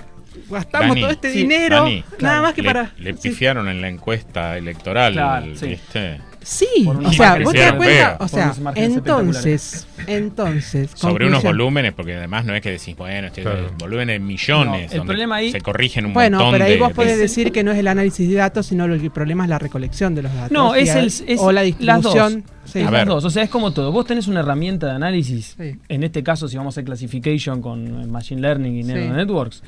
gastamos 0.50 0.90
Dani, 0.90 1.00
todo 1.00 1.11
este 1.11 1.33
sí, 1.33 1.38
dinero? 1.38 1.76
Dani, 1.85 2.04
Nada 2.20 2.42
más 2.42 2.54
que 2.54 2.62
le, 2.62 2.68
para... 2.68 2.92
Le 2.98 3.14
sí. 3.14 3.30
pifiaron 3.30 3.68
en 3.68 3.80
la 3.80 3.88
encuesta 3.88 4.56
electoral, 4.59 5.14
Claro, 5.14 5.56
sí. 5.56 5.68
¿viste? 5.68 6.20
Sí, 6.42 6.66
o 6.87 7.12
sea, 7.12 7.38
vos 7.38 7.53
te 7.53 7.59
das 7.61 7.72
cuenta, 7.74 8.16
o 8.18 8.26
sea, 8.29 8.55
entonces, 8.76 9.87
entonces, 10.07 10.90
Sobre 10.94 11.26
unos 11.26 11.42
volúmenes, 11.42 11.92
porque 11.92 12.16
además 12.16 12.44
no 12.46 12.55
es 12.55 12.62
que 12.62 12.70
decís, 12.70 12.96
bueno, 12.96 13.26
este 13.26 13.42
Claro. 13.42 13.70
volúmenes 13.79 14.14
de 14.14 14.20
millones, 14.20 14.94
No, 14.94 15.00
el 15.03 15.07
problema 15.07 15.37
ahí- 15.37 15.53
se 15.53 15.61
corrigen 15.61 16.07
un 16.07 16.14
Bueno, 16.14 16.38
montón 16.38 16.53
pero 16.55 16.64
ahí 16.64 16.72
de- 16.74 16.79
vos 16.79 16.92
podés 16.92 17.16
de- 17.16 17.22
decir 17.22 17.53
que 17.53 17.62
no 17.62 17.72
es 17.72 17.79
el 17.79 17.88
análisis 17.88 18.29
de 18.29 18.35
datos, 18.37 18.66
sino 18.66 18.88
lo- 18.88 18.94
el 18.94 19.11
problema 19.11 19.44
es 19.44 19.50
la 19.50 19.59
recolección 19.59 20.14
de 20.14 20.22
los 20.22 20.35
datos. 20.35 20.50
No, 20.50 20.74
es 20.74 20.90
a- 20.90 21.00
el 21.00 21.07
es 21.07 21.24
o 21.38 21.53
la 21.53 21.61
distribución. 21.62 22.44
sí. 22.64 22.81
A 22.81 22.90
ver. 22.90 23.07
dos. 23.07 23.24
O 23.24 23.31
sea, 23.31 23.42
es 23.42 23.50
como 23.50 23.72
todo. 23.72 23.92
Vos 23.92 24.07
tenés 24.07 24.26
una 24.26 24.40
herramienta 24.40 24.87
de 24.87 24.92
análisis. 24.92 25.57
Sí. 25.59 25.76
En 25.88 26.03
este 26.05 26.22
caso, 26.22 26.48
si 26.48 26.57
vamos 26.57 26.72
a 26.72 26.74
hacer 26.74 26.85
classification 26.85 27.61
con 27.61 28.03
eh, 28.03 28.07
Machine 28.07 28.40
Learning 28.40 28.76
y 28.79 28.83
Neural 28.83 29.09
Sí. 29.09 29.12
Networks. 29.14 29.62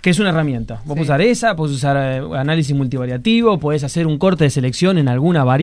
Que 0.00 0.10
es 0.10 0.18
una 0.18 0.30
herramienta. 0.30 0.76
Vos 0.76 0.82
Sí. 0.82 0.88
podés 0.88 1.04
usar 1.04 1.20
esa, 1.20 1.54
podés 1.56 1.76
usar 1.76 1.96
eh, 1.98 2.22
análisis 2.36 2.74
multivariativo, 2.74 3.58
podés 3.60 3.84
hacer 3.84 4.06
un 4.06 4.18
corte 4.18 4.44
de 4.44 4.50
selección 4.50 4.98
en 4.98 5.08
alguna 5.08 5.44
variable. 5.44 5.62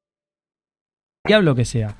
Lo 1.23 1.55
que 1.55 1.65
sea. 1.65 1.95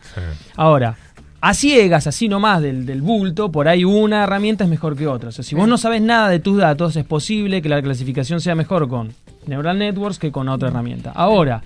Ahora, 0.56 0.98
a 1.42 1.54
ciegas, 1.54 2.08
así 2.08 2.28
nomás 2.28 2.62
del, 2.62 2.86
del 2.88 3.02
bulto, 3.02 3.52
por 3.52 3.68
ahí 3.68 3.86
una 3.86 4.24
herramienta 4.24 4.64
es 4.64 4.70
mejor 4.70 4.96
que 4.98 5.08
otra. 5.08 5.30
O 5.30 5.32
sea, 5.32 5.44
si 5.44 5.56
vos 5.56 5.68
no 5.68 5.78
sabes 5.78 6.02
nada 6.02 6.28
de 6.30 6.40
tus 6.40 6.58
datos, 6.58 6.96
es 6.96 7.06
posible 7.06 7.62
que 7.62 7.70
la 7.70 7.82
clasificación 7.82 8.42
sea 8.42 8.56
mejor 8.56 8.90
con 8.90 9.14
Neural 9.46 9.78
Networks 9.78 10.18
que 10.18 10.32
con 10.32 10.50
otra 10.50 10.70
herramienta. 10.70 11.12
Ahora, 11.12 11.62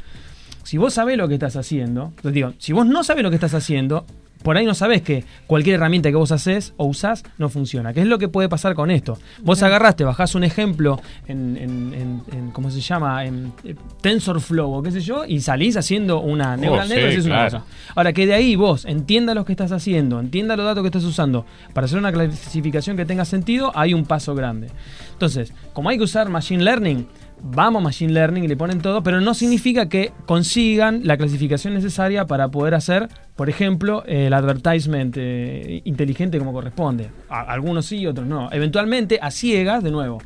si 0.64 0.78
vos 0.78 0.93
sabés 0.93 1.18
lo 1.18 1.28
que 1.30 1.36
estás 1.36 1.56
haciendo, 1.56 2.12
les 2.24 2.34
digo, 2.34 2.53
si 2.58 2.74
vos 2.74 2.86
no 2.86 3.03
sabés 3.03 3.24
lo 3.24 3.30
que 3.30 3.36
estás 3.36 3.53
haciendo, 3.53 4.06
por 4.46 4.58
ahí 4.58 4.66
no 4.66 4.76
sabés 4.76 5.02
que 5.02 5.24
cualquier 5.48 5.76
herramienta 5.78 6.10
que 6.12 6.16
vos 6.16 6.32
haces 6.32 6.74
o 6.78 6.86
usás 6.86 7.24
no 7.39 7.50
funciona. 7.50 7.93
¿Qué 7.93 8.02
es 8.02 8.06
lo 8.08 8.20
que 8.20 8.28
puede 8.30 8.48
pasar 8.48 8.76
con 8.76 8.91
esto? 8.91 9.18
Vos 9.41 9.64
agarraste, 9.64 10.04
bajás 10.04 10.36
un 10.36 10.43
ejemplo 10.43 11.02
en, 11.28 11.58
en- 11.58 11.93
en- 11.96 12.22
en- 12.32 12.52
¿cómo 12.52 12.70
se 12.70 12.80
llama? 12.80 13.26
En 13.26 13.52
eh, 13.64 13.74
TensorFlow 14.02 14.72
o 14.72 14.84
qué 14.84 14.91
sé 14.91 15.02
yo, 15.02 15.26
y 15.26 15.41
salís 15.41 15.76
haciendo 15.78 16.20
una 16.20 16.56
Neural 16.56 16.88
sí, 16.88 16.93
Network 16.93 17.14
y 17.14 17.18
es 17.18 17.26
una 17.26 17.36
claro. 17.36 17.60
cosa. 17.60 17.66
Ahora, 17.96 18.14
que 18.14 18.28
de 18.28 18.34
ahí 18.36 18.56
vos 18.56 18.86
entienda 18.86 19.34
lo 19.34 19.46
que 19.46 19.54
estás 19.54 19.72
haciendo, 19.72 20.20
entienda 20.20 20.56
los 20.56 20.66
datos 20.66 20.84
que 20.84 20.89
estás 20.89 21.04
usando 21.06 21.46
para 21.74 21.86
hacer 21.86 21.98
una 21.98 22.12
clasificación 22.12 22.96
que 22.98 23.06
tenga 23.06 23.26
sentido, 23.26 23.72
hay 23.74 23.96
un 23.96 24.06
paso 24.06 24.36
grande. 24.36 24.68
Entonces, 25.14 25.54
como 25.74 25.89
hay 25.89 25.98
que 25.98 26.04
usar 26.04 26.30
Machine 26.30 26.64
Learning, 26.64 27.08
vamos 27.42 27.82
Machine 27.84 28.14
Learning 28.14 28.44
y 28.44 28.48
le 28.48 28.58
ponen 28.58 28.82
todo, 28.82 29.04
pero 29.04 29.22
no 29.22 29.34
significa 29.34 29.88
que 29.88 30.12
consigan 30.26 31.02
la 31.04 31.18
clasificación 31.18 31.74
necesaria 31.74 32.26
para 32.26 32.50
poder 32.50 32.74
hacer, 32.74 33.10
por 33.36 33.50
ejemplo, 33.50 34.04
el 34.06 34.34
advertisement 34.34 35.16
eh, 35.18 35.82
inteligente 35.86 36.38
como 36.40 36.54
corresponde. 36.54 37.10
Algunos 37.30 37.86
sí, 37.86 38.06
otros 38.08 38.28
no. 38.28 38.50
Eventualmente, 38.52 39.20
a 39.22 39.32
ciegas, 39.32 39.84
de 39.84 39.92
nuevo. 39.92 40.20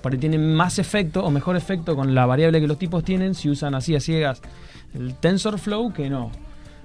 Porque 0.00 0.18
tienen 0.18 0.54
más 0.54 0.78
efecto 0.78 1.24
o 1.24 1.30
mejor 1.30 1.56
efecto 1.56 1.94
con 1.94 2.14
la 2.14 2.26
variable 2.26 2.60
que 2.60 2.66
los 2.66 2.78
tipos 2.78 3.04
tienen 3.04 3.34
si 3.34 3.48
usan 3.48 3.74
así 3.74 3.94
a 3.94 4.00
ciegas 4.00 4.42
el 4.94 5.14
TensorFlow 5.14 5.92
que 5.92 6.10
no. 6.10 6.30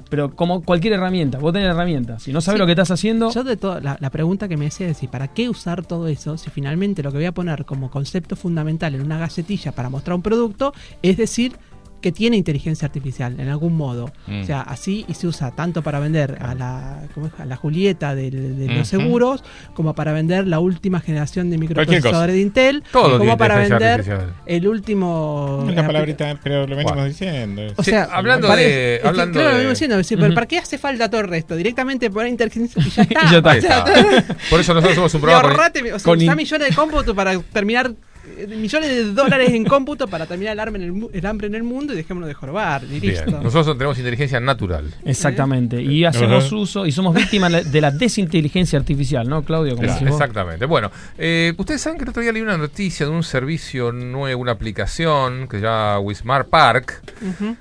Pero 0.09 0.35
como 0.35 0.61
cualquier 0.63 0.93
herramienta, 0.93 1.37
vos 1.39 1.53
tenés 1.53 1.69
herramientas. 1.69 2.23
Si 2.23 2.31
no 2.33 2.41
sabes 2.41 2.57
Sí. 2.57 2.59
lo 2.59 2.65
que 2.65 2.71
estás 2.73 2.91
haciendo, 2.91 3.31
Yo 3.31 3.43
de 3.43 3.57
todo, 3.57 3.79
la, 3.79 3.97
la 3.99 4.09
pregunta 4.09 4.47
que 4.47 4.57
me 4.57 4.67
hacía 4.67 4.87
es, 4.87 5.03
¿y 5.03 5.07
para 5.07 5.27
qué 5.29 5.49
usar 5.49 5.85
todo 5.85 6.07
eso 6.07 6.37
si 6.37 6.49
finalmente 6.49 7.03
lo 7.03 7.11
que 7.11 7.17
voy 7.17 7.25
a 7.25 7.31
poner 7.33 7.65
como 7.65 7.89
concepto 7.89 8.35
fundamental 8.35 8.95
en 8.95 9.01
una 9.01 9.17
galletilla 9.17 9.71
para 9.71 9.89
mostrar 9.89 10.15
un 10.15 10.21
producto 10.21 10.73
es 11.01 11.17
decir 11.17 11.53
que 12.01 12.11
tiene 12.11 12.37
inteligencia 12.37 12.85
artificial 12.85 13.39
en 13.39 13.49
algún 13.49 13.75
modo? 13.75 14.11
Mm. 14.27 14.41
O 14.41 14.45
sea, 14.45 14.61
así 14.61 15.05
y 15.07 15.13
se 15.13 15.27
usa 15.27 15.51
tanto 15.51 15.81
para 15.81 15.99
vender 15.99 16.37
a 16.41 16.53
la, 16.55 17.01
¿cómo 17.13 17.27
es? 17.27 17.33
a 17.39 17.45
la 17.45 17.55
Julieta 17.55 18.15
de, 18.15 18.31
de 18.31 18.67
los 18.73 18.87
seguros 18.87 19.43
como 19.73 19.93
para 19.95 20.13
vender 20.13 20.47
la 20.47 20.59
última 20.59 20.99
generación 20.99 21.49
de 21.49 21.57
microprocesadores 21.57 22.35
de 22.35 22.41
Intel, 22.41 22.83
Todo 22.91 23.17
como 23.17 23.37
para 23.37 23.55
vender 23.57 23.83
artificial. 24.01 24.33
el 24.45 24.67
último... 24.67 25.65
La 25.73 25.81
eh, 25.81 25.85
palabrita, 25.85 26.39
pero 26.43 26.61
lo 26.67 26.75
venimos 26.75 26.91
Bueno. 26.93 27.07
diciendo. 27.07 27.61
o 27.75 27.83
Sí, 27.83 27.91
sea, 27.91 28.03
hablando 28.11 28.47
de- 28.55 28.95
es 28.95 29.01
que, 29.01 29.07
hablando 29.07 29.33
claro, 29.33 29.47
de- 29.47 29.53
lo 29.53 29.57
vengo 29.59 29.69
diciendo, 29.71 30.03
sí, 30.03 30.15
pero. 30.17 30.33
¿para 30.33 30.45
qué 30.47 30.57
hace 30.59 30.77
falta 30.77 31.09
todo 31.09 31.21
el 31.21 31.27
resto? 31.27 31.55
Directamente 31.55 32.09
poner 32.09 32.29
inteligencia 32.31 32.81
y 32.85 32.89
ya 32.89 33.01
está. 33.03 33.25
Y 33.25 33.31
ya 33.31 33.37
está. 33.37 33.57
O 33.57 33.61
sea, 33.61 33.83
Ahí 33.85 34.15
está. 34.17 34.35
Por 34.49 34.59
eso 34.59 34.73
nosotros 34.73 34.95
somos 34.95 35.13
un 35.13 35.21
programa 35.21 35.41
con- 35.43 35.51
ahorrate, 35.51 35.81
o 35.93 35.99
sea, 35.99 36.05
con 36.05 36.21
in- 36.21 36.35
millones 36.35 36.69
de 36.69 36.75
cómputo 36.75 37.15
para 37.15 37.37
terminar 37.39 37.91
eh, 38.37 38.47
millones 38.47 38.89
de 38.89 39.03
dólares 39.13 39.49
en 39.51 39.63
cómputo 39.65 40.07
para 40.07 40.25
terminar 40.25 40.53
el, 40.53 40.59
hambre 40.59 40.81
en 40.81 40.85
el, 40.85 40.91
mu- 40.93 41.09
el 41.13 41.25
hambre 41.25 41.47
en 41.47 41.55
el 41.55 41.63
mundo 41.63 41.86
y 41.93 41.97
dejémonos 41.97 42.27
de 42.27 42.33
jorbar 42.33 42.83
y 42.83 42.99
listo. 42.99 43.31
Nosotros 43.41 43.77
tenemos 43.77 43.97
inteligencia 43.97 44.39
natural. 44.39 44.93
exactamente. 45.05 45.81
Y 45.81 46.05
hacemos 46.05 46.51
uso 46.51 46.85
y 46.85 46.91
somos 46.91 47.13
víctimas 47.15 47.71
de 47.71 47.81
la 47.81 47.91
desinteligencia 47.91 48.79
artificial, 48.79 49.27
¿no, 49.29 49.43
Claudio? 49.43 49.71
Como 49.75 49.83
Claro, 49.83 49.93
decís 49.99 50.09
vos. 50.09 50.19
exactamente. 50.19 50.65
Bueno, 50.65 50.91
eh, 51.17 51.53
ustedes 51.57 51.81
saben 51.81 51.97
que 51.97 52.03
el 52.03 52.09
otro 52.09 52.21
día 52.21 52.31
leí 52.31 52.41
una 52.41 52.57
noticia 52.57 53.05
de 53.05 53.11
un 53.11 53.23
servicio 53.23 53.91
nuevo, 53.91 54.41
una 54.41 54.51
aplicación 54.53 55.47
que 55.47 55.57
se 55.57 55.63
llama 55.63 55.99
Wismar 55.99 56.45
Park, 56.47 57.01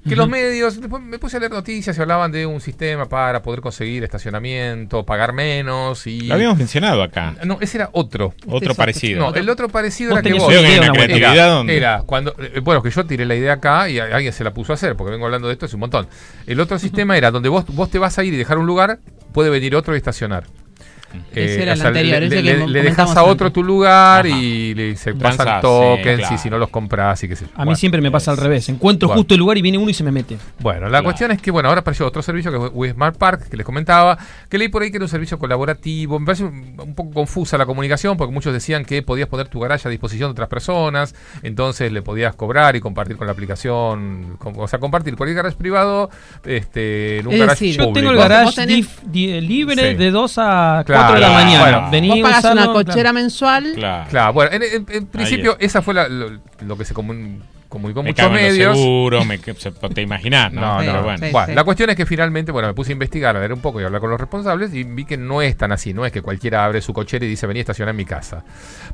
que 0.07 0.16
los 0.16 0.29
medios, 0.29 0.81
después 0.81 1.03
me 1.03 1.18
puse 1.18 1.37
a 1.37 1.41
leer 1.41 1.53
noticias 1.53 1.97
y 1.97 2.01
hablaban 2.01 2.33
de 2.33 2.47
un 2.47 2.61
sistema 2.61 3.07
para 3.09 3.43
poder 3.43 3.61
conseguir 3.61 4.05
estacionamiento, 4.05 5.05
pagar 5.05 5.33
menos 5.33 6.07
y... 6.07 6.22
Lo 6.22 6.35
habíamos 6.35 6.59
mencionado 6.59 7.03
acá. 7.03 7.35
No, 7.45 7.59
ese 7.61 7.79
era 7.79 7.91
otro. 7.93 8.35
Otro 8.47 8.72
es 8.72 8.77
parecido. 8.77 9.20
No, 9.20 9.35
el 9.35 9.49
otro 9.49 9.68
parecido 9.68 10.12
era 10.12 10.22
que 10.22 10.35
vos... 10.35 10.53
Era, 10.53 11.47
donde... 11.47 11.77
era 11.77 12.03
cuando, 12.05 12.35
eh, 12.39 12.61
bueno, 12.61 12.83
que 12.83 12.91
yo 12.91 13.05
tiré 13.07 13.24
la 13.24 13.35
idea 13.35 13.55
acá 13.55 13.89
y 13.89 13.99
alguien 14.17 14.33
se 14.33 14.45
la 14.45 14.53
puso 14.53 14.73
a 14.73 14.75
hacer, 14.75 14.97
porque 14.97 15.12
vengo 15.12 15.27
hablando 15.27 15.49
de 15.49 15.55
esto 15.55 15.67
hace 15.67 15.77
un 15.77 15.81
montón. 15.81 16.09
El 16.47 16.61
otro 16.61 16.79
sistema 16.81 17.17
era 17.17 17.31
donde 17.31 17.49
vos, 17.49 17.64
vos 17.69 17.91
te 17.91 17.99
vas 17.99 18.19
a 18.19 18.25
ir 18.25 18.35
y 18.35 18.37
dejar 18.37 18.59
un 18.59 18.67
lugar, 18.67 18.99
puede 19.33 19.51
venir 19.51 19.77
otro 19.77 19.95
y 19.95 19.99
estacionar. 19.99 20.45
Ese 21.35 21.62
era 21.62 21.73
el 21.75 21.79
le- 21.79 21.87
anterior, 21.87 22.21
le, 22.21 22.27
ese 22.27 22.37
que 22.37 22.43
le- 22.43 22.67
le 22.69 22.83
dejas 22.83 23.17
a 23.17 23.23
otro 23.25 23.47
antes. 23.47 23.53
tu 23.53 23.62
lugar 23.64 24.27
Ajá. 24.27 24.37
y 24.37 24.75
le, 24.75 24.97
se 24.97 25.14
pasan 25.14 25.47
sí, 25.47 25.53
tokens 25.62 26.19
claro. 26.21 26.35
y 26.35 26.39
si 26.39 26.51
no 26.51 26.59
los 26.59 26.69
compras 26.71 27.23
y 27.25 27.29
qué 27.29 27.37
sé 27.37 27.45
yo. 27.47 27.51
A 27.55 27.59
mí 27.61 27.64
Bueno. 27.67 27.77
siempre 27.77 28.01
me 28.01 28.11
pasa 28.11 28.31
al 28.31 28.37
revés. 28.37 28.69
Encuentro 28.69 29.09
Bueno. 29.09 29.21
justo 29.21 29.35
el 29.35 29.41
lugar 29.41 29.59
y 29.59 29.62
viene 29.62 29.79
uno 29.79 29.91
y 29.91 29.95
se 29.95 30.05
me 30.05 30.12
mete. 30.12 30.37
Bueno, 30.61 30.83
la 30.83 30.89
Claro. 30.89 31.05
cuestión 31.05 31.31
es 31.33 31.41
que, 31.43 31.51
bueno, 31.51 31.69
ahora 31.69 31.81
apareció 31.81 32.07
otro 32.07 32.23
servicio 32.23 32.51
que 32.51 32.67
es 32.67 32.73
Wismart 32.75 33.17
Park, 33.17 33.49
que 33.49 33.57
les 33.57 33.64
comentaba, 33.67 34.19
que 34.49 34.59
leí 34.59 34.69
por 34.69 34.83
ahí 34.83 34.91
que 34.91 34.97
era 34.97 35.05
un 35.05 35.09
servicio 35.11 35.39
colaborativo. 35.39 36.19
Me 36.19 36.27
parece 36.27 36.45
un, 36.45 36.95
poco 36.95 37.12
confusa 37.12 37.57
la 37.59 37.67
comunicación, 37.67 38.17
porque 38.17 38.33
muchos 38.33 38.53
decían 38.53 38.85
que 38.85 39.03
podías 39.03 39.29
poner 39.29 39.49
tu 39.49 39.61
garaje 39.61 39.89
a 39.89 39.91
disposición 39.91 40.29
de 40.29 40.33
otras 40.33 40.49
personas, 40.49 41.14
entonces 41.43 41.93
le 41.93 42.03
podías 42.03 42.35
cobrar 42.35 42.77
y 42.77 42.81
compartir 42.81 43.17
con 43.17 43.27
la 43.27 43.33
aplicación, 43.33 44.37
con- 44.39 44.55
o 44.59 44.69
sea, 44.69 44.79
compartir 44.79 45.17
cualquier 45.17 45.37
garage 45.37 45.57
privado 45.57 46.11
este, 46.45 47.19
en 47.19 47.27
un 47.27 47.33
Es 47.35 47.41
garage 47.41 47.64
decir, 47.67 47.81
Yo 47.81 47.93
tengo 47.93 48.11
el 48.11 48.17
garage 48.17 48.55
tenés- 48.61 48.87
libre 49.12 49.91
Sí. 49.91 49.95
de 49.97 50.11
2 50.11 50.39
a 50.39 50.83
4 50.85 50.95
Claro, 50.95 51.06
de 51.15 51.21
la 51.21 51.29
mañana. 51.31 51.61
bueno. 51.61 51.89
Vení 51.91 52.09
Vos 52.09 52.19
a 52.19 52.23
pagás 52.23 52.53
una 52.53 52.67
cochera 52.67 52.95
claro. 52.95 53.13
mensual 53.15 53.73
Claro. 53.75 54.07
Claro, 54.11 54.33
bueno, 54.33 54.51
en, 54.53 54.63
en- 54.63 54.87
en 54.91 55.07
principio 55.07 55.57
esa 55.61 55.83
fue 55.83 55.95
la- 55.95 56.09
lo, 56.09 56.39
lo 56.61 56.77
que 56.79 56.85
se 56.85 56.95
comun- 56.95 57.41
comunicó 57.77 58.03
Me 58.03 58.11
muchos 58.11 58.31
medios. 58.31 58.77
seguros, 58.77 59.27
me, 59.27 59.39
te 59.39 60.03
imaginas, 60.03 60.53
¿no? 60.53 60.61
No, 60.61 60.72
no, 60.74 60.79
Pero 60.81 60.93
bueno. 60.93 61.03
bueno. 61.05 61.27
sí. 61.27 61.33
Bueno, 61.33 61.55
la 61.55 61.64
cuestión 61.64 61.91
es 61.91 61.97
que 61.97 62.07
finalmente, 62.07 62.53
bueno, 62.53 62.68
me 62.68 62.74
puse 62.74 62.93
a 62.93 62.95
investigar, 62.95 63.37
a 63.37 63.39
leer 63.39 63.53
un 63.53 63.61
poco 63.61 63.81
y 63.81 63.85
a 63.85 63.87
hablar 63.87 64.01
con 64.01 64.11
los 64.11 64.20
responsables 64.20 64.74
y 64.74 64.85
vi 64.85 65.05
que 65.05 65.16
no 65.16 65.43
es 65.43 65.57
tan 65.57 65.72
así, 65.72 65.93
no 65.95 66.05
es 66.07 66.12
que 66.12 66.22
cualquiera 66.22 66.64
abre 66.64 66.81
su 66.81 66.93
cochera 66.93 67.24
y 67.24 67.29
dice 67.29 67.47
vení 67.47 67.61
a 67.61 67.62
estacionar 67.62 67.91
en 67.91 67.97
mi 67.97 68.05
casa. 68.05 68.45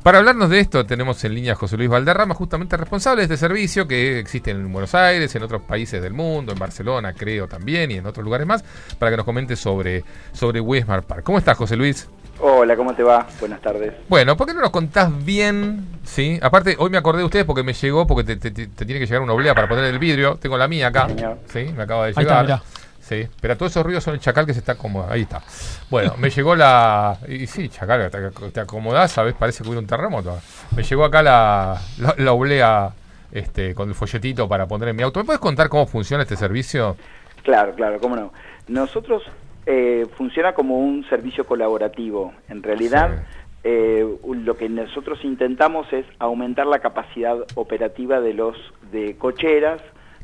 Para 0.03 0.19
hablarnos 0.19 0.49
de 0.49 0.59
esto 0.59 0.85
tenemos 0.85 1.23
en 1.23 1.33
línea 1.35 1.53
a 1.53 1.55
José 1.55 1.77
Luis 1.77 1.89
Valderrama, 1.89 2.35
justamente 2.35 2.77
responsable 2.77 3.21
de 3.21 3.33
este 3.33 3.37
servicio 3.37 3.87
que 3.87 4.19
existe 4.19 4.51
en 4.51 4.71
Buenos 4.71 4.93
Aires, 4.95 5.33
en 5.35 5.43
otros 5.43 5.61
países 5.63 6.01
del 6.01 6.13
mundo, 6.13 6.53
en 6.53 6.59
Barcelona 6.59 7.13
creo 7.13 7.47
también 7.47 7.91
y 7.91 7.95
en 7.95 8.05
otros 8.05 8.23
lugares 8.23 8.45
más, 8.47 8.63
para 8.99 9.11
que 9.11 9.17
nos 9.17 9.25
comente 9.25 9.55
sobre, 9.55 10.03
sobre 10.31 10.59
Wismar 10.59 11.03
Park. 11.03 11.23
¿Cómo 11.23 11.37
estás, 11.37 11.57
José 11.57 11.75
Luis? 11.75 12.07
Hola, 12.39 12.75
¿cómo 12.75 12.93
te 12.93 13.03
va? 13.03 13.25
Buenas 13.39 13.61
tardes. 13.61 13.93
Bueno, 14.09 14.35
¿por 14.35 14.47
qué 14.47 14.53
no 14.53 14.61
nos 14.61 14.71
contás 14.71 15.23
bien? 15.23 15.85
Sí, 16.03 16.39
aparte, 16.41 16.75
hoy 16.77 16.89
me 16.89 16.97
acordé 16.97 17.19
de 17.19 17.25
ustedes 17.25 17.45
porque 17.45 17.63
me 17.63 17.73
llegó, 17.73 18.05
porque 18.05 18.35
te, 18.35 18.51
te- 18.51 18.67
te- 18.67 18.85
tiene 18.85 18.99
que 18.99 19.05
llegar 19.05 19.21
una 19.21 19.33
oblea 19.33 19.53
para 19.55 19.69
poner 19.69 19.85
el 19.85 19.99
vidrio. 19.99 20.35
Tengo 20.37 20.57
la 20.57 20.67
mía 20.67 20.87
acá. 20.87 21.07
Sí, 21.07 21.15
señor. 21.15 21.37
Sí, 21.47 21.65
me 21.75 21.83
acaba 21.83 22.05
de 22.05 22.13
Ahí 22.15 22.23
está, 22.23 22.41
llegar. 22.41 22.43
mirá. 22.45 22.61
Sí, 22.99 23.27
pero 23.41 23.57
todos 23.57 23.71
esos 23.71 23.83
ruidos 23.85 24.03
son 24.03 24.13
el 24.15 24.19
chacal 24.19 24.45
que 24.45 24.53
se 24.53 24.59
está 24.59 24.75
como 24.75 25.05
Ahí 25.09 25.21
está. 25.21 25.41
Bueno, 25.89 26.15
me 26.17 26.29
llegó 26.29 26.55
la. 26.55 27.17
Y 27.27 27.47
sí, 27.47 27.69
chacal, 27.69 28.09
te, 28.09 28.49
te 28.51 28.59
acomodás, 28.59 29.11
¿sabes? 29.11 29.35
Parece 29.35 29.61
que 29.61 29.69
hubiera 29.69 29.81
un 29.81 29.87
terremoto. 29.87 30.39
Me 30.75 30.83
llegó 30.83 31.05
acá 31.05 31.21
la, 31.21 31.79
la, 31.99 32.15
la 32.17 32.31
oblea 32.31 32.91
este, 33.31 33.75
con 33.75 33.89
el 33.89 33.95
folletito 33.95 34.47
para 34.49 34.65
poner 34.67 34.89
en 34.89 34.95
mi 34.95 35.03
auto. 35.03 35.19
¿Me 35.19 35.25
puedes 35.25 35.39
contar 35.41 35.69
cómo 35.69 35.85
funciona 35.85 36.23
este 36.23 36.35
servicio? 36.37 36.97
Claro, 37.43 37.73
claro, 37.75 37.99
cómo 37.99 38.15
no. 38.15 38.31
Nosotros 38.69 39.21
eh, 39.65 40.05
funciona 40.17 40.53
como 40.53 40.77
un 40.79 41.03
servicio 41.09 41.45
colaborativo. 41.45 42.33
En 42.49 42.61
realidad, 42.63 43.23
eh, 43.63 44.05
lo 44.27 44.57
que 44.57 44.67
nosotros 44.69 45.23
intentamos 45.23 45.91
es 45.93 46.05
aumentar 46.19 46.65
la 46.67 46.79
capacidad 46.79 47.37
operativa 47.55 48.19
de 48.19 48.33
los 48.33 48.57
de 48.91 49.15
cocheras, 49.17 49.81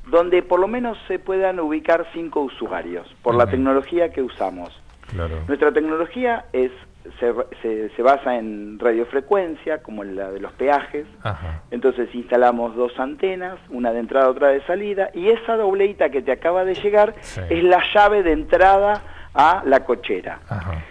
donde 0.07 0.41
por 0.43 0.59
lo 0.59 0.67
menos 0.67 0.97
se 1.07 1.19
puedan 1.19 1.59
ubicar 1.59 2.05
cinco 2.13 2.41
usuarios 2.41 3.07
por 3.21 3.35
la 3.35 3.45
tecnología 3.47 4.09
que 4.11 4.21
usamos. 4.21 4.69
Claro. 5.11 5.35
Nuestra 5.47 5.71
tecnología 5.71 6.45
es 6.53 6.71
se, 7.19 7.33
se- 7.61 7.89
se 7.95 8.01
basa 8.03 8.35
en 8.37 8.77
radiofrecuencia, 8.77 9.81
como 9.81 10.03
la 10.03 10.29
de 10.31 10.39
los 10.41 10.51
peajes. 10.53 11.05
Ajá. 11.23 11.63
Entonces 11.71 12.13
instalamos 12.13 12.75
dos 12.75 12.99
antenas, 12.99 13.57
una 13.69 13.91
de 13.93 13.99
entrada, 13.99 14.29
otra 14.29 14.49
de 14.49 14.61
salida, 14.65 15.09
y 15.13 15.29
esa 15.29 15.55
dobleita 15.55 16.09
que 16.09 16.21
te 16.21 16.31
acaba 16.31 16.65
de 16.65 16.75
llegar 16.75 17.15
Sí. 17.21 17.41
es 17.49 17.63
la 17.63 17.81
llave 17.93 18.21
de 18.21 18.33
entrada 18.33 19.01
a 19.33 19.61
la 19.65 19.83
cochera. 19.85 20.39
Ajá. 20.47 20.83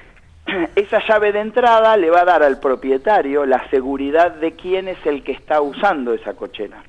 Esa 0.76 1.00
llave 1.06 1.32
de 1.32 1.40
entrada 1.40 1.96
le 1.96 2.10
va 2.10 2.22
a 2.22 2.24
dar 2.24 2.42
al 2.42 2.58
propietario 2.58 3.44
la 3.44 3.68
seguridad 3.70 4.32
de 4.32 4.52
quién 4.52 4.88
es 4.88 5.04
el 5.04 5.22
que 5.22 5.32
está 5.32 5.60
usando 5.60 6.14
esa 6.14 6.32
cochera, 6.34 6.82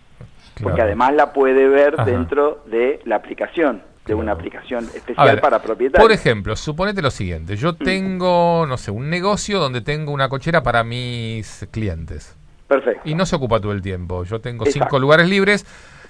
porque 0.61 0.81
además 0.81 1.13
la 1.13 1.33
puede 1.33 1.67
ver 1.67 1.95
Ajá. 1.95 2.05
dentro 2.05 2.63
de 2.67 3.01
la 3.05 3.17
aplicación. 3.17 3.83
de 4.05 4.15
una 4.15 4.31
aplicación 4.31 4.85
especial 4.95 5.27
ver, 5.27 5.41
para 5.41 5.61
propietarios. 5.61 6.03
Por 6.03 6.11
ejemplo, 6.11 6.55
suponete 6.55 6.99
lo 6.99 7.11
siguiente. 7.11 7.55
Yo 7.57 7.73
tengo, 7.75 8.65
no 8.67 8.75
sé, 8.77 8.89
un 8.89 9.07
negocio 9.07 9.59
donde 9.59 9.81
tengo 9.81 10.11
una 10.11 10.29
cochera 10.29 10.63
para 10.63 10.83
mis 10.83 11.67
clientes. 11.69 12.35
Perfecto. 12.67 13.01
Y 13.07 13.13
no 13.13 13.27
se 13.27 13.35
ocupa 13.35 13.59
todo 13.59 13.71
el 13.71 13.83
tiempo. 13.83 14.23
Yo 14.23 14.39
tengo 14.41 14.65
Exacto. 14.65 14.85
cinco 14.85 14.99
lugares 14.99 15.29
libres. 15.29 15.63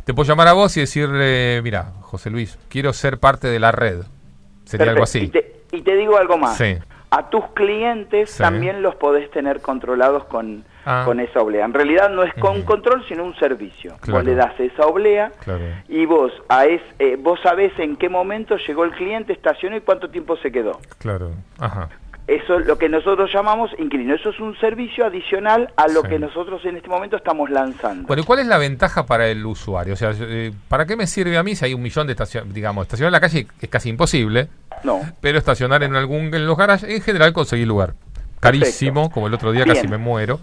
Te 0.06 0.14
puedo 0.14 0.30
llamar 0.30 0.48
a 0.48 0.54
vos 0.54 0.78
y 0.78 0.82
decirle, 0.82 1.62
mira, 1.62 1.92
José 2.02 2.30
Luis, 2.30 2.58
quiero 2.70 2.94
ser 2.94 3.18
parte 3.18 3.50
de 3.50 3.60
la 3.60 3.74
red. 3.74 4.04
Sería 4.78 4.92
algo 4.92 5.04
así. 5.04 5.20
Y 5.24 5.28
te, 5.30 5.56
y 5.72 5.82
te 5.82 5.96
digo 5.96 6.18
algo 6.18 6.38
más. 6.38 6.58
Sí. 6.58 6.78
A 7.12 7.30
tus 7.32 7.44
clientes 7.56 8.30
Sí. 8.30 8.44
también 8.44 8.84
los 8.84 8.94
podés 8.96 9.32
tener 9.32 9.62
controlados 9.62 10.26
con, 10.26 10.64
Ah. 10.86 11.02
con 11.06 11.20
esa 11.20 11.42
oblea. 11.42 11.66
En 11.66 11.74
realidad 11.74 12.10
no 12.10 12.22
es 12.24 12.34
con 12.36 12.62
control, 12.64 13.04
sino 13.08 13.24
un 13.24 13.36
servicio. 13.38 13.96
Claro. 14.02 14.20
Vos 14.20 14.26
le 14.26 14.36
das 14.36 14.60
esa 14.60 14.86
oblea 14.86 15.32
Claro. 15.44 15.64
y 15.88 16.06
vos 16.06 16.32
a 16.50 16.66
es, 16.66 16.82
eh, 17.00 17.18
vos 17.20 17.40
sabés 17.42 17.72
en 17.80 17.96
qué 17.98 18.10
momento 18.10 18.58
llegó 18.58 18.84
el 18.86 18.92
cliente, 18.92 19.34
estacionó 19.34 19.76
y 19.76 19.82
cuánto 19.82 20.10
tiempo 20.12 20.38
se 20.38 20.52
quedó. 20.52 20.80
Claro. 21.00 21.32
Ajá. 21.60 21.90
Eso 22.30 22.60
es 22.60 22.68
lo 22.68 22.78
que 22.78 22.90
nosotros 22.90 23.32
llamamos 23.34 23.72
inquilino. 23.80 24.14
Eso 24.14 24.30
es 24.30 24.40
un 24.40 24.56
servicio 24.60 25.04
adicional 25.06 25.74
a 25.76 25.88
lo 25.88 26.02
Sí. 26.04 26.10
que 26.10 26.20
nosotros 26.20 26.64
en 26.64 26.78
este 26.78 26.88
momento 26.88 27.16
estamos 27.18 27.50
lanzando. 27.50 28.06
Bueno, 28.08 28.22
¿y 28.22 28.26
cuál 28.26 28.38
es 28.40 28.46
la 28.46 28.60
ventaja 28.60 29.08
para 29.08 29.28
el 29.28 29.44
usuario? 29.44 29.94
O 29.94 29.98
sea, 29.98 30.12
eh, 30.20 30.52
¿para 30.68 30.86
qué 30.86 30.96
me 30.96 31.08
sirve 31.08 31.38
a 31.38 31.44
mí 31.44 31.56
si 31.56 31.66
hay 31.66 31.74
un 31.74 31.82
millón 31.82 32.06
de 32.06 32.14
estaciones? 32.14 32.54
Digamos, 32.54 32.84
estacionar 32.84 33.10
en 33.10 33.14
la 33.14 33.20
calle 33.20 33.48
es 33.60 33.70
casi 33.70 33.90
imposible. 33.90 34.48
No. 34.84 35.02
Pero 35.22 35.40
estacionar 35.40 35.82
en 35.82 35.96
algún 35.96 36.34
en 36.34 36.46
los 36.46 36.56
garages, 36.56 36.88
en 36.88 37.02
general 37.02 37.34
conseguir 37.34 37.68
lugar. 37.68 37.96
Carísimo, 38.40 39.10
como 39.10 39.28
el 39.28 39.34
otro 39.34 39.52
día 39.52 39.66
casi 39.66 39.88
me 39.88 39.98
muero. 39.98 40.40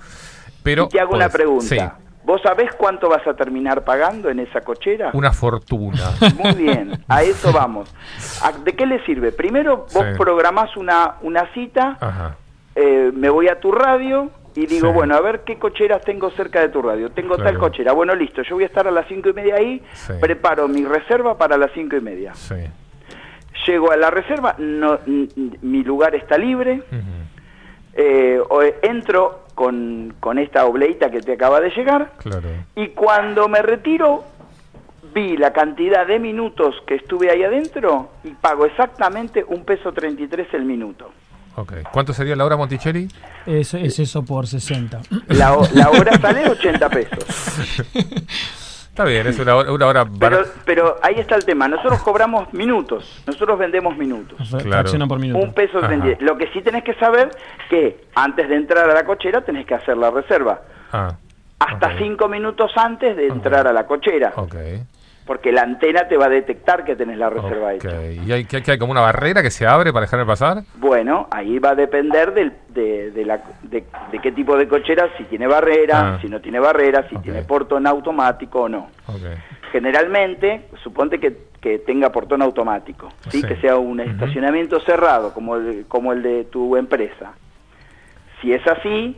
Pero 0.63 0.85
y 0.85 0.89
te 0.89 1.01
hago 1.01 1.15
una 1.15 1.29
pregunta. 1.29 1.65
Sí, 1.67 1.79
¿Vos 2.27 2.43
sabés 2.43 2.75
cuánto 2.77 3.09
vas 3.09 3.25
a 3.27 3.35
terminar 3.35 3.85
pagando 3.85 4.29
en 4.29 4.41
esa 4.41 4.61
cochera? 4.63 5.11
una 5.15 5.33
fortuna. 5.33 6.11
Muy 6.37 6.55
bien, 6.55 6.91
a 7.07 7.23
eso 7.23 7.53
vamos. 7.53 7.95
¿A- 8.43 8.51
¿De 8.51 8.73
qué 8.75 8.85
le 8.85 9.03
sirve? 9.07 9.31
Primero 9.31 9.87
vos 9.95 10.05
Sí. 10.05 10.19
programás 10.19 10.77
una, 10.77 11.15
una 11.23 11.47
cita, 11.55 11.97
Ajá. 12.01 12.37
eh, 12.75 13.13
me 13.15 13.29
voy 13.31 13.47
a 13.49 13.61
tu 13.61 13.71
radio 13.71 14.29
y 14.57 14.67
digo, 14.67 14.89
Sí. 14.89 14.93
bueno, 14.95 15.15
a 15.15 15.21
ver 15.21 15.45
qué 15.45 15.57
cocheras 15.57 16.03
tengo 16.03 16.29
cerca 16.31 16.61
de 16.61 16.69
tu 16.71 16.83
radio. 16.83 17.11
Tengo 17.13 17.37
tal 17.37 17.59
cochera. 17.59 17.93
Bueno, 17.93 18.13
listo, 18.17 18.43
yo 18.43 18.57
voy 18.57 18.65
a 18.65 18.67
estar 18.67 18.89
a 18.89 18.91
las 18.91 19.07
cinco 19.07 19.29
y 19.29 19.33
media 19.33 19.55
ahí, 19.55 19.81
Sí. 19.93 20.15
preparo 20.21 20.67
mi 20.67 20.85
reserva 20.85 21.39
para 21.39 21.57
las 21.57 21.71
cinco 21.75 21.95
y 21.97 22.01
media. 22.01 22.33
Llego 23.69 23.93
a 23.93 23.97
la 23.97 24.11
reserva, 24.11 24.57
no, 24.59 24.99
mi 25.07 25.85
lugar 25.85 26.17
está 26.17 26.37
libre, 26.39 26.83
eh, 27.95 28.41
o- 28.49 28.63
entro 28.83 29.46
con, 29.57 30.15
con 30.21 30.39
esta 30.39 30.65
obleita 30.67 31.11
que 31.11 31.21
te 31.21 31.33
acaba 31.33 31.61
de 31.61 31.71
llegar 31.71 32.13
Claro. 32.19 32.49
y 32.77 32.89
cuando 32.91 33.49
me 33.49 33.61
retiro 33.63 34.23
vi 35.13 35.37
la 35.37 35.53
cantidad 35.53 36.07
de 36.07 36.19
minutos 36.21 36.75
que 36.87 36.95
estuve 36.97 37.31
ahí 37.31 37.43
adentro 37.43 38.11
y 38.23 38.31
pago 38.33 38.67
exactamente 38.67 39.43
un 39.49 39.65
peso 39.65 39.91
33 39.93 40.47
el 40.53 40.65
minuto. 40.67 41.11
Ok. 41.57 41.73
¿Cuánto 41.91 42.13
sería 42.13 42.37
la 42.37 42.45
hora, 42.45 42.57
Monticelli? 42.59 43.09
Es, 43.47 43.73
es 43.73 43.99
eso 43.99 44.23
por 44.27 44.47
60. 44.47 45.01
La, 45.29 45.57
la 45.73 45.91
hora 45.91 46.19
sale 46.21 46.51
80 46.51 46.89
pesos. 46.91 47.25
Está 48.97 49.05
bien, 49.05 49.27
es 49.27 49.39
una 49.39 49.57
hora, 49.57 49.71
una 49.73 49.87
hora 49.89 50.07
Pero, 50.19 50.39
pero 50.65 50.97
ahí 51.03 51.17
está 51.19 51.35
el 51.35 51.45
tema. 51.45 51.69
Nosotros 51.69 52.03
cobramos 52.03 52.51
minutos. 52.55 53.23
Nosotros 53.27 53.59
vendemos 53.59 53.95
minutos. 53.95 54.39
Claro. 54.63 54.91
Por 55.07 55.19
minuto. 55.19 55.45
Un 55.45 55.53
peso 55.53 55.77
Ajá. 55.77 55.89
33. 55.89 56.23
Lo 56.27 56.39
que 56.39 56.47
sí 56.55 56.63
tenés 56.63 56.83
que 56.83 56.95
saber 56.95 57.29
que 57.69 58.07
antes 58.15 58.49
de 58.49 58.57
entrar 58.57 58.89
a 58.89 58.95
la 58.95 59.05
cochera 59.05 59.43
tenés 59.43 59.67
que 59.67 59.75
hacer 59.75 59.99
la 59.99 60.11
reserva. 60.11 60.63
Ah, 60.95 61.15
Hasta 61.59 61.89
Ok. 61.89 61.93
cinco 61.99 62.27
minutos 62.29 62.73
antes 62.75 63.15
de 63.19 63.27
entrar 63.27 63.67
a 63.69 63.75
la 63.75 63.87
cochera. 63.87 64.33
ok. 64.35 64.55
Porque 65.27 65.53
la 65.53 65.63
antena 65.63 66.09
te 66.09 66.17
va 66.17 66.27
a 66.27 66.29
detectar 66.31 66.83
que 66.85 66.97
tenés 66.97 67.19
la 67.19 67.29
reserva 67.29 67.75
hecha. 67.75 68.03
¿Y 68.11 68.33
hay, 68.33 68.45
que, 68.47 68.63
que 68.63 68.71
hay 68.71 68.79
como 68.79 68.93
una 68.93 69.01
barrera 69.03 69.43
que 69.43 69.51
se 69.51 69.67
abre 69.67 69.93
para 69.93 70.07
dejarme 70.07 70.25
pasar? 70.25 70.63
Bueno, 70.77 71.29
ahí 71.33 71.59
va 71.59 71.71
a 71.71 71.75
depender 71.75 72.33
del, 72.33 72.53
de, 72.77 73.11
de, 73.11 73.25
la, 73.25 73.41
de, 73.63 73.83
de 74.13 74.19
qué 74.21 74.31
tipo 74.31 74.57
de 74.57 74.69
cochera, 74.69 75.09
si 75.19 75.25
tiene 75.25 75.49
barrera, 75.49 76.15
Ah. 76.15 76.19
si 76.23 76.29
no 76.29 76.41
tiene 76.41 76.61
barrera, 76.61 77.09
si 77.09 77.17
tiene 77.19 77.43
portón 77.43 77.87
automático 77.89 78.63
o 78.63 78.69
no. 78.69 78.89
Generalmente, 79.73 80.69
suponte 80.85 81.19
que, 81.19 81.37
que 81.61 81.79
tenga 81.81 82.11
portón 82.13 82.43
automático, 82.43 83.09
¿sí? 83.29 83.41
Sí. 83.41 83.47
que 83.49 83.57
sea 83.57 83.77
un 83.77 83.99
estacionamiento 84.01 84.79
cerrado, 84.81 85.35
como 85.35 85.57
el, 85.57 85.87
como 85.89 86.13
el 86.13 86.23
de 86.23 86.45
tu 86.45 86.77
empresa. 86.77 87.33
Si 88.41 88.53
es 88.53 88.65
así, 88.67 89.17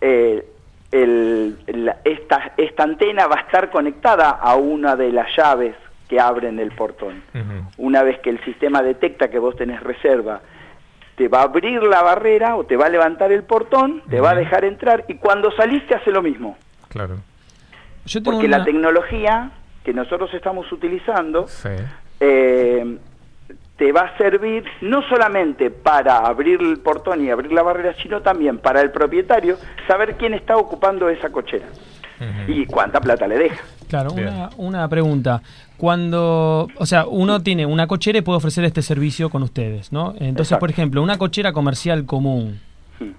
eh, 0.00 0.44
el- 0.90 1.56
la- 1.66 1.98
esta, 2.04 2.52
esta 2.56 2.82
antena 2.82 3.26
va 3.26 3.36
a 3.36 3.40
estar 3.42 3.70
conectada 3.70 4.30
a 4.30 4.56
una 4.56 4.96
de 4.96 5.12
las 5.12 5.28
llaves 5.36 5.74
que 6.08 6.18
abren 6.20 6.58
el 6.58 6.72
portón. 6.72 7.22
Una 7.78 8.02
vez 8.02 8.18
que 8.20 8.30
el 8.30 8.42
sistema 8.44 8.82
detecta 8.82 9.28
que 9.28 9.38
vos 9.38 9.56
tenés 9.56 9.82
reserva, 9.82 10.40
te 11.16 11.28
va 11.28 11.40
a 11.40 11.44
abrir 11.44 11.82
la 11.82 12.02
barrera 12.02 12.56
o 12.56 12.64
te 12.64 12.76
va 12.76 12.86
a 12.86 12.88
levantar 12.90 13.32
el 13.32 13.42
portón, 13.42 14.02
te 14.08 14.20
va 14.20 14.30
a 14.30 14.34
dejar 14.34 14.64
entrar 14.64 15.04
y 15.08 15.14
cuando 15.14 15.50
saliste 15.52 15.94
hace 15.94 16.10
lo 16.10 16.22
mismo. 16.22 16.56
Claro. 16.88 17.16
Yo 18.04 18.22
tengo 18.22 18.32
Porque 18.36 18.46
una- 18.46 18.58
la 18.58 18.64
tecnología 18.64 19.50
que 19.84 19.92
nosotros 19.94 20.32
estamos 20.34 20.70
utilizando 20.70 21.46
Sí. 21.48 21.70
eh, 22.20 22.98
te 23.76 23.92
va 23.92 24.02
a 24.02 24.16
servir 24.18 24.64
no 24.80 25.02
solamente 25.08 25.70
para 25.70 26.18
abrir 26.18 26.60
el 26.62 26.78
portón 26.78 27.22
y 27.24 27.30
abrir 27.30 27.52
la 27.52 27.62
barrera, 27.62 27.94
sino 28.02 28.22
también 28.22 28.58
para 28.58 28.80
el 28.80 28.90
propietario 28.90 29.56
saber 29.86 30.16
quién 30.16 30.34
está 30.34 30.56
ocupando 30.56 31.08
esa 31.08 31.30
cochera 31.30 31.66
y 32.48 32.64
cuánta 32.66 33.00
plata 33.00 33.26
le 33.28 33.36
deja. 33.38 33.62
Claro, 33.88 34.12
una, 34.12 34.48
una 34.56 34.88
pregunta. 34.88 35.42
Cuando, 35.76 36.68
o 36.78 36.86
sea, 36.86 37.06
uno 37.06 37.42
tiene 37.42 37.66
una 37.66 37.86
cochera 37.86 38.18
y 38.18 38.22
puede 38.22 38.38
ofrecer 38.38 38.64
este 38.64 38.82
servicio 38.82 39.30
con 39.30 39.42
ustedes, 39.42 39.92
¿no? 39.92 40.10
Entonces, 40.12 40.48
Exacto. 40.48 40.60
por 40.60 40.70
ejemplo, 40.70 41.02
una 41.02 41.18
cochera 41.18 41.52
comercial 41.52 42.04
común, 42.06 42.60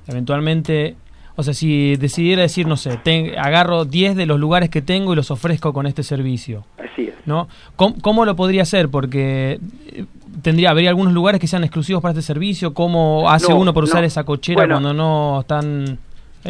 eventualmente, 0.07 0.95
o 1.35 1.43
sea, 1.43 1.53
si 1.53 1.95
decidiera 1.97 2.41
decir, 2.41 2.67
no 2.67 2.77
sé, 2.77 2.97
ten- 3.03 3.37
agarro 3.37 3.85
10 3.85 4.15
de 4.15 4.25
los 4.25 4.39
lugares 4.39 4.69
que 4.69 4.81
tengo 4.81 5.13
y 5.13 5.15
los 5.15 5.29
ofrezco 5.31 5.73
con 5.73 5.85
este 5.87 6.03
servicio, 6.03 6.65
Así 6.77 7.03
es. 7.09 7.13
¿no? 7.25 7.47
¿Cómo, 7.75 7.95
cómo 8.01 8.25
lo 8.25 8.35
podría 8.35 8.63
hacer? 8.63 8.89
Porque 8.89 9.59
eh, 9.91 10.05
tendría, 10.41 10.71
habría 10.71 10.89
algunos 10.89 11.13
lugares 11.13 11.39
que 11.39 11.47
sean 11.47 11.63
exclusivos 11.63 12.01
para 12.01 12.13
este 12.13 12.21
servicio. 12.23 12.73
¿Cómo 12.73 13.29
hace 13.29 13.49
No, 13.49 13.57
uno 13.59 13.73
por 13.73 13.83
usar 13.83 14.01
no. 14.01 14.07
esa 14.07 14.23
cochera 14.23 14.61
Bueno. 14.61 14.75
cuando 14.75 14.93
no 14.93 15.41
están 15.41 15.99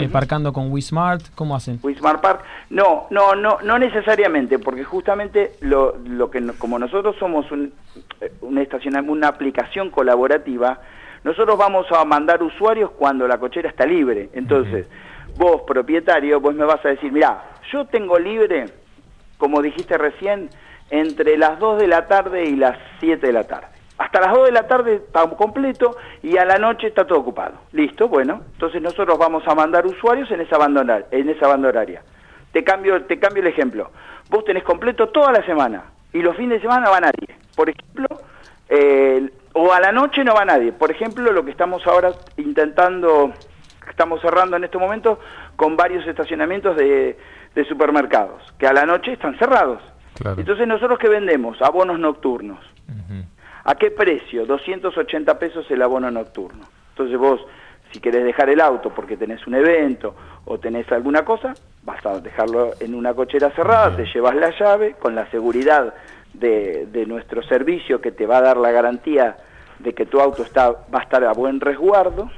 eh, 0.06 0.10
parcando 0.10 0.54
con 0.54 0.72
WeSmart? 0.72 1.24
¿Cómo 1.36 1.56
hacen? 1.56 1.80
Wismar 1.84 2.22
Park. 2.22 2.42
No, 2.70 3.08
no, 3.10 3.36
no, 3.36 3.58
no 3.64 3.80
necesariamente, 3.80 4.60
porque 4.60 4.84
justamente 4.84 5.54
lo, 5.62 5.98
lo 6.06 6.30
que 6.30 6.42
como 6.58 6.80
nosotros 6.80 7.16
somos 7.20 7.52
un, 7.52 7.74
eh, 8.22 8.32
una 8.42 8.62
estación, 8.62 9.10
una 9.10 9.28
aplicación 9.28 9.90
colaborativa, 9.90 10.80
nosotros 11.24 11.58
vamos 11.58 11.88
a 11.92 12.06
mandar 12.06 12.42
usuarios 12.44 12.92
cuando 12.92 13.28
la 13.28 13.38
cochera 13.38 13.70
está 13.70 13.86
libre. 13.86 14.30
Entonces, 14.34 14.88
vos 15.38 15.62
propietario, 15.68 16.40
vos 16.40 16.56
me 16.56 16.66
vas 16.66 16.84
a 16.86 16.90
decir, 16.90 17.12
mira, 17.12 17.44
yo 17.72 17.86
tengo 17.86 18.18
libre, 18.18 18.66
como 19.38 19.62
dijiste 19.62 19.98
recién, 19.98 20.50
entre 20.90 21.38
las 21.38 21.60
2 21.60 21.80
de 21.80 21.88
la 21.88 22.08
tarde 22.08 22.46
y 22.46 22.56
las 22.56 22.78
7 23.00 23.28
de 23.28 23.34
la 23.34 23.44
tarde. 23.44 23.77
Hasta 23.98 24.22
las 24.22 24.34
2 24.34 24.46
de 24.46 24.52
la 24.52 24.68
tarde 24.68 24.96
está 24.96 25.28
completo 25.32 25.98
y 26.22 26.38
a 26.38 26.46
la 26.46 26.58
noche 26.58 26.88
está 26.88 27.06
todo 27.08 27.20
ocupado. 27.20 27.56
Listo, 27.72 28.08
bueno. 28.08 28.42
Entonces 28.54 28.82
nosotros 28.82 29.18
vamos 29.18 29.44
a 29.48 29.56
mandar 29.56 29.86
usuarios 29.88 30.30
en 30.32 30.42
esa 30.42 30.58
banda, 30.58 31.06
en 31.10 31.30
esa 31.30 31.48
banda 31.48 31.70
horaria. 31.70 32.04
Te 32.52 32.64
cambio, 32.64 33.04
te 33.06 33.20
cambio 33.20 33.42
el 33.42 33.50
ejemplo. 33.50 33.92
Vos 34.30 34.46
tenés 34.46 34.64
completo 34.64 35.10
toda 35.10 35.32
la 35.32 35.44
semana 35.46 35.86
y 36.14 36.22
los 36.22 36.36
fines 36.38 36.58
de 36.58 36.62
semana 36.62 36.86
no 36.86 36.92
va 36.92 37.02
nadie. 37.02 37.36
Por 37.56 37.70
ejemplo, 37.70 38.08
eh, 38.70 39.30
o 39.54 39.74
a 39.74 39.80
la 39.80 39.92
noche 39.92 40.24
no 40.24 40.36
va 40.36 40.46
nadie. 40.46 40.72
Por 40.72 40.92
ejemplo, 40.92 41.32
lo 41.32 41.44
que 41.44 41.52
estamos 41.52 41.86
ahora 41.88 42.12
intentando, 42.38 43.34
estamos 43.90 44.22
cerrando 44.22 44.58
en 44.58 44.64
este 44.64 44.78
momento 44.78 45.20
con 45.56 45.76
varios 45.76 46.06
estacionamientos 46.06 46.78
de, 46.78 47.18
de 47.56 47.66
supermercados, 47.66 48.44
que 48.60 48.68
a 48.68 48.74
la 48.74 48.86
noche 48.86 49.14
están 49.14 49.38
cerrados. 49.40 49.82
Claro. 50.14 50.40
Entonces 50.40 50.68
nosotros 50.68 51.00
que 51.00 51.10
vendemos 51.10 51.60
abonos 51.62 52.00
nocturnos. 52.00 52.60
¿A 53.68 53.76
qué 53.76 53.92
precio? 53.92 54.46
280 54.46 55.38
pesos 55.38 55.70
el 55.70 55.82
abono 55.82 56.10
nocturno. 56.10 56.66
Entonces 56.92 57.18
vos, 57.18 57.42
si 57.92 58.00
querés 58.00 58.24
dejar 58.24 58.50
el 58.50 58.62
auto 58.62 58.92
porque 58.96 59.18
tenés 59.18 59.46
un 59.46 59.56
evento 59.56 60.16
o 60.46 60.58
tenés 60.58 60.90
alguna 60.90 61.26
cosa, 61.26 61.54
vas 61.84 62.04
a 62.06 62.22
dejarlo 62.22 62.72
en 62.80 62.96
una 62.96 63.14
cochera 63.14 63.52
cerrada, 63.52 63.94
te 63.94 64.06
llevas 64.06 64.36
la 64.38 64.58
llave 64.58 64.94
con 64.94 65.16
la 65.16 65.30
seguridad 65.32 65.94
de, 66.34 66.86
de 66.86 67.06
nuestro 67.06 67.44
servicio 67.44 68.00
que 68.00 68.14
te 68.14 68.26
va 68.26 68.38
a 68.38 68.42
dar 68.42 68.56
la 68.56 68.72
garantía 68.72 69.36
de 69.80 69.92
que 69.94 70.06
tu 70.06 70.22
auto 70.22 70.44
está, 70.44 70.72
va 70.72 71.00
a 71.00 71.04
estar 71.04 71.26
a 71.26 71.34
buen 71.34 71.60
resguardo 71.60 72.32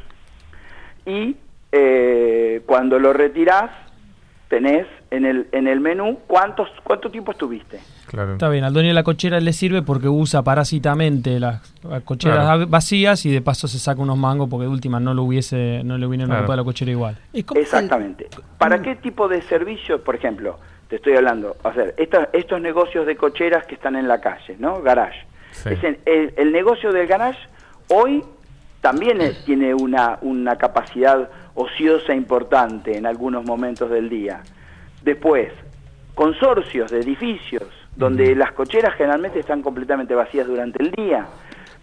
y 1.06 1.38
eh, 1.72 2.64
cuando 2.66 2.98
lo 2.98 3.14
retirás 3.14 3.70
tenés 4.48 4.88
en 5.12 5.26
el, 5.26 5.48
en 5.52 5.68
el 5.68 5.80
menú 5.80 6.22
cuántos, 6.26 6.70
cuánto 6.84 7.12
tiempo 7.12 7.34
estuviste. 7.34 7.80
Claro. 8.10 8.34
Está 8.34 8.50
bien, 8.50 8.64
al 8.64 8.74
dueño 8.74 8.88
de 8.90 8.96
la 8.96 9.04
cochera 9.04 9.40
le 9.40 9.54
sirve 9.54 9.84
porque 9.84 10.10
usa 10.10 10.42
parásitamente 10.42 11.40
las, 11.40 11.62
las 11.84 12.02
cocheras 12.04 12.40
Claro. 12.44 12.68
vacías 12.68 13.24
y 13.26 13.32
de 13.32 13.42
paso 13.42 13.68
se 13.68 13.78
saca 13.78 14.02
unos 14.02 14.18
mangos 14.18 14.50
porque 14.50 14.64
de 14.66 14.70
última 14.72 15.00
no 15.00 15.14
lo 15.14 15.24
hubiese, 15.24 15.82
no 15.86 15.98
le 15.98 16.06
hubieran 16.08 16.28
Claro. 16.28 16.42
ocupado 16.42 16.58
la 16.58 16.64
cochera 16.64 16.90
igual. 16.92 17.18
¿Y 17.34 17.44
cómo 17.44 17.60
es 17.62 17.68
el- 17.72 17.80
Exactamente. 17.80 18.28
¿Para 18.58 18.82
qué 18.82 18.96
tipo 18.96 19.28
de 19.28 19.42
servicios, 19.44 20.02
por 20.02 20.16
ejemplo, 20.16 20.58
te 20.88 20.96
estoy 20.96 21.14
hablando, 21.18 21.56
o 21.64 21.72
sea, 21.72 21.86
estos, 21.98 22.28
estos 22.34 22.60
negocios 22.60 23.06
de 23.06 23.16
cocheras 23.16 23.66
que 23.68 23.76
están 23.76 23.96
en 23.96 24.08
la 24.08 24.20
calle, 24.20 24.56
¿no? 24.58 24.82
Garage. 24.82 25.20
Sí. 25.52 25.70
Es 25.70 25.84
en- 25.84 26.00
el, 26.06 26.34
el 26.36 26.52
negocio 26.52 26.92
del 26.92 27.06
garage 27.06 27.38
hoy 27.90 28.24
también 28.82 29.22
es- 29.22 29.46
tiene 29.46 29.74
una, 29.76 30.18
una 30.22 30.56
capacidad 30.58 31.30
ociosa 31.54 32.16
importante 32.16 32.98
en 32.98 33.06
algunos 33.06 33.46
momentos 33.46 33.90
del 33.92 34.10
día. 34.10 34.42
Después, 35.04 35.52
consorcios 36.16 36.92
de 36.92 37.00
edificios 37.02 37.64
donde 38.00 38.34
las 38.34 38.54
cocheras 38.54 38.96
generalmente 38.96 39.40
están 39.40 39.62
completamente 39.62 40.16
vacías 40.16 40.48
durante 40.48 40.82
el 40.82 40.92
día. 40.92 41.28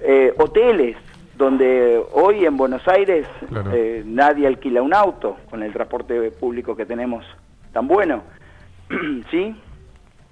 Eh, 0.01 0.33
hoteles 0.39 0.97
donde 1.37 2.03
hoy 2.13 2.47
en 2.47 2.57
Buenos 2.57 2.89
Aires 2.89 3.27
Claro. 3.51 3.71
eh, 3.75 4.03
nadie 4.07 4.47
alquila 4.47 4.81
un 4.81 4.95
auto 4.95 5.37
con 5.51 5.63
el 5.63 5.75
transporte 5.75 6.31
público 6.31 6.75
que 6.75 6.87
tenemos 6.87 7.23
tan 7.75 7.87
bueno. 7.87 8.23
¿Sí? 9.31 9.55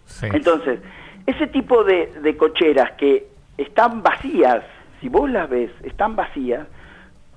Sí. 0.07 0.26
Entonces, 0.32 0.80
ese 1.26 1.47
tipo 1.49 1.85
de, 1.85 2.07
de 2.22 2.35
cocheras 2.39 2.93
que 2.93 3.26
están 3.59 4.03
vacías, 4.03 4.64
si 5.03 5.11
vos 5.11 5.28
las 5.28 5.51
ves, 5.51 5.70
están 5.82 6.16
vacías, 6.16 6.66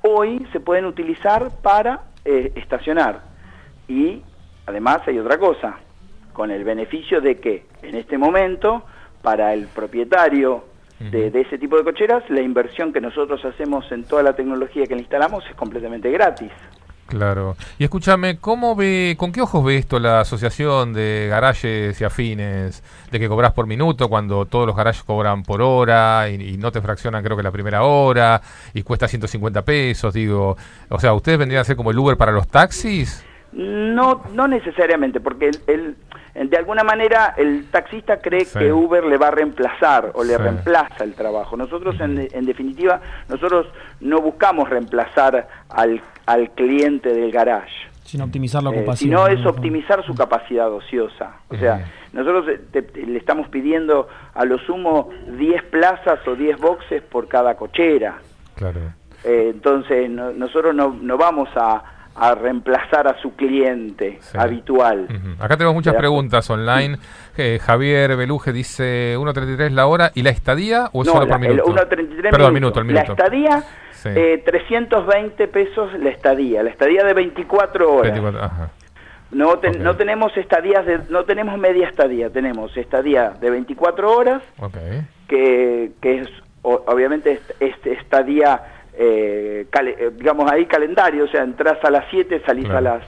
hoy 0.03 0.47
se 0.53 0.61
pueden 0.61 0.85
utilizar 0.85 1.49
para 1.61 1.99
eh, 2.23 2.53
estacionar. 2.55 3.23
Y 3.89 4.21
además 4.65 5.01
hay 5.05 5.19
otra 5.19 5.37
cosa, 5.37 5.77
con 6.38 6.51
el 6.51 6.63
beneficio 6.63 7.19
de 7.19 7.39
que 7.39 7.65
en 7.81 7.95
este 7.95 8.15
momento, 8.15 8.83
para 9.23 9.55
el 9.55 9.65
propietario 9.65 10.65
de, 10.99 11.31
de 11.31 11.41
ese 11.41 11.57
tipo 11.57 11.75
de 11.77 11.83
cocheras, 11.83 12.23
la 12.29 12.41
inversión 12.41 12.93
que 12.93 13.01
nosotros 13.01 13.43
hacemos 13.43 13.91
en 13.91 14.03
toda 14.03 14.21
la 14.21 14.33
tecnología 14.33 14.85
que 14.85 14.93
le 14.93 15.01
instalamos 15.01 15.43
es 15.49 15.55
completamente 15.55 16.11
gratis. 16.11 16.51
Claro. 17.07 17.55
Y 17.79 17.85
escúchame, 17.85 18.38
¿cómo 18.38 18.75
ve, 18.75 19.15
con 19.17 19.31
qué 19.31 19.41
ojos 19.41 19.63
ve 19.65 19.77
esto 19.77 19.97
la 19.97 20.19
asociación 20.19 20.93
de 20.93 21.25
garajes 21.27 21.99
y 21.99 22.03
afines? 22.03 22.83
De 23.09 23.19
que 23.19 23.27
cobras 23.27 23.53
por 23.53 23.65
minuto 23.65 24.07
cuando 24.07 24.45
todos 24.45 24.67
los 24.67 24.75
garajes 24.75 25.01
cobran 25.01 25.41
por 25.41 25.61
hora 25.63 26.29
y, 26.29 26.35
y 26.53 26.57
no 26.57 26.71
te 26.71 26.81
fraccionan 26.81 27.23
creo 27.23 27.35
que 27.35 27.41
la 27.43 27.51
primera 27.51 27.81
hora 27.83 28.39
y 28.75 28.83
cuesta 28.83 29.07
150 29.07 29.63
pesos, 29.65 30.13
digo. 30.13 30.55
O 30.89 30.99
sea, 30.99 31.13
¿ustedes 31.15 31.39
vendrían 31.39 31.61
a 31.61 31.63
ser 31.63 31.77
como 31.77 31.89
el 31.89 31.97
Uber 31.97 32.15
para 32.15 32.31
los 32.31 32.47
taxis? 32.47 33.23
No, 33.53 34.21
no 34.33 34.47
necesariamente, 34.47 35.19
porque 35.21 35.47
el, 35.47 35.59
el- 35.67 35.95
de 36.45 36.57
alguna 36.57 36.83
manera 36.83 37.33
el 37.38 37.65
taxista 37.71 38.17
cree 38.21 38.45
Sí. 38.45 38.59
que 38.59 38.71
Uber 38.71 39.03
le 39.05 39.17
va 39.17 39.27
a 39.29 39.31
reemplazar 39.31 40.11
o 40.13 40.23
le 40.23 40.35
Sí. 40.35 40.41
reemplaza 40.41 41.03
el 41.03 41.13
trabajo. 41.15 41.57
Nosotros, 41.57 41.99
en, 41.99 42.27
en 42.31 42.45
definitiva, 42.45 43.01
nosotros 43.27 43.67
no 44.01 44.21
buscamos 44.21 44.69
reemplazar 44.69 45.47
al, 45.69 46.01
al 46.25 46.51
cliente 46.51 47.13
del 47.13 47.31
garage. 47.31 47.73
Sin 48.03 48.21
optimizar 48.21 48.63
la 48.63 48.69
Eh, 48.69 48.77
ocupación. 48.77 49.09
sino 49.09 49.27
es 49.27 49.39
¿no? 49.41 49.49
optimizar 49.49 50.05
su 50.05 50.15
capacidad 50.15 50.71
ociosa. 50.71 51.33
O 51.49 51.55
sea, 51.57 51.85
nosotros 52.13 52.47
eh, 52.47 52.61
te- 52.71 52.83
te- 52.83 53.05
le 53.05 53.17
estamos 53.17 53.49
pidiendo 53.49 54.07
a 54.33 54.45
lo 54.45 54.57
sumo 54.59 55.09
10 55.38 55.61
plazas 55.63 56.19
o 56.27 56.35
10 56.35 56.57
boxes 56.57 57.01
por 57.01 57.27
cada 57.27 57.55
cochera. 57.55 58.19
Claro. 58.55 58.79
Eh, 59.25 59.49
entonces, 59.53 60.09
no- 60.09 60.31
nosotros 60.31 60.73
no, 60.73 60.95
no 61.01 61.17
vamos 61.17 61.49
a, 61.55 61.83
a 62.20 62.34
reemplazar 62.36 63.07
a 63.07 63.20
su 63.22 63.36
cliente 63.36 64.20
habitual. 64.34 65.07
Acá 65.39 65.55
tenemos 65.57 65.76
muchas 65.76 65.91
¿Te 65.93 65.97
das 65.97 66.01
preguntas 66.01 66.49
online. 66.49 66.97
Eh, 67.38 67.59
Javier 67.61 68.15
Beluje 68.15 68.51
dice 68.51 69.15
1.33 69.18 69.70
la 69.72 69.86
hora. 69.88 70.11
¿Y 70.15 70.24
la 70.24 70.32
estadía 70.32 70.89
o 70.93 71.01
es 71.01 71.07
No, 71.07 71.13
solo 71.13 71.26
la- 71.28 71.36
por 71.38 71.45
el 71.45 71.51
minuto? 71.51 71.72
1.33 71.72 72.32
Perdón, 72.32 72.53
minutos. 72.53 72.53
minuto, 72.53 72.80
el 72.80 72.86
minuto. 72.86 73.05
La 73.07 73.13
estadía, 73.13 73.63
Sí. 73.91 74.09
eh, 74.15 74.41
320 74.45 75.47
pesos 75.47 75.93
la 75.99 76.09
estadía. 76.09 76.63
La 76.63 76.70
estadía 76.72 77.03
de 77.03 77.13
24 77.13 77.93
horas. 77.93 78.11
24, 78.13 78.43
ajá. 78.43 78.70
No, 79.30 79.59
ten- 79.59 79.84
no 79.84 79.95
tenemos 79.97 80.36
estadías 80.38 80.86
de, 80.86 80.99
no 81.09 81.26
tenemos 81.26 81.57
media 81.59 81.88
estadía, 81.88 82.30
tenemos 82.30 82.76
estadía 82.78 83.32
de 83.41 83.49
24 83.49 84.11
horas, 84.15 84.41
que, 85.28 85.91
que 86.01 86.22
es 86.22 86.30
o- 86.61 86.84
obviamente 86.88 87.34
est- 87.34 87.51
este 87.59 87.93
estadía, 87.93 88.61
eh, 88.97 89.67
cale- 89.69 89.95
eh, 89.99 90.11
digamos 90.15 90.51
ahí 90.51 90.65
calendario, 90.65 91.25
o 91.25 91.27
sea, 91.27 91.43
entras 91.43 91.77
a 91.83 91.91
las 91.91 92.05
7, 92.09 92.41
salís 92.45 92.65
Claro. 92.65 92.77
a 92.77 92.81
las 92.81 93.03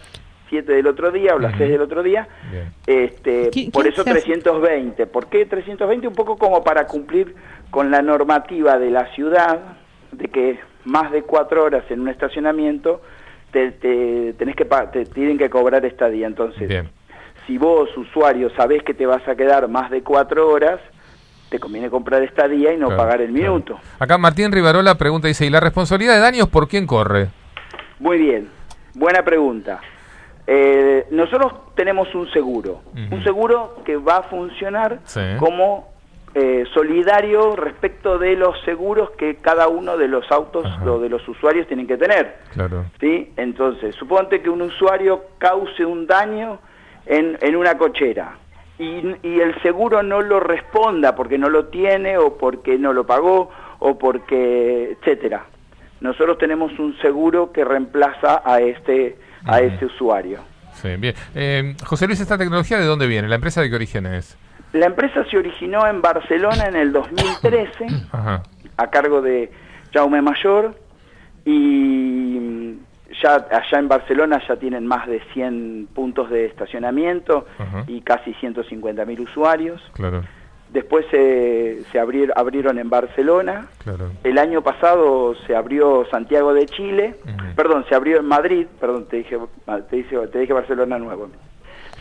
7 0.50 0.72
del 0.74 0.88
otro 0.88 1.12
día 1.12 1.36
o 1.36 1.40
las 1.40 1.56
6 1.58 1.70
del 1.72 1.82
otro 1.82 2.02
día, 2.04 2.28
Bien. 2.52 2.72
este, 2.88 3.50
¿Qui- 3.52 3.72
por 3.72 3.84
quién 3.84 3.94
eso 3.94 4.04
se 4.04 4.10
hace? 4.12 4.22
320. 4.22 5.06
¿Por 5.08 5.28
qué 5.28 5.46
320? 5.46 6.08
Un 6.08 6.16
poco 6.16 6.38
como 6.38 6.64
para 6.64 6.86
cumplir 6.88 7.36
con 7.72 7.92
la 7.92 8.02
normativa 8.02 8.78
de 8.80 8.90
la 8.92 9.08
ciudad, 9.14 9.60
de 10.12 10.28
que 10.28 10.60
más 10.86 11.12
de 11.12 11.22
cuatro 11.24 11.64
horas 11.64 11.84
en 11.90 12.00
un 12.02 12.10
estacionamiento 12.10 13.02
te, 13.52 13.72
te- 13.74 14.34
tenés 14.34 14.56
que 14.56 14.66
pa- 14.66 14.90
te 14.92 15.06
tienen 15.06 15.38
que 15.38 15.50
cobrar 15.50 15.86
estadía. 15.86 16.26
Entonces, 16.28 16.68
Bien. 16.68 16.90
si 17.46 17.58
vos, 17.58 17.96
usuario, 17.98 18.50
sabés 18.52 18.82
que 18.84 18.94
te 18.94 19.06
vas 19.06 19.28
a 19.28 19.36
quedar 19.36 19.68
más 19.68 19.90
de 19.92 20.02
cuatro 20.04 20.50
horas, 20.50 20.80
te 21.50 21.60
conviene 21.60 21.90
comprar 21.90 22.22
estadía 22.24 22.74
y 22.74 22.78
no 22.78 22.88
Claro, 22.88 23.02
pagar 23.02 23.22
el 23.22 23.32
claro. 23.34 23.54
minuto. 23.54 23.80
Acá 24.00 24.18
Martín 24.18 24.52
Rivarola 24.52 24.96
pregunta, 24.96 25.28
dice, 25.28 25.46
¿y 25.46 25.50
la 25.50 25.60
responsabilidad 25.60 26.14
de 26.16 26.20
daños 26.22 26.48
por 26.50 26.68
quién 26.68 26.86
corre? 26.88 27.30
Muy 28.00 28.18
bien, 28.18 28.50
buena 28.94 29.24
pregunta. 29.24 29.80
Eh, 30.48 31.06
nosotros 31.12 31.54
tenemos 31.76 32.14
un 32.16 32.30
seguro, 32.32 32.82
un 33.12 33.24
seguro 33.24 33.82
que 33.86 33.98
va 33.98 34.18
a 34.18 34.24
funcionar 34.24 35.00
Sí. 35.04 35.22
como 35.38 35.90
eh, 36.36 36.64
solidario 36.76 37.56
respecto 37.56 38.20
de 38.20 38.36
los 38.36 38.56
seguros 38.64 39.10
que 39.18 39.38
cada 39.38 39.68
uno 39.68 39.98
de 39.98 40.08
los 40.08 40.32
autos 40.32 40.64
o 40.86 41.00
de 41.00 41.10
los 41.10 41.28
usuarios 41.28 41.68
tienen 41.68 41.88
que 41.88 41.98
tener. 41.98 42.38
Claro. 42.54 42.86
¿sí? 43.00 43.32
Entonces, 43.36 43.96
suponte 43.96 44.42
que 44.42 44.50
un 44.50 44.62
usuario 44.62 45.24
cause 45.40 45.84
un 45.86 46.06
daño 46.06 46.60
en, 47.08 47.36
en 47.42 47.56
una 47.56 47.78
cochera 47.80 48.38
y, 48.80 49.28
y 49.28 49.40
el 49.42 49.62
seguro 49.62 50.02
no 50.02 50.22
lo 50.22 50.40
responda 50.40 51.16
porque 51.16 51.38
no 51.38 51.50
lo 51.50 51.66
tiene 51.66 52.18
o 52.18 52.38
porque 52.38 52.78
no 52.78 52.94
lo 52.94 53.06
pagó 53.06 53.52
o 53.80 53.98
porque, 53.98 54.98
etcétera. 55.00 55.46
Nosotros 56.02 56.38
tenemos 56.38 56.78
un 56.80 56.98
seguro 57.00 57.52
que 57.52 57.66
reemplaza 57.66 58.42
a 58.44 58.62
este 58.62 59.18
a 59.46 59.62
este 59.62 59.86
usuario. 59.86 60.40
Sí, 60.74 60.96
bien. 60.98 61.14
Eh, 61.36 61.76
José 61.86 62.08
Luis, 62.08 62.20
¿esta 62.20 62.38
tecnología 62.38 62.78
de 62.78 62.86
dónde 62.86 63.08
viene? 63.08 63.28
¿La 63.28 63.36
empresa 63.36 63.62
de 63.62 63.70
qué 63.70 63.76
origen 63.76 64.06
es? 64.06 64.38
La 64.74 64.86
empresa 64.86 65.26
se 65.30 65.38
originó 65.38 65.86
en 65.88 66.02
Barcelona 66.02 66.66
en 66.68 66.76
el 66.76 66.92
2013 66.92 67.88
Ajá. 68.12 68.44
a 68.78 68.88
cargo 68.90 69.22
de 69.22 69.52
Jaume 69.94 70.22
Mayor 70.22 70.76
y 71.44 72.78
ya 73.22 73.36
allá 73.52 73.80
en 73.80 73.88
Barcelona 73.88 74.42
ya 74.48 74.56
tienen 74.56 74.86
más 74.88 75.08
de 75.08 75.20
100 75.34 75.90
puntos 75.94 76.30
de 76.30 76.46
estacionamiento 76.46 77.46
Ajá. 77.58 77.84
y 77.88 78.02
casi 78.02 78.34
150 78.36 79.06
mil 79.06 79.22
usuarios. 79.22 79.82
Claro, 79.94 80.24
Después 80.72 81.04
se, 81.10 81.82
se 81.92 82.00
abrir- 82.00 82.32
abrieron 82.36 82.78
en 82.78 82.92
Barcelona. 82.92 83.68
claro. 83.84 84.12
El 84.24 84.38
año 84.38 84.62
pasado 84.62 85.34
se 85.48 85.56
abrió 85.56 86.06
Santiago 86.12 86.54
de 86.54 86.68
Chile, 86.68 87.16
perdón, 87.56 87.86
se 87.90 87.96
abrió 87.96 88.20
en 88.20 88.26
Madrid, 88.28 88.68
perdón, 88.80 89.08
te 89.10 89.18
dije, 89.18 89.38
te 89.90 89.96
dije, 89.96 90.16
te 90.28 90.40
dije 90.40 90.54
Barcelona 90.54 91.00
Nuevo. 91.00 91.30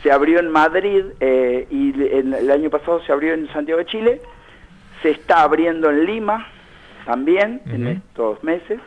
Se 0.03 0.13
abrió 0.13 0.39
en 0.39 0.51
Madrid 0.51 1.03
eh, 1.19 1.67
y 1.71 1.99
el, 2.13 2.35
el 2.35 2.51
año 2.51 2.69
pasado 2.69 3.01
se 3.05 3.11
abrió 3.13 3.33
en 3.33 3.49
Santiago 3.55 3.79
de 3.79 3.87
Chile. 3.87 4.21
Se 5.03 5.11
está 5.13 5.43
abriendo 5.45 5.89
en 5.89 6.05
Lima 6.05 6.47
también 7.07 7.63
en 7.67 7.87
estos 7.87 8.45
meses 8.45 8.81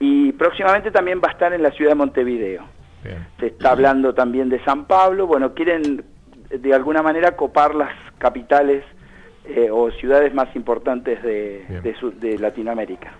y 0.00 0.32
próximamente 0.32 0.90
también 0.90 1.20
va 1.24 1.28
a 1.28 1.32
estar 1.32 1.52
en 1.52 1.62
la 1.62 1.70
ciudad 1.72 1.92
de 1.92 1.96
Montevideo. 1.96 2.64
Bien. 3.04 3.26
Se 3.40 3.46
está 3.46 3.70
hablando 3.70 4.14
también 4.14 4.48
de 4.48 4.62
San 4.64 4.86
Pablo. 4.86 5.26
Bueno, 5.26 5.54
quieren 5.54 6.04
de 6.50 6.74
alguna 6.74 7.02
manera 7.02 7.36
copar 7.36 7.74
las 7.74 7.90
capitales 8.18 8.84
eh, 9.44 9.68
o 9.70 9.90
ciudades 9.92 10.34
más 10.34 10.54
importantes 10.56 11.22
de, 11.22 11.94
su- 12.00 12.18
de 12.18 12.38
Latinoamérica. 12.38 13.12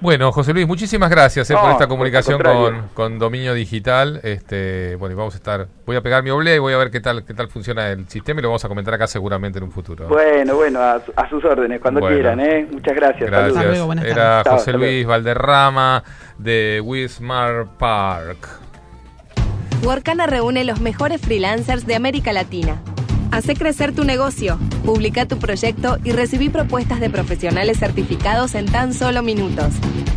Bueno, 0.00 0.30
José 0.30 0.52
Luis, 0.54 0.64
muchísimas 0.66 1.10
gracias 1.10 1.50
eh, 1.50 1.54
No, 1.54 1.60
por 1.60 1.70
esta 1.72 1.88
comunicación 1.88 2.40
con, 2.40 2.88
con 2.94 3.18
Dominio 3.18 3.52
Digital. 3.52 4.20
Este, 4.22 4.94
bueno, 4.94 5.14
y 5.14 5.16
vamos 5.16 5.34
a 5.34 5.38
estar, 5.38 5.66
voy 5.84 5.96
a 5.96 6.00
pegar 6.00 6.22
mi 6.22 6.30
oblea 6.30 6.54
y 6.54 6.58
voy 6.60 6.72
a 6.72 6.76
ver 6.78 6.92
qué 6.92 7.00
tal, 7.00 7.24
qué 7.24 7.34
tal 7.34 7.48
funciona 7.48 7.88
el 7.88 8.08
sistema 8.08 8.38
y 8.38 8.42
lo 8.44 8.48
vamos 8.50 8.64
a 8.64 8.68
comentar 8.68 8.94
acá 8.94 9.08
seguramente 9.08 9.58
en 9.58 9.64
un 9.64 9.72
futuro. 9.72 10.06
Bueno, 10.06 10.54
bueno, 10.54 10.80
a, 10.80 11.04
su- 11.04 11.12
a 11.16 11.28
sus 11.28 11.44
órdenes, 11.44 11.80
cuando 11.80 11.98
Bueno. 11.98 12.14
quieran, 12.14 12.38
¿eh? 12.38 12.68
Muchas 12.70 12.94
gracias. 12.94 13.28
Gracias. 13.28 13.64
Era 14.04 14.42
José 14.44 14.50
hasta 14.54 14.70
luego. 14.72 14.84
Luis 14.84 15.04
Valderrama 15.06 16.04
de 16.38 16.80
Wismar 16.84 17.66
Park. 17.76 18.48
Workana 19.82 20.26
reúne 20.26 20.62
los 20.64 20.80
mejores 20.80 21.20
freelancers 21.20 21.86
de 21.86 21.96
América 21.96 22.32
Latina. 22.32 22.76
Hace 23.38 23.54
crecer 23.54 23.94
tu 23.94 24.02
negocio, 24.02 24.58
publica 24.84 25.24
tu 25.24 25.38
proyecto 25.38 25.98
y 26.02 26.10
recibí 26.10 26.48
propuestas 26.48 26.98
de 26.98 27.08
profesionales 27.08 27.78
certificados 27.78 28.56
en 28.56 28.66
tan 28.66 28.92
solo 28.92 29.22
minutos. 29.22 29.74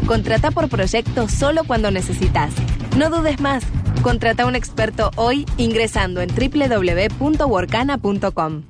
Contrata 0.08 0.50
por 0.50 0.70
proyecto 0.70 1.30
solo 1.30 1.64
cuando 1.64 1.92
necesitas. 1.92 2.52
No 2.98 3.12
dudes 3.12 3.40
más. 3.40 3.64
Contrata 4.02 4.42
a 4.42 4.48
un 4.48 4.56
experto 4.56 5.12
hoy 5.18 5.46
ingresando 5.58 6.22
en 6.22 6.30
www.workana.com. 6.30 8.64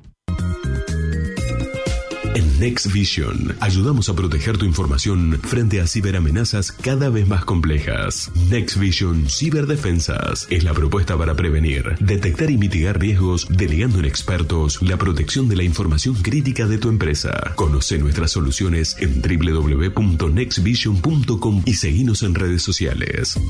Next 2.62 2.86
Vision. 2.92 3.56
Ayudamos 3.58 4.08
a 4.08 4.14
proteger 4.14 4.56
tu 4.56 4.64
información 4.64 5.40
frente 5.42 5.80
a 5.80 5.88
ciberamenazas 5.88 6.70
cada 6.70 7.10
vez 7.10 7.26
más 7.26 7.44
complejas. 7.44 8.30
Next 8.50 8.76
Vision 8.76 9.28
Ciberdefensas 9.28 10.46
es 10.48 10.62
la 10.62 10.72
propuesta 10.72 11.18
para 11.18 11.34
prevenir, 11.34 11.96
detectar 11.98 12.52
y 12.52 12.58
mitigar 12.58 13.00
riesgos, 13.00 13.48
delegando 13.50 13.98
en 13.98 14.04
expertos 14.04 14.80
la 14.80 14.96
protección 14.96 15.48
de 15.48 15.56
la 15.56 15.64
información 15.64 16.14
crítica 16.14 16.68
de 16.68 16.78
tu 16.78 16.88
empresa. 16.88 17.52
Conoce 17.56 17.98
nuestras 17.98 18.30
soluciones 18.30 18.96
en 19.00 19.20
www.nextvision.com 19.20 21.62
y 21.66 21.74
seguinos 21.74 22.22
en 22.22 22.36
redes 22.36 22.62
sociales. 22.62 23.40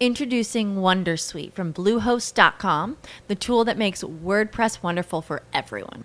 Introducing 0.00 0.76
Wondersuite 0.76 1.52
from 1.54 1.72
Bluehost.com, 1.72 2.96
the 3.26 3.34
tool 3.34 3.64
that 3.64 3.76
makes 3.76 4.04
WordPress 4.04 4.80
wonderful 4.80 5.20
for 5.20 5.42
everyone. 5.52 6.04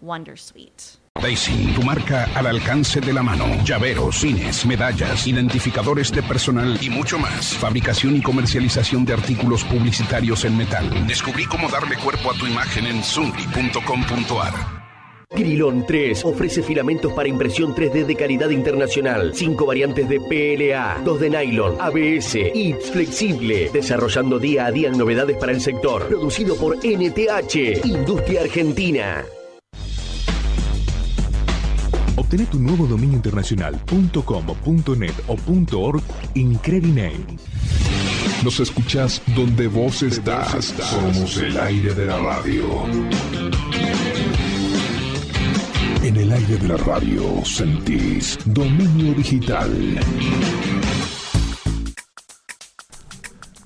wondersuite. 0.00 0.98
Daisy, 1.20 1.72
tu 1.74 1.82
marca 1.82 2.28
al 2.34 2.46
alcance 2.46 3.00
de 3.00 3.12
la 3.12 3.22
mano. 3.22 3.44
Llaveros, 3.64 4.20
pines, 4.22 4.64
medallas, 4.66 5.26
identificadores 5.26 6.12
de 6.12 6.22
personal 6.22 6.78
y 6.80 6.90
mucho 6.90 7.18
más. 7.18 7.54
Fabricación 7.54 8.16
y 8.16 8.22
comercialización 8.22 9.04
de 9.04 9.14
artículos 9.14 9.64
publicitarios 9.64 10.44
en 10.44 10.56
metal. 10.56 11.06
Descubrí 11.08 11.44
cómo 11.46 11.68
darle 11.68 11.96
cuerpo 11.96 12.30
a 12.30 12.34
tu 12.34 12.46
imagen 12.46 12.86
en 12.86 13.02
zungri.com.ar. 13.02 14.78
Grilón 15.30 15.84
3 15.86 16.24
ofrece 16.24 16.62
filamentos 16.62 17.12
para 17.12 17.28
impresión 17.28 17.74
3D 17.74 18.06
de 18.06 18.14
calidad 18.14 18.48
internacional. 18.48 19.32
Cinco 19.34 19.66
variantes 19.66 20.08
de 20.08 20.20
PLA, 20.20 21.02
dos 21.04 21.20
de 21.20 21.30
nylon, 21.30 21.76
ABS 21.80 22.36
y 22.36 22.72
flexible. 22.72 23.70
Desarrollando 23.72 24.38
día 24.38 24.66
a 24.66 24.72
día 24.72 24.90
novedades 24.90 25.36
para 25.36 25.52
el 25.52 25.60
sector. 25.60 26.06
Producido 26.06 26.56
por 26.56 26.76
NTH, 26.76 27.84
Industria 27.84 28.42
Argentina. 28.42 29.26
Obtené 32.18 32.46
tu 32.46 32.58
nuevo 32.58 32.84
dominio 32.84 33.14
internacional 33.14 33.80
.com, 34.24 34.44
.net 34.98 35.14
o 35.28 35.36
.org 35.78 36.02
en 36.34 36.56
Crediname. 36.56 37.38
Nos 38.42 38.58
escuchás 38.58 39.22
donde 39.36 39.68
vos 39.68 40.02
estás. 40.02 40.74
Somos 40.90 41.36
el 41.36 41.56
aire 41.60 41.94
de 41.94 42.06
la 42.06 42.18
radio. 42.18 42.64
En 46.02 46.16
el 46.16 46.32
aire 46.32 46.56
de 46.56 46.68
la 46.68 46.76
radio 46.78 47.44
sentís 47.44 48.36
dominio 48.46 49.14
digital. 49.14 49.70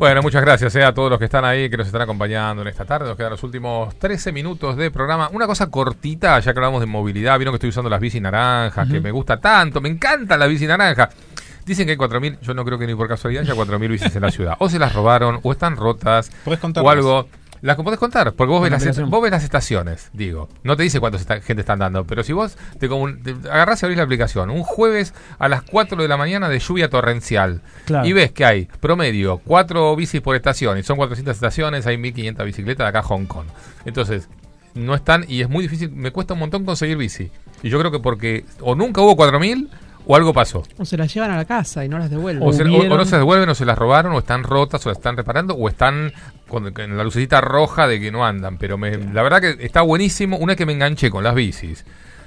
Bueno, 0.02 0.20
muchas 0.20 0.42
gracias 0.42 0.74
eh, 0.74 0.82
a 0.82 0.92
todos 0.92 1.10
los 1.10 1.18
que 1.20 1.26
están 1.26 1.44
ahí, 1.44 1.70
que 1.70 1.76
nos 1.76 1.86
están 1.86 2.02
acompañando 2.02 2.62
en 2.62 2.66
esta 2.66 2.84
tarde. 2.84 3.06
Nos 3.06 3.16
quedan 3.16 3.30
los 3.30 3.42
últimos 3.44 3.94
13 4.00 4.32
minutos 4.32 4.76
de 4.76 4.90
programa. 4.90 5.28
Una 5.32 5.46
cosa 5.46 5.70
cortita, 5.70 6.40
ya 6.40 6.52
que 6.52 6.58
hablamos 6.58 6.80
de 6.80 6.86
movilidad. 6.86 7.38
Vieron 7.38 7.52
que 7.52 7.58
estoy 7.58 7.68
usando 7.68 7.88
las 7.88 8.00
bici 8.00 8.20
naranjas, 8.20 8.88
que 8.88 9.00
me 9.00 9.12
gusta 9.12 9.36
tanto. 9.36 9.80
Me 9.80 9.88
encanta 9.88 10.36
la 10.36 10.48
bici 10.48 10.66
naranja. 10.66 11.08
Dicen 11.64 11.86
que 11.86 11.92
hay 11.92 11.96
4.000, 11.96 12.40
yo 12.40 12.52
no 12.52 12.64
creo 12.64 12.80
que 12.80 12.88
ni 12.88 12.96
por 12.96 13.06
casualidad 13.06 13.44
haya 13.44 13.54
4.000 13.54 13.88
bicis 13.88 14.16
en 14.16 14.22
la 14.22 14.32
ciudad. 14.32 14.56
O 14.58 14.68
se 14.68 14.80
las 14.80 14.92
robaron, 14.92 15.38
o 15.44 15.52
están 15.52 15.76
rotas, 15.76 16.32
o 16.74 16.90
algo. 16.90 17.28
Las 17.62 17.76
podés 17.76 17.98
contar, 18.00 18.32
porque 18.34 18.50
vos 18.50 18.60
ves, 18.60 18.72
las, 18.72 19.08
vos 19.08 19.22
ves 19.22 19.30
las 19.30 19.44
estaciones, 19.44 20.10
digo. 20.12 20.48
No 20.64 20.76
te 20.76 20.82
dice 20.82 20.98
cuánta 20.98 21.18
gente 21.40 21.60
están 21.60 21.78
dando, 21.78 22.04
pero 22.04 22.24
si 22.24 22.32
vos 22.32 22.56
te, 22.80 22.88
te 22.88 23.48
agarrás 23.48 23.80
y 23.82 23.86
abrís 23.86 23.96
la 23.98 24.02
aplicación, 24.02 24.50
un 24.50 24.64
jueves 24.64 25.14
a 25.38 25.48
las 25.48 25.62
4 25.62 25.96
de 26.02 26.08
la 26.08 26.16
mañana 26.16 26.48
de 26.48 26.58
lluvia 26.58 26.90
torrencial, 26.90 27.60
Claro. 27.84 28.06
y 28.06 28.12
ves 28.12 28.32
que 28.32 28.44
hay 28.44 28.64
promedio 28.80 29.38
4 29.44 29.94
bicis 29.94 30.20
por 30.20 30.34
estación, 30.34 30.76
y 30.76 30.82
son 30.82 30.96
400 30.96 31.34
estaciones, 31.36 31.86
hay 31.86 31.98
1500 31.98 32.44
bicicletas 32.44 32.84
de 32.84 32.88
acá 32.88 32.98
a 32.98 33.02
Hong 33.04 33.26
Kong. 33.26 33.46
Entonces, 33.84 34.28
no 34.74 34.94
están, 34.96 35.24
y 35.28 35.42
es 35.42 35.48
muy 35.48 35.62
difícil, 35.62 35.90
me 35.92 36.10
cuesta 36.10 36.34
un 36.34 36.40
montón 36.40 36.64
conseguir 36.64 36.96
bici. 36.96 37.30
Y 37.62 37.68
yo 37.68 37.78
creo 37.78 37.92
que 37.92 38.00
porque 38.00 38.44
o 38.60 38.74
nunca 38.74 39.02
hubo 39.02 39.14
4000 39.14 39.70
o 40.06 40.16
algo 40.16 40.32
pasó. 40.32 40.62
O 40.78 40.84
se 40.84 40.96
las 40.96 41.12
llevan 41.12 41.30
a 41.30 41.36
la 41.36 41.44
casa 41.44 41.84
y 41.84 41.88
no 41.88 41.98
las 41.98 42.10
devuelven. 42.10 42.46
O, 42.46 42.52
se- 42.52 42.62
o- 42.64 42.92
o 42.92 42.96
no 42.96 43.04
se 43.04 43.16
devuelven, 43.16 43.48
o 43.48 43.54
se 43.54 43.64
las 43.64 43.78
robaron, 43.78 44.12
o 44.12 44.18
están 44.18 44.42
rotas, 44.42 44.84
o 44.86 44.88
las 44.88 44.98
están 44.98 45.16
reparando, 45.16 45.54
o 45.54 45.68
están 45.68 46.12
con, 46.48 46.72
con 46.72 46.96
la 46.96 47.04
lucecita 47.04 47.40
roja 47.40 47.86
de 47.86 48.00
que 48.00 48.10
no 48.10 48.24
andan. 48.26 48.58
Pero 48.58 48.78
me- 48.78 48.96
la 48.96 49.22
verdad 49.22 49.40
que 49.40 49.56
está 49.64 49.82
buenísimo. 49.82 50.36
Una 50.36 50.52
vez 50.52 50.56
que 50.58 50.66
me 50.66 50.72
enganché 50.72 51.10
con 51.10 51.22
las 51.24 51.34
bicis 51.34 51.84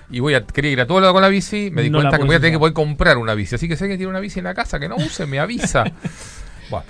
y 0.10 0.20
voy 0.20 0.36
a 0.36 0.46
quería 0.46 0.72
ir 0.72 0.82
a 0.82 0.86
todo 0.86 1.00
lado 1.02 1.14
con 1.14 1.22
la 1.24 1.30
bici, 1.30 1.72
me 1.72 1.82
di 1.82 1.90
No 1.90 1.98
cuenta 1.98 2.18
que 2.20 2.24
voy 2.26 2.36
a 2.36 2.40
tener 2.40 2.54
que 2.54 2.60
poder 2.60 2.74
comprar 2.74 3.18
una 3.18 3.34
bici. 3.34 3.56
Así 3.56 3.68
que 3.68 3.76
si 3.76 3.84
alguien 3.86 3.98
tiene 3.98 4.10
una 4.12 4.20
bici 4.20 4.40
en 4.40 4.46
la 4.46 4.54
casa 4.54 4.80
que 4.80 4.88
no 4.88 4.96
use, 4.98 5.26
me 5.26 5.40
avisa. 5.40 5.84
bueno, 6.70 6.86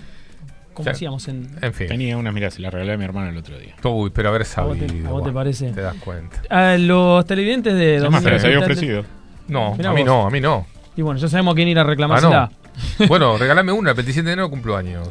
Como 0.73 0.85
Ya. 0.87 0.91
hacíamos 0.91 1.25
en... 1.29 1.49
en 1.61 1.73
fin. 1.73 1.87
Tenía 1.87 2.17
una, 2.17 2.33
mira, 2.33 2.51
se 2.51 2.61
la 2.61 2.69
regalé 2.69 2.91
a 2.93 2.97
mi 2.97 3.05
hermano 3.05 3.29
el 3.29 3.37
otro 3.37 3.57
día. 3.57 3.73
Uy, 3.85 4.09
pero 4.09 4.27
haber 4.29 4.41
¿A 4.41 4.61
vos 4.63 4.77
sabido. 4.77 4.87
te, 4.87 5.07
a 5.07 5.11
vos 5.11 5.23
te 5.23 5.31
parece? 5.31 5.71
Te 5.71 5.79
das 5.81 5.95
cuenta. 5.95 6.41
A 6.49 6.77
los 6.77 7.25
televidentes 7.25 7.73
de... 7.73 7.97
Además, 7.99 8.21
se 8.23 8.47
había 8.47 8.59
ofrecido. 8.59 9.05
No, 9.47 9.75
Mirá 9.77 9.91
a 9.91 9.93
mí 9.93 10.01
vos. 10.01 10.07
no, 10.07 10.27
a 10.27 10.29
mí 10.29 10.41
no. 10.41 10.67
Y 10.95 11.01
bueno, 11.01 11.19
ya 11.19 11.27
sabemos 11.27 11.53
a 11.53 11.55
quién 11.55 11.67
ir 11.67 11.77
a 11.77 11.81
Ah, 11.81 11.85
reclamársela. 11.85 12.51
no. 12.99 13.07
bueno, 13.07 13.37
regálame 13.37 13.71
una, 13.71 13.91
el 13.91 13.95
27 13.95 14.25
de 14.27 14.33
enero 14.33 14.49
cumplo 14.49 14.77
años. 14.77 15.09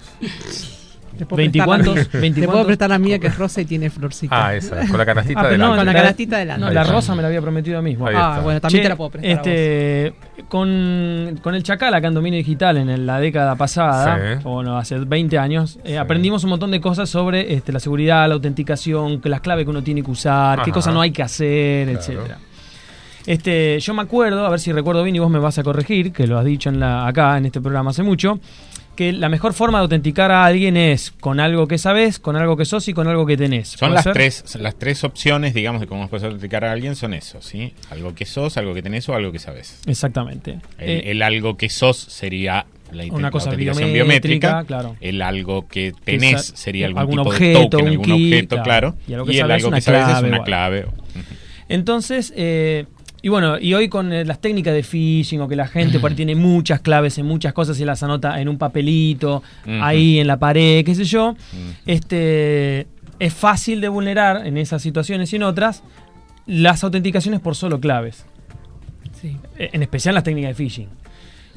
Te 1.18 1.26
puedo 1.26 1.37
20 1.37 1.59
prestar 1.61 1.78
la- 1.78 1.85
cuántos, 1.85 2.09
Te 2.09 2.18
20 2.18 2.43
puedo 2.49 2.66
prestar 2.66 2.91
la 2.91 2.99
mía 2.99 3.20
que 3.20 3.28
es 3.28 3.39
rosa 3.39 3.61
y 3.61 3.66
tiene 3.66 3.89
florcita. 3.89 4.47
Ah, 4.49 4.57
esa, 4.57 4.85
con 4.89 4.99
la 4.99 5.07
canastita 5.07 5.43
Ah, 5.43 5.57
no, 5.57 5.68
Con 5.68 5.76
la 5.76 5.85
la- 5.85 5.93
canastita 5.93 6.39
delante. 6.39 6.64
No, 6.64 6.72
la 6.72 6.82
rosa 6.82 7.14
me 7.14 7.22
la 7.22 7.28
había 7.28 7.41
prometido 7.41 7.78
a 7.78 7.82
mí. 7.82 7.91
Ahí 7.93 8.14
Ah, 8.16 8.41
bueno, 8.43 8.61
también 8.61 8.80
Che, 8.80 8.82
te 8.82 8.89
la 8.89 8.97
puedo 8.97 9.11
prestar 9.11 9.30
a 9.30 9.37
vos. 9.37 9.47
este, 9.47 10.14
con, 10.49 11.39
con 11.41 11.55
el 11.55 11.62
Chacal 11.62 11.95
acá 11.95 12.09
en 12.09 12.14
Dominio 12.14 12.39
Digital 12.39 12.78
en 12.78 13.07
la 13.07 13.20
década 13.20 13.55
pasada, 13.55 14.39
Sí. 14.39 14.41
o 14.45 14.55
bueno, 14.55 14.76
hace 14.76 14.99
20 14.99 15.39
años, 15.39 15.78
eh, 15.85 15.99
aprendimos 15.99 16.43
un 16.43 16.51
montón 16.51 16.72
de 16.72 16.80
cosas 16.80 17.09
sobre 17.09 17.55
este, 17.55 17.70
la 17.70 17.78
seguridad, 17.78 18.26
la 18.26 18.35
autenticación, 18.35 19.20
las 19.22 19.41
claves 19.41 19.66
que 19.66 19.70
uno 19.70 19.85
tiene 19.85 20.03
que 20.03 20.11
usar, 20.11 20.62
qué 20.64 20.72
cosas 20.72 20.93
no 20.93 21.01
hay 21.01 21.12
que 21.12 21.22
hacer, 21.22 21.85
Claro. 21.87 22.01
etcétera. 22.01 22.39
Este, 23.27 23.79
yo 23.81 23.95
me 23.95 24.03
acuerdo, 24.03 24.45
a 24.47 24.51
ver 24.51 24.61
si 24.61 24.72
recuerdo 24.72 25.03
bien 25.03 25.16
y 25.16 25.18
vos 25.18 25.31
me 25.31 25.39
vas 25.39 25.59
a 25.59 25.62
corregir, 25.62 26.12
que 26.12 26.27
lo 26.27 26.39
has 26.39 26.45
dicho 26.45 26.68
en 26.68 26.79
la, 26.81 27.07
acá 27.07 27.37
en 27.39 27.47
este 27.47 27.61
programa 27.61 27.91
hace 27.91 28.03
mucho, 28.03 28.39
que 28.97 29.12
la 29.12 29.29
mejor 29.29 29.55
forma 29.55 29.79
de 29.79 29.83
autenticar 29.83 30.31
a 30.31 30.45
alguien 30.45 30.77
es 30.77 31.11
con 31.11 31.41
algo 31.41 31.66
que 31.66 31.79
sabes, 31.79 32.18
con 32.20 32.37
algo 32.37 32.57
que 32.57 32.64
sos 32.64 32.87
y 32.89 32.93
con 32.95 33.09
algo 33.09 33.25
que 33.27 33.37
tenés. 33.37 33.68
Son 33.70 33.79
¿Puede 33.89 33.95
las 33.95 34.05
ser? 34.05 34.12
tres, 34.12 34.57
las 34.61 34.77
tres 34.77 35.03
opciones, 35.05 35.55
digamos, 35.55 35.81
de 35.81 35.87
cómo 35.87 36.07
puedes 36.09 36.22
autenticar 36.25 36.64
a 36.64 36.72
alguien, 36.72 36.95
son 36.95 37.14
eso, 37.14 37.41
¿sí? 37.43 37.72
Algo 37.91 38.14
que 38.14 38.25
sos, 38.27 38.57
algo 38.57 38.72
que 38.75 38.83
tenés 38.83 39.09
o 39.09 39.14
algo 39.14 39.33
que 39.33 39.39
sabes. 39.41 39.81
Exactamente. 39.87 40.59
El, 40.79 40.91
Eh, 40.91 41.11
el 41.11 41.22
algo 41.22 41.57
que 41.57 41.70
sos 41.70 41.97
sería 41.97 42.66
la, 42.93 43.05
Una 43.07 43.33
cosa 43.33 43.47
autenticación 43.51 43.93
biométrica, 43.93 44.49
biométrica. 44.61 44.64
claro. 44.64 44.97
El 45.01 45.22
algo 45.22 45.66
que 45.66 45.93
tenés 46.05 46.53
sería 46.55 46.87
algún, 46.87 47.01
algún 47.01 47.16
tipo 47.16 47.29
objeto, 47.31 47.59
de 47.61 47.68
token, 47.70 47.89
algún 47.89 48.05
key, 48.05 48.27
objeto, 48.33 48.62
claro. 48.62 48.95
claro. 48.95 48.97
Y 49.09 49.14
algo 49.14 49.27
que 49.27 49.39
el 49.41 49.51
algo 49.51 49.70
que 49.72 49.81
sabes 49.81 50.01
es 50.03 50.07
clave, 50.07 50.20
una 50.29 50.29
bueno. 50.29 50.45
clave. 50.45 50.87
Entonces, 51.68 52.33
eh, 52.37 52.85
y 53.25 53.31
bueno, 53.31 53.59
y 53.59 53.72
hoy 53.72 53.89
con 53.89 54.12
eh, 54.12 54.22
las 54.27 54.39
técnicas 54.39 54.75
de 54.75 54.83
phishing 54.83 55.41
o 55.41 55.49
que 55.49 55.57
la 55.57 55.66
gente 55.66 55.99
por 55.99 56.11
ahí 56.11 56.16
tiene 56.25 56.35
muchas 56.35 56.83
claves 56.83 57.16
en 57.16 57.25
muchas 57.25 57.55
cosas 57.55 57.81
y 57.81 57.85
las 57.87 58.03
anota 58.03 58.39
en 58.39 58.51
un 58.51 58.59
papelito, 58.59 59.43
ahí 59.81 60.18
en 60.18 60.27
la 60.27 60.37
pared, 60.39 60.85
qué 60.85 60.95
sé 60.95 61.05
yo, 61.05 61.35
este 61.87 62.87
es 63.18 63.33
fácil 63.33 63.81
de 63.81 63.89
vulnerar 63.89 64.47
en 64.47 64.59
esas 64.59 64.83
situaciones 64.83 65.33
y 65.33 65.37
en 65.37 65.45
otras 65.45 65.83
las 66.45 66.85
autenticaciones 66.85 67.41
por 67.41 67.57
solo 67.57 67.81
claves. 67.81 68.27
Sí. 69.18 69.39
Eh, 69.59 69.70
En 69.72 69.81
especial 69.83 70.14
las 70.14 70.25
técnicas 70.25 70.51
de 70.51 70.55
phishing. 70.62 70.89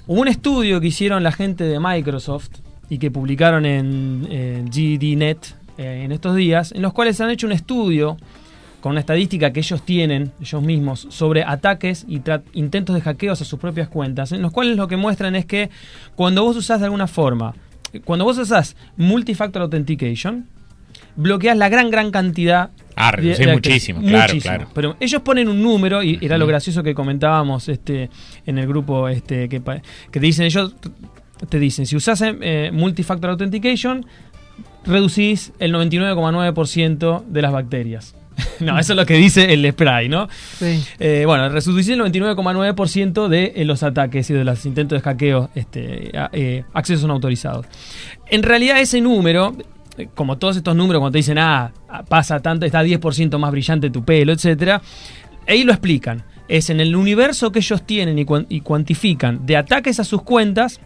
Hubo 0.07 0.21
un 0.21 0.29
estudio 0.29 0.79
que 0.79 0.87
hicieron 0.87 1.21
la 1.21 1.33
gente 1.33 1.65
de 1.65 1.81
Microsoft 1.81 2.51
y 2.89 2.97
que 2.97 3.11
publicaron 3.11 3.65
en, 3.65 4.25
en 4.31 4.67
GDNet 4.67 5.53
eh, 5.77 6.03
en 6.05 6.13
estos 6.13 6.33
días, 6.33 6.71
en 6.71 6.81
los 6.81 6.93
cuales 6.93 7.19
han 7.19 7.29
hecho 7.29 7.45
un 7.45 7.51
estudio 7.51 8.15
con 8.81 8.91
una 8.91 8.99
estadística 8.99 9.51
que 9.51 9.59
ellos 9.61 9.83
tienen, 9.83 10.31
ellos 10.39 10.61
mismos, 10.61 11.07
sobre 11.09 11.43
ataques 11.43 12.05
y 12.07 12.21
intentos 12.53 12.95
de 12.95 13.01
hackeos 13.01 13.41
a 13.41 13.45
sus 13.45 13.59
propias 13.59 13.87
cuentas, 13.89 14.31
en 14.31 14.41
los 14.41 14.51
cuales 14.51 14.77
lo 14.77 14.87
que 14.87 14.97
muestran 14.97 15.35
es 15.35 15.45
que 15.45 15.69
cuando 16.15 16.43
vos 16.43 16.55
usás 16.57 16.79
de 16.79 16.85
alguna 16.85 17.07
forma, 17.07 17.53
cuando 18.05 18.25
vos 18.25 18.37
usás 18.37 18.75
multifactor 18.97 19.63
authentication, 19.63 20.45
bloqueas 21.15 21.57
la 21.57 21.69
gran, 21.69 21.89
gran 21.89 22.11
cantidad 22.11 22.69
Ah, 22.95 23.11
de- 23.11 23.17
reducís 23.17 23.37
de 23.37 23.43
acceso. 23.51 23.53
muchísimo, 23.53 24.01
claro, 24.01 24.33
claro. 24.41 24.67
Pero 24.73 24.95
ellos 24.99 25.21
ponen 25.21 25.47
un 25.49 25.61
número, 25.61 26.01
y 26.03 26.17
era 26.21 26.37
lo 26.37 26.45
gracioso 26.47 26.81
que 26.83 26.93
comentábamos 26.95 27.69
este, 27.69 28.09
en 28.45 28.57
el 28.57 28.67
grupo 28.67 29.07
este, 29.09 29.47
que, 29.49 29.61
que 29.61 29.81
te 30.11 30.19
dicen 30.19 30.45
ellos, 30.45 30.75
te 31.49 31.59
dicen, 31.59 31.85
si 31.85 31.95
usás 31.95 32.23
eh, 32.23 32.71
multifactor 32.73 33.29
authentication, 33.31 34.05
reducís 34.85 35.51
el 35.59 35.73
99,9% 35.73 37.23
de 37.25 37.41
las 37.41 37.51
bacterias. 37.51 38.15
no, 38.59 38.77
eso 38.77 38.93
es 38.93 38.97
lo 38.97 39.05
que 39.05 39.15
dice 39.15 39.53
el 39.53 39.69
spray, 39.71 40.09
¿no? 40.09 40.27
Sí. 40.57 40.83
Eh, 40.99 41.23
bueno, 41.25 41.49
reducís 41.49 41.89
el 41.89 41.99
99,9% 41.99 43.27
de 43.27 43.53
eh, 43.55 43.65
los 43.65 43.83
ataques 43.83 44.29
y 44.29 44.33
de 44.33 44.43
los 44.43 44.65
intentos 44.65 44.97
de 44.97 45.03
hackeo, 45.03 45.49
este, 45.55 46.11
eh, 46.33 46.63
accesos 46.73 47.07
no 47.07 47.13
autorizados. 47.13 47.65
En 48.27 48.43
realidad 48.43 48.79
ese 48.79 49.01
número, 49.01 49.55
eh, 49.97 50.07
como 50.13 50.37
todos 50.37 50.57
estos 50.57 50.75
números 50.75 50.99
cuando 50.99 51.13
te 51.13 51.19
dicen, 51.19 51.37
ah, 51.39 51.71
pasa 52.07 52.39
tanto, 52.39 52.65
está 52.65 52.83
10% 52.83 53.37
más 53.37 53.51
brillante 53.51 53.89
tu 53.89 54.03
pelo, 54.03 54.33
etcétera, 54.33 54.81
ahí 55.47 55.63
lo 55.63 55.71
explican. 55.71 56.23
Es 56.47 56.69
en 56.69 56.79
el 56.79 56.95
universo 56.95 57.51
que 57.51 57.59
ellos 57.59 57.85
tienen 57.85 58.19
y, 58.19 58.25
y 58.49 58.61
cuantifican 58.61 59.45
de 59.45 59.57
ataques 59.57 59.99
a 59.99 60.03
sus 60.03 60.21
cuentas, 60.21 60.79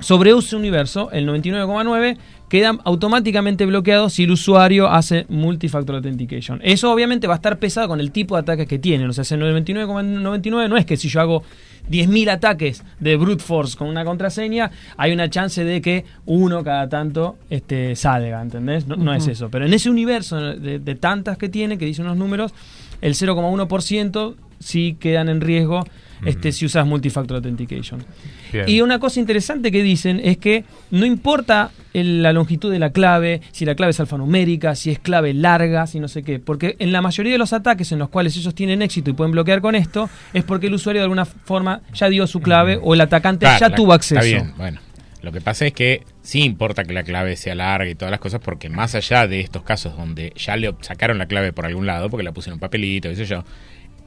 sobre 0.00 0.30
ese 0.30 0.56
universo, 0.56 1.10
el 1.12 1.28
99,9 1.28 2.16
quedan 2.50 2.80
automáticamente 2.84 3.64
bloqueados 3.64 4.14
si 4.14 4.24
el 4.24 4.32
usuario 4.32 4.88
hace 4.90 5.24
multifactor 5.28 5.94
authentication. 5.94 6.60
Eso 6.64 6.92
obviamente 6.92 7.28
va 7.28 7.34
a 7.34 7.36
estar 7.36 7.60
pesado 7.60 7.86
con 7.86 8.00
el 8.00 8.10
tipo 8.10 8.34
de 8.34 8.40
ataques 8.40 8.66
que 8.66 8.80
tienen. 8.80 9.08
O 9.08 9.12
sea, 9.12 9.22
ese 9.22 9.38
99,99 9.38 10.68
no 10.68 10.76
es 10.76 10.84
que 10.84 10.96
si 10.96 11.08
yo 11.08 11.20
hago 11.20 11.44
10.000 11.88 12.28
ataques 12.28 12.82
de 12.98 13.16
brute 13.16 13.42
force 13.42 13.78
con 13.78 13.86
una 13.86 14.04
contraseña, 14.04 14.72
hay 14.96 15.12
una 15.12 15.30
chance 15.30 15.62
de 15.62 15.80
que 15.80 16.04
uno 16.26 16.64
cada 16.64 16.88
tanto 16.88 17.38
este, 17.50 17.94
salga, 17.94 18.42
¿entendés? 18.42 18.84
No, 18.84 18.96
no 18.96 19.14
es 19.14 19.28
eso. 19.28 19.48
Pero 19.48 19.64
en 19.64 19.72
ese 19.72 19.88
universo 19.88 20.40
de, 20.40 20.80
de 20.80 20.94
tantas 20.96 21.38
que 21.38 21.48
tiene, 21.48 21.78
que 21.78 21.84
dice 21.84 22.02
unos 22.02 22.16
números, 22.16 22.52
el 23.00 23.14
0,1% 23.14 24.34
sí 24.58 24.96
quedan 24.98 25.28
en 25.28 25.40
riesgo 25.40 25.84
este, 26.24 26.52
si 26.52 26.66
usas 26.66 26.86
multifactor 26.86 27.36
authentication. 27.36 28.04
Bien. 28.52 28.68
Y 28.68 28.80
una 28.80 28.98
cosa 28.98 29.20
interesante 29.20 29.70
que 29.72 29.82
dicen 29.82 30.20
es 30.22 30.36
que 30.38 30.64
no 30.90 31.06
importa 31.06 31.70
el- 31.94 32.22
la 32.22 32.32
longitud 32.32 32.70
de 32.70 32.78
la 32.78 32.90
clave, 32.90 33.40
si 33.52 33.64
la 33.64 33.74
clave 33.74 33.90
es 33.90 34.00
alfanumérica, 34.00 34.74
si 34.74 34.90
es 34.90 34.98
clave 34.98 35.34
larga, 35.34 35.86
si 35.86 35.98
no 36.00 36.08
sé 36.08 36.22
qué, 36.22 36.38
porque 36.38 36.76
en 36.78 36.92
la 36.92 37.00
mayoría 37.02 37.32
de 37.32 37.38
los 37.38 37.52
ataques 37.52 37.90
en 37.92 37.98
los 37.98 38.08
cuales 38.08 38.36
ellos 38.36 38.54
tienen 38.54 38.82
éxito 38.82 39.10
y 39.10 39.12
pueden 39.14 39.32
bloquear 39.32 39.60
con 39.60 39.74
esto, 39.74 40.08
es 40.32 40.44
porque 40.44 40.66
el 40.68 40.74
usuario 40.74 41.00
de 41.00 41.04
alguna 41.04 41.24
forma 41.24 41.80
ya 41.94 42.08
dio 42.08 42.26
su 42.26 42.40
clave 42.40 42.78
o 42.82 42.94
el 42.94 43.00
atacante 43.00 43.46
Claro, 43.46 43.60
ya 43.60 43.68
la- 43.70 43.74
tuvo 43.76 43.92
acceso. 43.92 44.20
Está 44.20 44.24
bien, 44.42 44.54
bueno. 44.56 44.80
Lo 45.22 45.32
que 45.32 45.42
pasa 45.42 45.66
es 45.66 45.74
que 45.74 46.04
sí 46.22 46.40
importa 46.44 46.82
que 46.84 46.94
la 46.94 47.02
clave 47.02 47.36
sea 47.36 47.54
larga 47.54 47.90
y 47.90 47.94
todas 47.94 48.10
las 48.10 48.20
cosas, 48.20 48.40
porque 48.42 48.70
más 48.70 48.94
allá 48.94 49.26
de 49.26 49.40
estos 49.40 49.62
casos 49.62 49.94
donde 49.94 50.32
ya 50.34 50.56
le 50.56 50.74
sacaron 50.80 51.18
la 51.18 51.26
clave 51.26 51.52
por 51.52 51.66
algún 51.66 51.84
lado, 51.86 52.08
porque 52.08 52.24
la 52.24 52.32
pusieron 52.32 52.54
en 52.54 52.56
un 52.56 52.60
papelito, 52.60 53.10
qué 53.10 53.16
sé 53.16 53.26
yo, 53.26 53.44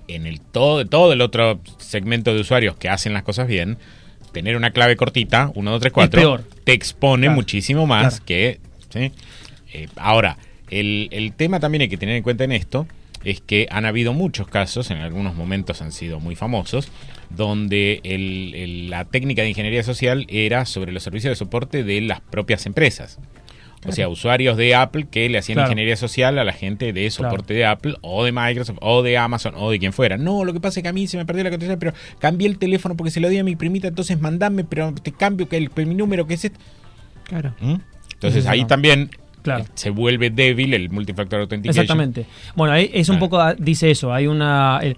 en 0.08 0.26
el 0.28 0.42
todo, 0.42 0.86
todo 0.86 1.14
el 1.14 1.22
otro 1.22 1.60
segmento 1.78 2.34
de 2.34 2.42
usuarios 2.42 2.76
que 2.78 2.90
hacen 2.90 3.14
las 3.14 3.24
cosas 3.24 3.48
bien, 3.48 3.78
tener 4.32 4.56
una 4.58 4.72
clave 4.72 4.96
cortita, 4.96 5.52
1, 5.56 5.72
2, 5.72 5.80
3, 5.82 5.94
4, 5.94 6.22
peor. 6.22 6.44
te 6.64 6.74
expone 6.74 7.28
Claro. 7.28 7.36
muchísimo 7.36 7.86
más 7.88 8.16
Claro. 8.22 8.26
que... 8.26 8.60
¿sí? 8.90 9.12
Eh, 9.74 9.88
ahora, 9.96 10.38
el, 10.70 11.08
el 11.12 11.34
tema 11.34 11.60
también 11.60 11.84
hay 11.84 11.90
que 11.90 11.98
tener 11.98 12.16
en 12.16 12.24
cuenta 12.24 12.44
en 12.44 12.52
esto 12.52 12.88
es 13.24 13.40
que 13.42 13.68
han 13.72 13.86
habido 13.86 14.12
muchos 14.14 14.48
casos, 14.48 14.92
en 14.92 14.98
algunos 14.98 15.36
momentos 15.36 15.82
han 15.82 15.92
sido 15.94 16.20
muy 16.20 16.36
famosos, 16.36 16.90
donde 17.30 18.02
el- 18.04 18.54
el- 18.56 18.90
la 18.90 19.06
técnica 19.06 19.42
de 19.44 19.50
ingeniería 19.50 19.82
social 19.84 20.26
era 20.30 20.66
sobre 20.66 20.92
los 20.92 21.04
servicios 21.04 21.32
de 21.32 21.36
soporte 21.36 21.84
de 21.84 22.02
las 22.02 22.20
propias 22.22 22.66
empresas. 22.66 23.20
O 23.86 23.92
sea, 23.92 24.08
usuarios 24.10 24.56
de 24.58 24.76
Apple 24.76 25.08
que 25.12 25.28
le 25.30 25.38
hacían 25.38 25.56
Claro. 25.56 25.70
ingeniería 25.70 25.96
social 25.98 26.38
a 26.40 26.44
la 26.44 26.54
gente 26.54 26.94
de 26.94 27.10
soporte 27.12 27.54
de 27.54 27.66
Apple 27.66 27.96
o 28.02 28.24
de 28.24 28.32
Microsoft 28.32 28.78
o 28.82 29.02
de 29.04 29.18
Amazon 29.18 29.54
o 29.58 29.72
de 29.72 29.80
quien 29.80 29.92
fuera. 29.94 30.18
No, 30.18 30.46
lo 30.46 30.54
que 30.54 30.60
pasa 30.60 30.80
es 30.80 30.84
que 30.84 30.90
a 30.90 30.94
mí 30.94 31.08
se 31.08 31.18
me 31.18 31.26
perdió 31.26 31.44
la 31.44 31.50
contraseña, 31.50 31.80
pero 31.80 31.94
cambié 32.20 32.48
el 32.48 32.58
teléfono 32.58 32.96
porque 32.96 33.12
se 33.12 33.20
lo 33.20 33.28
di 33.30 33.38
a 33.40 33.44
mi 33.44 33.56
primita, 33.56 33.88
entonces 33.90 34.20
mandame, 34.22 34.64
pero 34.64 34.94
te 34.94 35.12
cambio 35.12 35.50
que 35.50 35.58
el, 35.58 35.70
mi 35.86 35.96
número 35.96 36.26
que 36.28 36.36
es 36.36 36.46
este. 36.46 36.58
Claro. 37.26 37.54
¿Mm? 37.60 37.76
Entonces 38.14 38.46
ahí 38.48 38.62
no. 38.62 38.68
también 38.68 39.10
Claro. 39.42 39.64
eh, 39.66 39.68
se 39.74 39.90
vuelve 39.90 40.30
débil 40.30 40.74
el 40.74 40.90
multifactor 40.90 41.42
authentication. 41.42 41.82
Exactamente. 41.84 42.26
Bueno, 42.56 42.74
ahí 42.74 42.90
es 42.94 43.10
un 43.10 43.16
Claro. 43.18 43.26
poco, 43.30 43.40
ah, 43.42 43.54
dice 43.58 43.92
eso, 43.92 44.14
hay 44.14 44.28
una, 44.28 44.80
eh, 44.82 44.96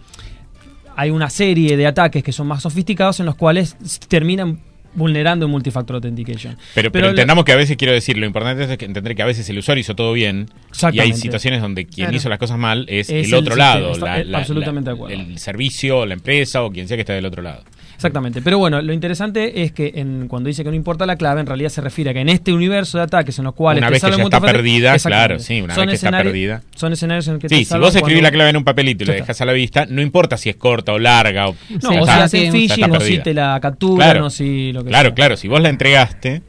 hay 0.95 1.09
una 1.09 1.29
serie 1.31 1.75
de 1.75 1.87
ataques 1.87 2.23
que 2.23 2.31
son 2.31 2.45
más 2.47 2.61
sofisticados 2.61 3.19
en 3.19 3.25
los 3.25 3.33
cuales 3.35 3.75
terminan 4.07 4.59
vulnerando 4.95 5.45
el 5.45 5.51
multifactor 5.51 5.95
authentication. 5.97 6.57
Pero, 6.73 6.91
pero, 6.91 7.09
entendamos 7.09 7.45
que 7.45 7.51
a 7.51 7.55
veces 7.55 7.77
quiero 7.77 7.93
decir, 7.93 8.17
lo 8.17 8.25
importante 8.25 8.63
es 8.63 8.77
que 8.77 8.85
entender 8.85 9.15
que 9.15 9.21
a 9.21 9.25
veces 9.25 9.47
el 9.49 9.57
usuario 9.57 9.81
hizo 9.81 9.95
todo 9.95 10.13
bien 10.13 10.47
y 10.93 10.99
hay 10.99 11.13
situaciones 11.13 11.61
donde 11.61 11.85
quien 11.85 12.05
Claro. 12.07 12.17
hizo 12.17 12.29
las 12.29 12.39
cosas 12.39 12.57
mal 12.57 12.85
es, 12.89 13.09
Es 13.09 13.27
el 13.27 13.33
otro 13.35 13.55
lado, 13.55 13.91
está- 13.91 14.17
la- 14.19 14.23
la- 14.23 14.37
absolutamente 14.39 14.89
de 14.89 14.95
acuerdo. 14.95 15.15
el 15.15 15.37
servicio, 15.37 16.05
la 16.05 16.13
empresa 16.13 16.63
o 16.63 16.71
quien 16.71 16.87
sea 16.87 16.97
que 16.97 17.01
está 17.01 17.13
del 17.13 17.25
otro 17.25 17.41
lado. 17.41 17.63
Exactamente. 17.95 18.41
Pero 18.41 18.57
bueno, 18.59 18.81
lo 18.81 18.93
interesante 18.93 19.63
es 19.63 19.71
que 19.71 19.93
en, 19.95 20.27
cuando 20.27 20.47
dice 20.47 20.63
que 20.63 20.69
no 20.69 20.75
importa 20.75 21.05
la 21.05 21.15
clave, 21.15 21.41
en 21.41 21.47
realidad 21.47 21.69
se 21.69 21.81
refiere 21.81 22.11
a 22.11 22.13
que 22.13 22.19
en 22.19 22.29
este 22.29 22.53
universo 22.53 22.97
de 22.97 23.05
ataques 23.05 23.37
en 23.39 23.45
los 23.45 23.53
cuales 23.55 23.81
Una 23.81 23.89
vez 23.89 24.03
que 24.03 24.11
ya 24.11 24.23
está 24.23 24.41
perdida, 24.41 24.97
claro, 24.99 25.39
sí, 25.39 25.61
una 25.61 25.73
Son 25.75 25.85
vez 25.85 25.91
que 25.91 25.95
está 25.95 26.07
escenarios- 26.09 26.31
perdida. 26.31 26.61
Son 26.75 26.93
escenarios 26.93 27.27
en 27.27 27.33
los 27.35 27.41
que 27.41 27.49
Sí, 27.49 27.59
te 27.59 27.65
si 27.65 27.77
vos 27.77 27.87
escribís 27.95 28.01
cuando- 28.01 28.21
la 28.21 28.31
clave 28.31 28.49
en 28.51 28.57
un 28.57 28.63
papelito 28.63 29.03
y 29.03 29.07
la 29.07 29.13
dejas 29.13 29.39
a 29.41 29.45
la 29.45 29.53
vista, 29.53 29.85
no 29.89 30.01
importa 30.01 30.37
si 30.37 30.49
es 30.49 30.55
corta 30.57 30.93
o 30.93 30.99
larga. 30.99 31.47
O, 31.49 31.55
No, 31.81 31.89
o 31.89 31.91
si 31.93 31.97
está, 31.99 32.23
hacen 32.23 32.43
ya 32.45 32.51
phishing 32.51 32.83
o 32.83 32.85
si 32.87 32.91
perdida. 32.99 33.23
te 33.23 33.33
la 33.33 33.59
capturan 33.61 33.97
Claro. 34.11 34.25
o 34.25 34.29
si 34.29 34.71
lo 34.73 34.83
que 34.83 34.89
Claro, 34.89 35.09
sea. 35.09 35.15
claro, 35.15 35.37
si 35.37 35.47
vos 35.47 35.61
la 35.61 35.69
entregaste, 35.69 36.41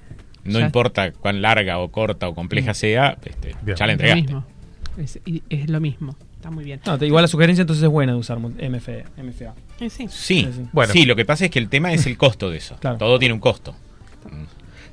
no 0.44 0.58
Ya. 0.58 0.66
importa 0.66 1.12
cuán 1.12 1.42
larga 1.42 1.78
o 1.78 1.90
corta 1.90 2.28
o 2.28 2.34
compleja 2.34 2.74
sea, 2.74 3.16
este, 3.24 3.50
ya 3.52 3.56
la 3.64 3.72
Es 3.72 3.80
lo 3.80 3.90
entregaste. 3.92 4.22
mismo. 4.22 4.44
Es, 4.98 5.20
es 5.50 5.70
lo 5.70 5.80
mismo. 5.80 6.16
Está 6.46 6.54
muy 6.54 6.62
bien. 6.64 6.80
No, 6.86 6.96
te- 6.96 7.06
igual 7.08 7.22
la 7.24 7.28
sugerencia 7.28 7.62
entonces 7.62 7.82
es 7.82 7.90
buena 7.90 8.12
de 8.12 8.18
usar 8.18 8.38
mu- 8.38 8.50
MFA. 8.50 9.02
MFA. 9.20 9.52
Eh, 9.80 9.90
sí. 9.90 10.06
Sí, 10.08 10.48
Bueno. 10.72 10.92
sí, 10.92 11.04
lo 11.04 11.16
que 11.16 11.24
pasa 11.24 11.46
es 11.46 11.50
que 11.50 11.58
el 11.58 11.68
tema 11.68 11.92
es 11.92 12.06
el 12.06 12.16
costo 12.16 12.50
de 12.50 12.58
eso. 12.58 12.76
Claro. 12.78 12.98
Todo 12.98 13.18
tiene 13.18 13.34
un 13.34 13.40
costo. 13.40 13.74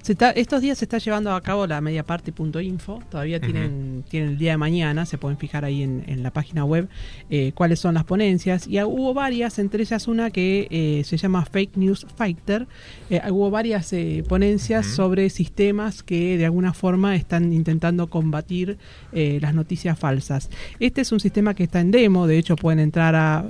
Se 0.03 0.11
está- 0.11 0.31
estos 0.31 0.61
días 0.61 0.77
se 0.77 0.83
está 0.83 0.97
llevando 0.97 1.31
a 1.33 1.39
cabo 1.39 1.65
la 1.65 1.79
mediaparte.info. 1.79 3.01
Todavía 3.09 3.39
tienen, 3.39 4.03
tienen 4.09 4.31
el 4.31 4.37
día 4.37 4.51
de 4.51 4.57
mañana. 4.57 5.05
Se 5.05 5.17
pueden 5.17 5.37
fijar 5.37 5.63
ahí 5.63 5.81
en, 5.81 6.03
en 6.07 6.23
la 6.23 6.31
página 6.31 6.65
web 6.65 6.89
eh, 7.29 7.53
cuáles 7.55 7.79
son 7.79 7.93
las 7.93 8.03
ponencias. 8.03 8.67
Y 8.67 8.79
ah, 8.79 8.85
hubo 8.85 9.13
varias, 9.13 9.59
entre 9.59 9.83
ellas 9.83 10.09
una 10.09 10.29
que 10.29 10.67
eh, 10.71 11.03
se 11.05 11.15
llama 11.15 11.45
Fake 11.45 11.77
News 11.77 12.05
Fighter. 12.17 12.67
Eh, 13.09 13.21
hubo 13.29 13.49
varias 13.49 13.93
eh, 13.93 14.25
ponencias 14.27 14.85
sobre 14.87 15.29
sistemas 15.29 16.03
que 16.03 16.37
de 16.37 16.43
alguna 16.43 16.73
forma 16.73 17.15
están 17.15 17.53
intentando 17.53 18.09
combatir 18.09 18.77
las 19.13 19.53
noticias 19.53 19.97
falsas. 19.97 20.49
Este 20.81 20.99
es 20.99 21.11
un 21.13 21.21
sistema 21.21 21.53
que 21.53 21.63
está 21.63 21.79
en 21.79 21.91
demo. 21.91 22.27
De 22.27 22.37
hecho, 22.37 22.57
pueden 22.57 22.79
entrar 22.79 23.15
a 23.15 23.45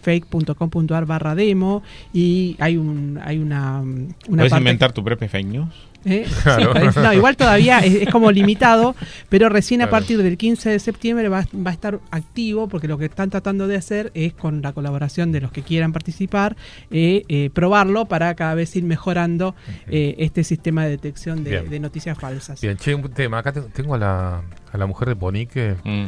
fake.com.ar 0.00 1.04
barra 1.04 1.34
demo. 1.34 1.82
Y 2.14 2.56
hay, 2.60 2.78
un, 2.78 3.20
hay 3.22 3.36
una, 3.38 3.80
una 3.82 4.14
¿Puedes 4.28 4.56
inventar 4.56 4.92
tu 4.92 5.04
propia 5.04 5.28
fake 5.28 5.46
news? 5.48 5.81
¿Eh? 6.04 6.26
Claro. 6.42 6.92
Sí, 6.92 6.98
no, 7.00 7.12
igual 7.12 7.36
todavía 7.36 7.78
es, 7.80 7.94
es 7.94 8.08
como 8.10 8.30
limitado, 8.32 8.94
pero 9.28 9.48
recién 9.48 9.82
a 9.82 9.90
partir 9.90 10.22
del 10.22 10.36
15 10.36 10.70
de 10.70 10.78
septiembre 10.78 11.28
va, 11.28 11.46
va 11.54 11.70
a 11.70 11.74
estar 11.74 12.00
activo 12.10 12.68
porque 12.68 12.88
lo 12.88 12.98
que 12.98 13.04
están 13.04 13.30
tratando 13.30 13.68
de 13.68 13.76
hacer 13.76 14.10
es 14.14 14.32
con 14.32 14.62
la 14.62 14.72
colaboración 14.72 15.32
de 15.32 15.40
los 15.40 15.52
que 15.52 15.62
quieran 15.62 15.92
participar, 15.92 16.56
eh, 16.90 17.24
eh, 17.28 17.50
probarlo 17.52 18.06
para 18.06 18.34
cada 18.34 18.54
vez 18.54 18.74
ir 18.76 18.84
mejorando 18.84 19.54
eh, 19.88 20.16
este 20.18 20.44
sistema 20.44 20.84
de 20.84 20.90
detección 20.90 21.44
de, 21.44 21.80
noticias 21.80 22.18
falsas. 22.18 22.60
Bien, 22.60 22.76
che, 22.76 22.94
un 22.94 23.02
tema. 23.10 23.38
Acá 23.38 23.52
te- 23.52 23.60
tengo 23.62 23.94
a 23.94 23.98
la, 23.98 24.42
a 24.72 24.76
la 24.78 24.86
mujer 24.86 25.08
de 25.08 25.16
Ponique. 25.16 25.76
Mm. 25.84 26.06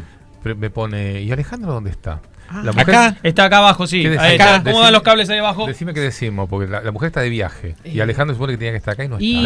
Me 0.58 0.70
pone. 0.70 1.22
¿Y 1.22 1.32
Alejandro 1.32 1.72
dónde 1.72 1.90
está? 1.90 2.20
Ah. 2.48 2.62
La 2.64 2.70
Acá. 2.72 3.16
Está 3.22 3.44
acá 3.44 3.58
abajo, 3.58 3.86
sí. 3.86 4.06
Ahí 4.18 4.32
está. 4.32 4.62
¿Cómo 4.62 4.80
van 4.80 4.92
los 4.92 5.02
cables 5.02 5.28
ahí 5.30 5.38
abajo? 5.38 5.66
Decime 5.66 5.94
qué 5.94 6.00
decimos, 6.00 6.48
porque 6.48 6.70
la, 6.70 6.80
la 6.82 6.92
mujer 6.92 7.06
está 7.08 7.20
de 7.20 7.30
viaje. 7.30 7.74
Y. 7.84 8.00
Alejandro 8.00 8.34
supone 8.34 8.52
que 8.52 8.58
tenía 8.58 8.72
que 8.72 8.78
estar 8.78 8.92
acá 8.94 9.04
y 9.04 9.08
no 9.08 9.16
está. 9.16 9.24
Y 9.24 9.36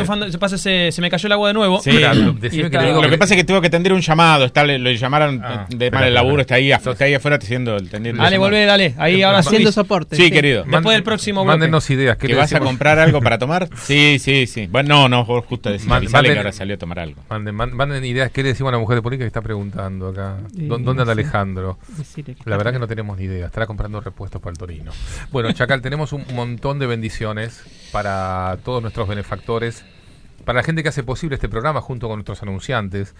enchufando- 0.00 0.30
se, 0.30 0.38
pasa, 0.38 0.56
se, 0.58 0.90
se 0.92 1.00
me 1.02 1.10
cayó 1.10 1.26
el 1.26 1.32
agua 1.32 1.48
de 1.48 1.54
nuevo. 1.54 1.80
Sí, 1.80 1.90
Espera, 1.90 2.14
lo, 2.14 2.32
decime 2.32 2.62
que 2.62 2.66
está- 2.68 2.80
le 2.82 2.86
digo 2.88 3.02
lo 3.02 3.10
que 3.10 3.18
pasa 3.18 3.34
es 3.34 3.38
que 3.40 3.44
tuvo 3.44 3.60
que 3.60 3.66
atender 3.66 3.92
un 3.92 4.00
llamado, 4.00 4.44
está, 4.46 4.64
le, 4.64 4.78
lo 4.78 4.90
llamaron 4.90 5.40
Ah, 5.44 5.66
eh, 5.70 5.76
de 5.76 5.90
mal 5.90 6.04
el 6.04 6.14
laburo, 6.14 6.40
está 6.42 6.54
ahí, 6.56 6.72
está 6.72 7.04
ahí 7.04 7.14
afuera 7.14 7.36
haciendo 7.36 7.76
el 7.76 7.88
tendiendo. 7.90 8.22
Dale, 8.22 8.38
volvé, 8.38 8.64
dale. 8.64 8.94
Ahí 8.98 9.22
ahora 9.22 9.38
Haciendo 9.38 9.70
sí. 9.70 9.74
soporte. 9.74 10.16
Sí, 10.16 10.30
querido. 10.30 10.64
Después 10.64 10.94
del 10.94 11.02
próximo 11.02 11.42
bloque. 11.44 11.58
Mándenos 11.58 11.88
ideas. 11.90 12.16
¿qué 12.16 12.28
¿Que 12.28 12.34
vas 12.34 12.44
a 12.52 12.54
decimos? 12.56 12.68
comprar 12.68 12.98
algo 12.98 13.20
para 13.20 13.38
tomar? 13.38 13.68
Sí, 13.76 14.18
sí, 14.18 14.46
sí. 14.46 14.68
Bueno, 14.70 14.88
no, 14.88 15.08
no, 15.08 15.24
vos 15.24 15.44
justo 15.46 15.70
manden- 15.70 16.22
que 16.32 16.36
ahora 16.38 16.52
salió 16.52 16.74
a 16.76 16.78
tomar 16.78 16.98
algo. 17.00 17.22
Manden, 17.28 17.54
man- 17.54 17.74
manden 17.74 18.04
ideas. 18.04 18.30
¿Qué 18.30 18.42
le 18.42 18.50
decimos 18.50 18.70
a 18.70 18.72
la 18.72 18.78
mujer 18.78 18.96
de 18.96 19.02
Ponique 19.02 19.22
que 19.24 19.26
está 19.26 19.42
preguntando 19.42 20.08
acá? 20.08 20.36
¿Dó- 20.52 20.78
¿Dónde 20.78 21.02
anda. 21.02 21.12
Alejandro? 21.12 21.78
La 22.44 22.56
verdad 22.56 22.72
que 22.72 22.78
no 22.78 22.88
tenemos 22.88 23.18
ni 23.18 23.24
idea. 23.24 23.46
Estará 23.46 23.66
comprando 23.66 24.00
repuestos 24.00 24.40
para 24.40 24.52
el 24.52 24.58
Torino. 24.58 24.92
Bueno, 25.30 25.52
Chacal, 25.52 25.82
tenemos 25.82 26.12
un 26.12 26.24
montón 26.34 26.78
de 26.78 26.86
bendiciones 26.86 27.62
para 27.92 28.58
todos 28.64 28.82
nuestros 28.82 29.08
benefactores 29.08 29.84
para 30.44 30.58
la 30.58 30.62
gente 30.62 30.82
que 30.82 30.88
hace 30.88 31.02
posible 31.02 31.36
este 31.36 31.48
programa 31.48 31.80
junto 31.80 32.08
con 32.08 32.16
nuestros 32.16 32.42
anunciantes, 32.42 33.14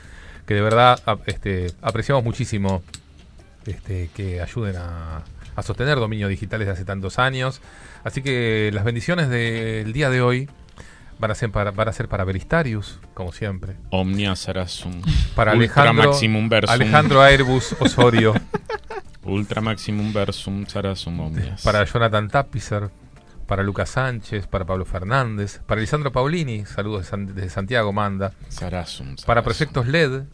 que 0.47 0.55
de 0.55 0.61
verdad 0.61 1.01
este, 1.27 1.73
apreciamos 1.81 2.25
muchísimo 2.25 2.83
este, 3.67 4.11
que 4.15 4.41
ayuden 4.41 4.77
a, 4.77 5.23
a 5.55 5.63
sostener 5.63 5.99
dominio 5.99 6.29
digital 6.29 6.61
desde 6.61 6.73
hace 6.73 6.85
tantos 6.85 7.19
años. 7.19 7.61
Así 8.05 8.23
que 8.23 8.71
las 8.73 8.85
bendiciones 8.85 9.29
del 9.29 9.93
día 9.93 10.11
de 10.11 10.21
hoy 10.21 10.49
van 11.23 11.31
a 11.31 11.35
ser 11.37 11.53
para, 11.53 11.71
van 11.71 11.89
a 11.89 11.93
ser 11.93 12.09
para 12.09 12.25
Veristarius, 12.25 12.99
como 13.15 13.31
siempre. 13.31 13.77
Omnia 13.91 14.35
Sarasum. 14.35 15.01
Para 15.37 15.53
Ultra 15.55 15.83
Alejandro, 15.85 16.11
Maximum 16.11 16.49
Versum. 16.49 16.75
Alejandro 16.75 17.23
Airbus 17.23 17.77
Osorio. 17.79 18.35
Ultra 19.25 19.61
Maximum 19.61 20.13
Versum 20.13 20.67
Sarasum 20.67 21.21
Omnias. 21.21 21.63
para 21.65 21.85
Jonathan 21.85 22.27
Tapicer, 22.27 22.91
para 23.47 23.63
Lucas 23.63 23.91
Sánchez, 23.91 24.49
para 24.49 24.65
Pablo 24.65 24.85
Fernández, 24.85 25.61
para 25.65 25.81
Lisandro 25.81 26.11
Paulini, 26.11 26.67
saludos 26.67 27.09
desde 27.13 27.51
Santiago, 27.51 27.93
manda. 27.93 28.33
Sarasum, 28.49 29.15
Para 29.25 29.43
Proyectos 29.45 29.87
LED, 29.87 30.25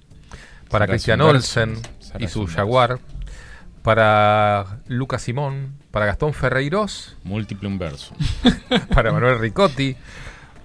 para 0.70 0.86
Sarasum 0.86 0.86
Cristian 0.86 1.20
Olsen 1.20 1.74
y 2.18 2.28
su 2.28 2.46
Sarasum 2.46 2.46
Jaguar, 2.46 2.98
para 3.82 4.80
Lucas 4.86 5.20
Simón, 5.20 5.74
para 5.90 6.06
Gastón 6.06 6.32
Ferreiros, 6.32 7.14
Multiplum 7.24 7.78
Versum. 7.78 8.16
para 8.94 9.12
Manuel 9.12 9.38
Ricotti, 9.38 9.94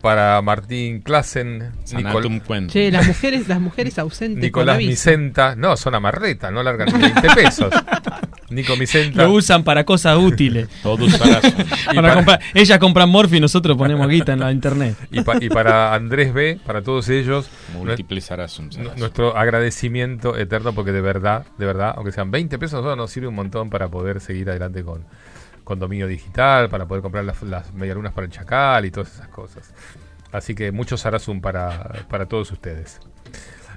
para 0.04 0.42
Martín 0.42 1.00
Klassen, 1.00 1.72
Nicol-. 1.94 2.68
Che, 2.68 2.92
las 2.92 3.08
mujeres, 3.08 3.48
las 3.48 3.62
mujeres 3.62 3.98
ausentes 3.98 4.36
con 4.52 4.66
Nicolás. 4.66 4.78
Micenta, 4.78 5.56
no, 5.56 5.78
son 5.78 5.96
amarretas, 5.96 6.52
no 6.52 6.62
largan 6.62 6.90
ni 6.94 7.00
20 7.04 7.22
pesos. 7.34 7.74
Nico 8.50 8.76
Micenta. 8.76 9.24
Lo 9.24 9.32
usan 9.32 9.64
para 9.64 9.86
cosas 9.86 10.18
útiles. 10.18 10.68
Todos 10.84 11.10
para- 11.96 12.22
Para 12.26 12.40
ellas 12.54 12.78
compran 12.80 13.08
morfi 13.08 13.38
y 13.38 13.40
nosotros 13.40 13.78
ponemos 13.78 14.06
guita 14.10 14.34
en 14.34 14.42
la 14.42 14.52
internet. 14.52 14.98
Y, 15.10 15.22
pa- 15.22 15.38
y 15.40 15.48
para 15.48 15.94
Andrés 15.96 16.34
B, 16.34 16.60
para 16.66 16.82
todos 16.82 17.08
ellos, 17.08 17.50
Múltiples 17.74 18.26
Sarasum. 18.26 18.70
nuestro 18.98 19.38
agradecimiento 19.38 20.38
eterno 20.38 20.74
porque 20.74 20.92
de 20.92 21.00
verdad, 21.00 21.46
de 21.58 21.66
verdad, 21.66 21.94
aunque 21.96 22.12
sean 22.12 22.30
20 22.30 22.60
pesos, 22.60 22.84
nos 22.98 23.10
sirve 23.10 23.28
un 23.28 23.36
montón 23.36 23.70
para 23.70 23.88
poder 23.88 24.20
seguir 24.20 24.50
adelante 24.50 24.84
con, 24.84 25.06
con 25.64 25.80
dominio 25.80 26.08
digital, 26.08 26.70
para 26.70 26.86
poder 26.88 27.02
comprar 27.02 27.24
las, 27.26 27.42
las 27.44 27.74
medialunas 27.74 28.14
para 28.14 28.26
el 28.26 28.32
chacal 28.32 28.86
y 28.86 28.92
todas 28.92 29.14
esas 29.14 29.28
cosas. 29.30 29.74
Así 30.32 30.56
que 30.56 30.72
muchos 30.72 31.02
Sarasum 31.02 31.42
para, 31.42 32.06
para 32.10 32.26
todos 32.26 32.52
ustedes. 32.52 33.00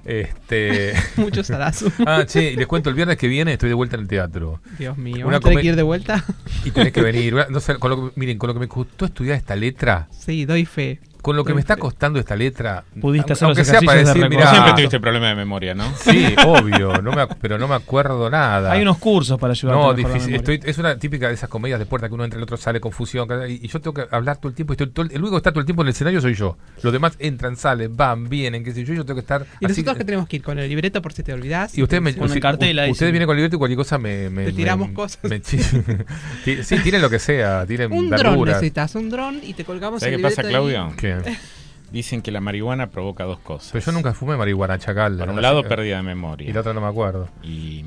Este... 0.05 0.93
Muchos 1.17 1.49
Sarasum. 1.49 1.91
ah, 2.07 2.25
che, 2.27 2.53
y 2.53 2.57
les 2.57 2.67
cuento, 2.67 2.89
el 2.91 2.95
viernes 2.95 3.17
que 3.17 3.27
viene 3.29 3.55
estoy 3.55 3.69
de 3.69 3.75
vuelta 3.75 3.97
en 3.97 4.03
el 4.03 4.09
teatro. 4.09 4.61
Dios 4.79 4.97
mío, 4.97 5.17
Una 5.17 5.25
¿vamos 5.25 5.37
a 5.37 5.41
tener 5.41 5.55
come- 5.55 5.63
que 5.63 5.69
ir 5.69 5.77
de 5.77 5.83
vuelta? 5.83 6.25
Y 6.65 6.71
tenés 6.71 6.93
que 6.93 7.03
venir. 7.03 7.35
No 7.51 7.59
sé, 7.61 7.77
con 7.79 7.91
lo 7.91 7.97
que- 8.13 8.21
miren, 8.21 8.39
con 8.39 8.49
lo 8.49 8.55
que 8.55 8.61
me 8.61 8.69
costó 8.69 9.07
estudiar 9.07 9.37
esta 9.37 9.57
letra, 9.57 10.07
Sí, 10.11 10.45
doy 10.45 10.65
fe. 10.65 11.01
Con 11.27 11.37
lo 11.37 11.45
que 11.45 11.55
me 11.55 11.61
está 11.61 11.75
fe. 11.75 11.81
costando 11.81 12.19
esta 12.21 12.37
letra, 12.37 12.85
Pudiste 13.01 13.21
aunque- 13.23 13.33
hacer 13.33 13.47
aunque 13.47 13.65
sea 13.65 13.81
para 13.83 13.99
decir, 14.05 14.29
mirá, 14.29 14.51
Siempre 14.51 14.73
tuviste 14.75 15.01
problema 15.01 15.29
de 15.29 15.35
memoria, 15.35 15.75
¿no? 15.75 15.93
Sí, 15.97 16.35
obvio, 16.47 17.03
no 17.03 17.11
me, 17.13 17.23
ac- 17.23 17.37
pero 17.41 17.59
no 17.59 17.67
me 17.69 17.75
acuerdo 17.75 18.31
nada. 18.31 18.71
Hay 18.73 18.83
unos 18.83 18.99
cursos 18.99 19.39
para 19.39 19.53
ayudarte 19.53 19.81
No, 19.83 19.91
a 19.91 19.95
mejorar 19.95 20.09
la 20.19 20.25
difícil. 20.25 20.37
Estoy, 20.37 20.61
es 20.71 20.79
una 20.79 20.97
típica 20.99 21.29
de 21.29 21.35
esas 21.35 21.49
comedias 21.49 21.79
de 21.79 21.87
puerta 21.87 22.09
que 22.09 22.15
uno 22.15 22.25
entra, 22.25 22.37
el 22.39 22.43
otro 22.45 22.57
sale, 22.57 22.81
confusión. 22.81 23.29
Y, 23.49 23.65
y 23.65 23.69
yo 23.69 23.81
tengo 23.81 23.95
que 23.95 24.07
hablar 24.11 24.37
todo 24.37 24.49
el 24.49 24.55
tiempo. 24.55 24.73
y 24.73 24.75
estoy 24.75 24.87
todo 24.89 25.05
el, 25.07 25.13
el 25.13 25.19
único 25.21 25.33
que 25.33 25.39
está 25.39 25.51
todo 25.51 25.61
el 25.61 25.67
tiempo 25.67 25.83
en 25.83 25.89
el 25.89 25.93
escenario 25.93 26.21
soy 26.21 26.35
yo. 26.35 26.57
Los 26.83 26.93
demás 26.93 27.17
entran, 27.19 27.57
salen, 27.57 27.97
van, 27.97 28.29
vienen, 28.29 28.63
qué 28.63 28.73
sé 28.73 28.85
yo. 28.85 28.95
Yo 28.95 29.05
tengo 29.05 29.17
que 29.17 29.23
estar. 29.23 29.43
Y 29.61 29.65
así- 29.67 29.83
nosotros 29.83 29.97
que 29.99 30.05
tenemos 30.05 30.29
que 30.29 30.37
ir 30.37 30.43
con 30.43 30.59
el 30.59 30.69
libreto 30.69 31.03
por 31.03 31.13
si 31.13 31.23
te 31.23 31.33
olvidás. 31.33 31.77
y 31.77 31.83
ustedes 31.83 32.03
me, 32.03 32.15
Con 32.15 32.29
si- 32.29 32.41
cartela, 32.41 32.89
ustedes 32.89 33.11
vienen 33.13 33.27
con 33.27 33.35
el 33.37 33.43
libreto 33.43 33.57
y 33.57 33.59
cualquier 33.59 33.79
cosa 33.79 33.99
me. 33.99 34.31
me 34.31 34.45
Te 34.45 34.53
me- 34.53 34.57
tiramos 34.57 34.91
cosas. 34.91 35.19
me 35.25 35.41
sí, 36.63 36.79
tienen 36.83 37.03
lo 37.03 37.11
que 37.11 37.19
sea. 37.19 37.67
Tienen 37.67 37.93
Un 37.93 38.11
dron 38.11 38.45
necesitas, 38.45 38.95
un 38.95 39.11
dron 39.11 39.41
y 39.43 39.55
te 39.55 39.65
colgamos 39.65 40.01
¿Sabes 40.01 40.17
qué 40.17 40.23
pasa. 40.23 40.43
Claudio? 40.43 40.93
Dicen 41.93 42.21
que 42.21 42.33
la 42.33 42.41
marihuana 42.41 42.91
provoca 42.91 43.25
dos 43.25 43.39
cosas. 43.39 43.71
Pero 43.73 43.85
yo 43.85 43.93
nunca 43.93 44.13
fumé 44.13 44.37
marihuana, 44.37 44.77
chacal. 44.77 45.19
Por 45.19 45.31
un 45.31 45.41
lado, 45.41 45.63
pérdida 45.63 45.99
de 45.99 46.03
memoria. 46.03 46.49
Y 46.49 46.53
la 46.53 46.61
otra 46.61 46.75
no 46.75 46.81
me 46.81 46.89
acuerdo. 46.89 47.29
Y 47.45 47.85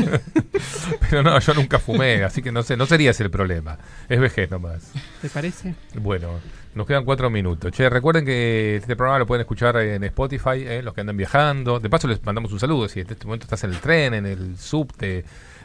Pero 1.08 1.22
no, 1.22 1.38
yo 1.38 1.54
nunca 1.54 1.78
fumé, 1.78 2.24
así 2.24 2.42
que 2.42 2.50
no 2.50 2.64
sé, 2.64 2.76
no 2.76 2.84
sería 2.84 3.12
ese 3.12 3.22
el 3.22 3.30
problema. 3.30 3.78
Es 4.08 4.18
vejez 4.18 4.50
nomás. 4.50 4.92
¿Te 5.20 5.28
parece? 5.28 5.74
Bueno, 5.94 6.28
nos 6.74 6.86
quedan 6.86 7.04
cuatro 7.04 7.30
minutos. 7.30 7.70
Che, 7.70 7.88
recuerden 7.88 8.24
que 8.24 8.76
este 8.76 8.96
programa 8.96 9.20
lo 9.20 9.26
pueden 9.26 9.42
escuchar 9.42 9.76
en 9.76 10.02
Spotify, 10.04 10.64
eh, 10.66 10.82
los 10.82 10.92
que 10.92 11.02
andan 11.02 11.16
viajando. 11.16 11.78
De 11.78 11.88
paso 11.88 12.08
les 12.08 12.24
mandamos 12.24 12.52
un 12.52 12.58
saludo 12.58 12.88
si 12.88 13.00
en 13.00 13.10
este 13.10 13.24
momento 13.24 13.44
estás 13.44 13.62
en 13.64 13.70
el 13.70 13.78
tren, 13.78 14.14
en 14.14 14.26
el 14.26 14.58
subte, 14.58 15.24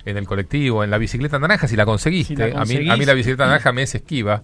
en 0.09 0.17
el 0.17 0.25
colectivo, 0.25 0.83
en 0.83 0.89
la 0.91 0.97
bicicleta 0.97 1.37
naranja, 1.39 1.67
si 1.67 1.75
la 1.75 1.85
conseguiste. 1.85 2.35
Si 2.35 2.53
la 2.53 2.61
a, 2.61 2.65
mí, 2.65 2.89
a 2.89 2.95
mí 2.97 3.05
la 3.05 3.13
bicicleta 3.13 3.45
naranja 3.45 3.71
me 3.71 3.83
es 3.83 3.95
esquiva. 3.95 4.43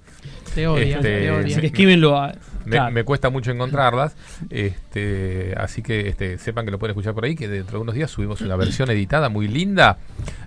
Te 0.54 0.68
odia, 0.68 0.98
Este, 0.98 1.02
te 1.22 1.32
odia. 1.32 1.48
Así 1.48 1.62
que 1.62 1.68
esquívenlo 1.68 2.18
a- 2.20 2.34
Me, 2.66 2.72
claro. 2.78 2.92
me 2.94 3.04
cuesta 3.04 3.30
mucho 3.30 3.52
encontrarlas, 3.52 4.16
este, 4.50 5.54
así 5.58 5.82
que 5.82 6.08
este, 6.08 6.38
sepan 6.38 6.64
que 6.66 6.72
lo 6.72 6.80
pueden 6.80 6.92
escuchar 6.94 7.14
por 7.14 7.26
ahí, 7.26 7.36
que 7.36 7.48
dentro 7.48 7.78
de 7.78 7.82
unos 7.84 7.96
días 7.96 8.10
subimos 8.10 8.40
una 8.42 8.56
versión 8.56 8.90
editada 8.90 9.28
muy 9.30 9.48
linda 9.48 9.98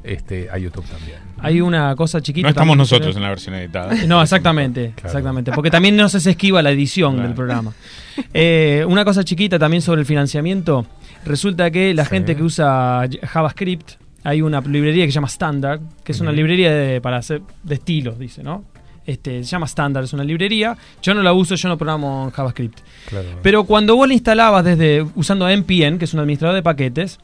este, 0.04 0.48
a 0.50 0.58
YouTube 0.58 0.84
también. 0.86 1.18
Hay 1.38 1.60
una 1.60 1.94
cosa 1.96 2.20
chiquita. 2.22 2.46
no 2.46 2.48
estamos 2.50 2.72
también, 2.72 2.78
nosotros 2.78 3.16
en 3.16 3.22
la 3.22 3.28
versión 3.28 3.54
editada. 3.56 3.94
No, 4.06 4.22
exactamente, 4.22 4.92
exactamente. 5.04 5.52
Porque 5.52 5.70
también 5.70 5.96
no 5.96 6.08
se 6.08 6.18
esquiva 6.30 6.62
la 6.62 6.70
edición 6.70 7.14
Claro. 7.14 7.28
del 7.28 7.34
programa. 7.36 7.72
Eh, 8.32 8.84
una 8.88 9.04
cosa 9.04 9.24
chiquita 9.24 9.58
también 9.58 9.82
sobre 9.82 10.00
el 10.00 10.06
financiamiento. 10.06 10.86
Resulta 11.24 11.70
que 11.70 11.92
la 11.92 12.04
Sí. 12.04 12.10
gente 12.10 12.36
que 12.36 12.42
usa 12.42 13.06
JavaScript, 13.24 13.92
hay 14.27 14.43
una 14.43 14.61
librería 14.61 15.05
que 15.05 15.12
se 15.12 15.14
llama 15.14 15.29
Standard, 15.29 15.81
que 16.03 16.11
es 16.11 16.20
una 16.20 16.33
librería 16.33 16.74
de, 16.74 17.01
para 17.01 17.18
hacer 17.18 17.43
de 17.62 17.77
estilos, 17.77 18.18
dice, 18.18 18.43
¿no? 18.43 18.64
Este, 19.07 19.45
se 19.45 19.51
llama 19.51 19.66
Standard, 19.66 20.03
es 20.03 20.12
una 20.14 20.24
librería. 20.24 20.77
Yo 21.01 21.14
no 21.14 21.22
la 21.22 21.33
uso, 21.33 21.55
yo 21.55 21.68
no 21.68 21.79
programo 21.79 22.24
en 22.24 22.31
JavaScript. 22.33 22.81
Claro. 23.09 23.29
Pero 23.41 23.62
cuando 23.62 23.95
vos 23.95 24.09
la 24.09 24.14
instalabas 24.14 24.64
desde 24.64 25.07
usando 25.14 25.49
NPN, 25.49 25.99
que 25.99 26.07
es 26.07 26.12
un 26.14 26.18
administrador 26.18 26.57
de 26.57 26.62
paquetes. 26.64 27.20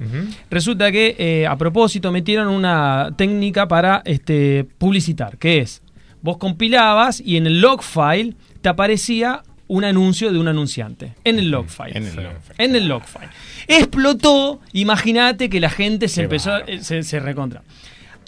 Resulta 0.49 0.93
que 0.93 1.17
eh, 1.19 1.45
a 1.45 1.57
propósito 1.59 2.13
metieron 2.13 2.47
una 2.47 3.11
técnica 3.17 3.67
para 3.67 4.03
este, 4.05 4.65
publicitar, 4.79 5.39
que 5.39 5.59
es, 5.59 5.83
vos 6.21 6.37
compilabas 6.37 7.21
y 7.21 7.37
en 7.37 7.49
el 7.49 7.61
log 7.61 7.83
file 7.83 8.37
te 8.61 8.69
aparecía 8.69 9.43
un 9.67 9.83
anuncio 9.85 10.33
de 10.33 10.39
un 10.39 10.47
anunciante. 10.47 11.15
En 11.25 11.41
el 11.41 11.51
log 11.51 11.69
file. 11.69 11.99
En 11.99 12.07
el 12.07 12.15
log 12.15 12.41
file. 12.43 12.65
En 12.65 12.77
el 12.77 12.87
log 12.87 13.03
file. 13.05 13.31
Explotó, 13.69 14.61
imagínate 14.73 15.49
que 15.51 15.61
la 15.61 15.71
gente 15.71 16.09
se 16.09 16.21
Qué 16.21 16.25
empezó, 16.25 16.51
bárbaro. 16.51 16.73
eh, 16.73 16.81
se, 16.83 17.03
se 17.03 17.21
recontra. 17.21 17.63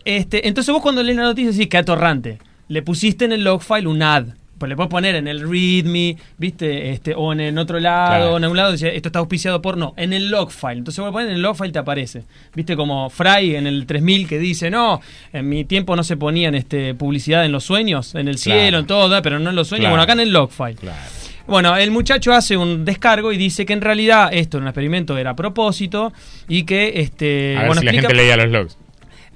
Este, 0.05 0.49
entonces 0.49 0.73
vos 0.73 0.83
cuando 0.83 1.03
lees 1.03 1.17
la 1.17 1.23
noticia 1.25 1.51
decís, 1.53 1.69
qué 1.69 1.79
atorrante. 1.79 2.39
Le 2.69 2.83
pusiste 2.83 3.25
en 3.25 3.33
el 3.33 3.45
log 3.45 3.63
file 3.63 3.87
un 3.89 4.03
ad. 4.03 4.27
Pues 4.59 4.69
le 4.69 4.77
puedes 4.77 4.89
poner 4.91 5.17
en 5.17 5.27
el 5.27 5.41
readme, 5.41 6.17
¿viste? 6.39 6.91
Este, 6.91 7.13
o 7.17 7.33
en, 7.33 7.41
en 7.41 7.59
otro 7.59 7.81
lado, 7.81 8.07
Claro. 8.07 8.37
en 8.37 8.45
algún 8.45 8.57
lado 8.57 8.73
dice, 8.73 8.95
esto 8.95 9.09
está 9.09 9.19
auspiciado 9.19 9.61
por 9.61 9.77
no, 9.77 9.95
en 9.97 10.13
el 10.13 10.31
log 10.31 10.53
file. 10.53 10.75
Entonces 10.79 11.03
vos 11.03 11.11
pones 11.13 11.29
en 11.29 11.35
el 11.35 11.43
log 11.43 11.57
file 11.57 11.73
te 11.73 11.81
aparece. 11.81 12.23
¿Viste? 12.55 12.77
Como 12.77 13.11
Fry 13.11 13.57
en 13.57 13.67
el 13.67 13.85
3000 13.85 14.29
que 14.29 14.39
dice, 14.39 14.71
no, 14.71 15.01
en 15.33 15.49
mi 15.49 15.65
tiempo 15.65 15.97
no 15.97 16.05
se 16.05 16.17
ponían 16.17 16.55
este, 16.55 16.95
publicidad 16.95 17.45
en 17.45 17.51
los 17.53 17.65
sueños, 17.65 18.15
en 18.15 18.29
el 18.29 18.37
Claro. 18.37 18.61
cielo, 18.61 18.79
en 18.79 18.87
todo, 18.87 19.21
pero 19.23 19.39
no 19.41 19.51
en 19.51 19.57
los 19.57 19.69
sueños. 19.69 19.83
Claro. 19.83 19.93
Bueno, 19.95 20.03
acá 20.05 20.13
en 20.13 20.21
el 20.21 20.33
log 20.33 20.51
file. 20.51 20.77
Claro. 20.77 20.99
Bueno, 21.47 21.77
el 21.77 21.91
muchacho 21.91 22.33
hace 22.33 22.57
un 22.57 22.85
descargo 22.85 23.33
y 23.33 23.37
dice 23.37 23.67
que 23.67 23.75
en 23.75 23.81
realidad 23.83 24.31
esto 24.33 24.57
en 24.59 24.63
un 24.65 24.69
experimento 24.69 25.19
era 25.19 25.31
a 25.31 25.37
propósito 25.37 26.13
y 26.49 26.65
que 26.65 27.01
este 27.01 27.55
A 27.57 27.61
ver 27.61 27.67
bueno, 27.69 27.81
si 27.81 27.87
la 27.87 27.93
gente 27.93 28.15
leía 28.15 28.37
los 28.39 28.49
logs. 28.51 28.79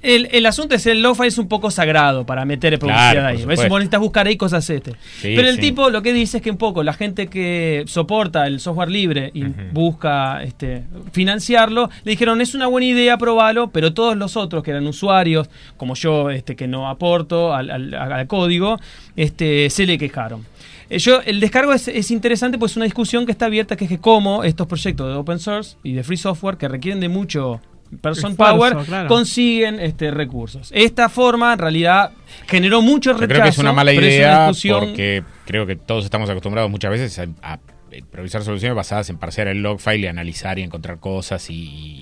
el, 0.01 0.27
el 0.31 0.45
asunto 0.47 0.73
es 0.73 0.87
el 0.87 1.01
lo-fi 1.03 1.27
es 1.27 1.37
un 1.37 1.47
poco 1.47 1.69
sagrado 1.69 2.25
para 2.25 2.45
meter 2.45 2.79
publicidad 2.79 3.11
Claro, 3.11 3.19
por 3.19 3.27
ahí. 3.27 3.35
Veces 3.35 3.41
supuesto. 3.43 3.69
vos 3.69 3.79
necesitas 3.79 3.99
buscar 3.99 4.25
ahí 4.27 4.37
cosas 4.37 4.67
este. 4.71 4.93
Sí, 5.19 5.33
Pero 5.35 5.49
el 5.49 5.55
sí. 5.57 5.61
tipo 5.61 5.91
lo 5.91 6.01
que 6.01 6.11
dice 6.13 6.37
es 6.37 6.43
que 6.43 6.49
un 6.49 6.57
poco 6.57 6.81
la 6.83 6.93
gente 6.93 7.27
que 7.27 7.83
soporta 7.85 8.47
el 8.47 8.59
software 8.59 8.89
libre 8.89 9.29
y 9.35 9.43
busca 9.71 10.41
este, 10.41 10.83
financiarlo, 11.11 11.89
le 12.05 12.11
dijeron 12.11 12.41
es 12.41 12.55
una 12.55 12.65
buena 12.65 12.87
idea 12.87 13.17
probarlo, 13.19 13.69
pero 13.69 13.93
todos 13.93 14.17
los 14.17 14.35
otros 14.35 14.63
que 14.63 14.71
eran 14.71 14.87
usuarios, 14.87 15.47
como 15.77 15.93
yo 15.93 16.31
este, 16.31 16.55
que 16.55 16.67
no 16.67 16.89
aporto 16.89 17.53
al, 17.53 17.69
al- 17.69 17.93
al 17.93 18.25
código, 18.27 18.79
este, 19.15 19.69
se 19.69 19.85
le 19.85 19.97
quejaron. 19.99 20.43
Eh, 20.89 20.97
Yo, 20.99 21.21
el 21.21 21.39
descargo 21.39 21.73
es, 21.73 21.87
es 21.87 22.11
interesante, 22.11 22.57
pues 22.57 22.71
es 22.71 22.75
una 22.77 22.85
discusión 22.85 23.25
que 23.25 23.31
está 23.31 23.45
abierta, 23.45 23.75
que 23.75 23.85
es 23.85 23.89
que 23.89 23.99
cómo 23.99 24.43
estos 24.43 24.67
proyectos 24.67 25.07
de 25.07 25.13
open 25.15 25.39
source 25.39 25.77
y 25.83 25.93
de 25.93 26.03
free 26.03 26.17
software 26.17 26.57
que 26.57 26.67
requieren 26.67 26.99
de 26.99 27.09
mucho 27.09 27.61
person 28.01 28.31
Esfuerzo, 28.33 28.55
power 28.57 28.85
claro. 28.85 29.07
consiguen 29.07 29.79
este 29.79 30.11
recursos. 30.11 30.69
Esta 30.75 31.09
forma 31.09 31.53
en 31.53 31.59
realidad 31.59 32.11
generó 32.47 32.81
mucho 32.83 33.11
Yo 33.11 33.17
rechazo. 33.17 33.27
creo 33.33 33.43
que 33.43 33.49
es 33.49 33.57
una 33.57 33.73
mala 33.73 33.91
pero 33.91 34.01
es 34.01 34.07
una 34.07 34.15
idea 34.15 34.47
discusión- 34.47 34.79
porque 34.79 35.23
creo 35.45 35.65
que 35.65 35.75
todos 35.75 36.05
estamos 36.05 36.29
acostumbrados 36.29 36.69
muchas 36.69 36.91
veces 36.91 37.17
a, 37.19 37.53
a 37.53 37.59
improvisar 37.91 38.43
soluciones 38.43 38.75
basadas 38.75 39.09
en 39.09 39.17
parsear 39.17 39.47
el 39.47 39.63
log 39.63 39.79
file 39.79 40.05
y 40.05 40.07
analizar 40.07 40.59
y 40.59 40.61
encontrar 40.61 40.99
cosas 40.99 41.49
y, 41.49 41.55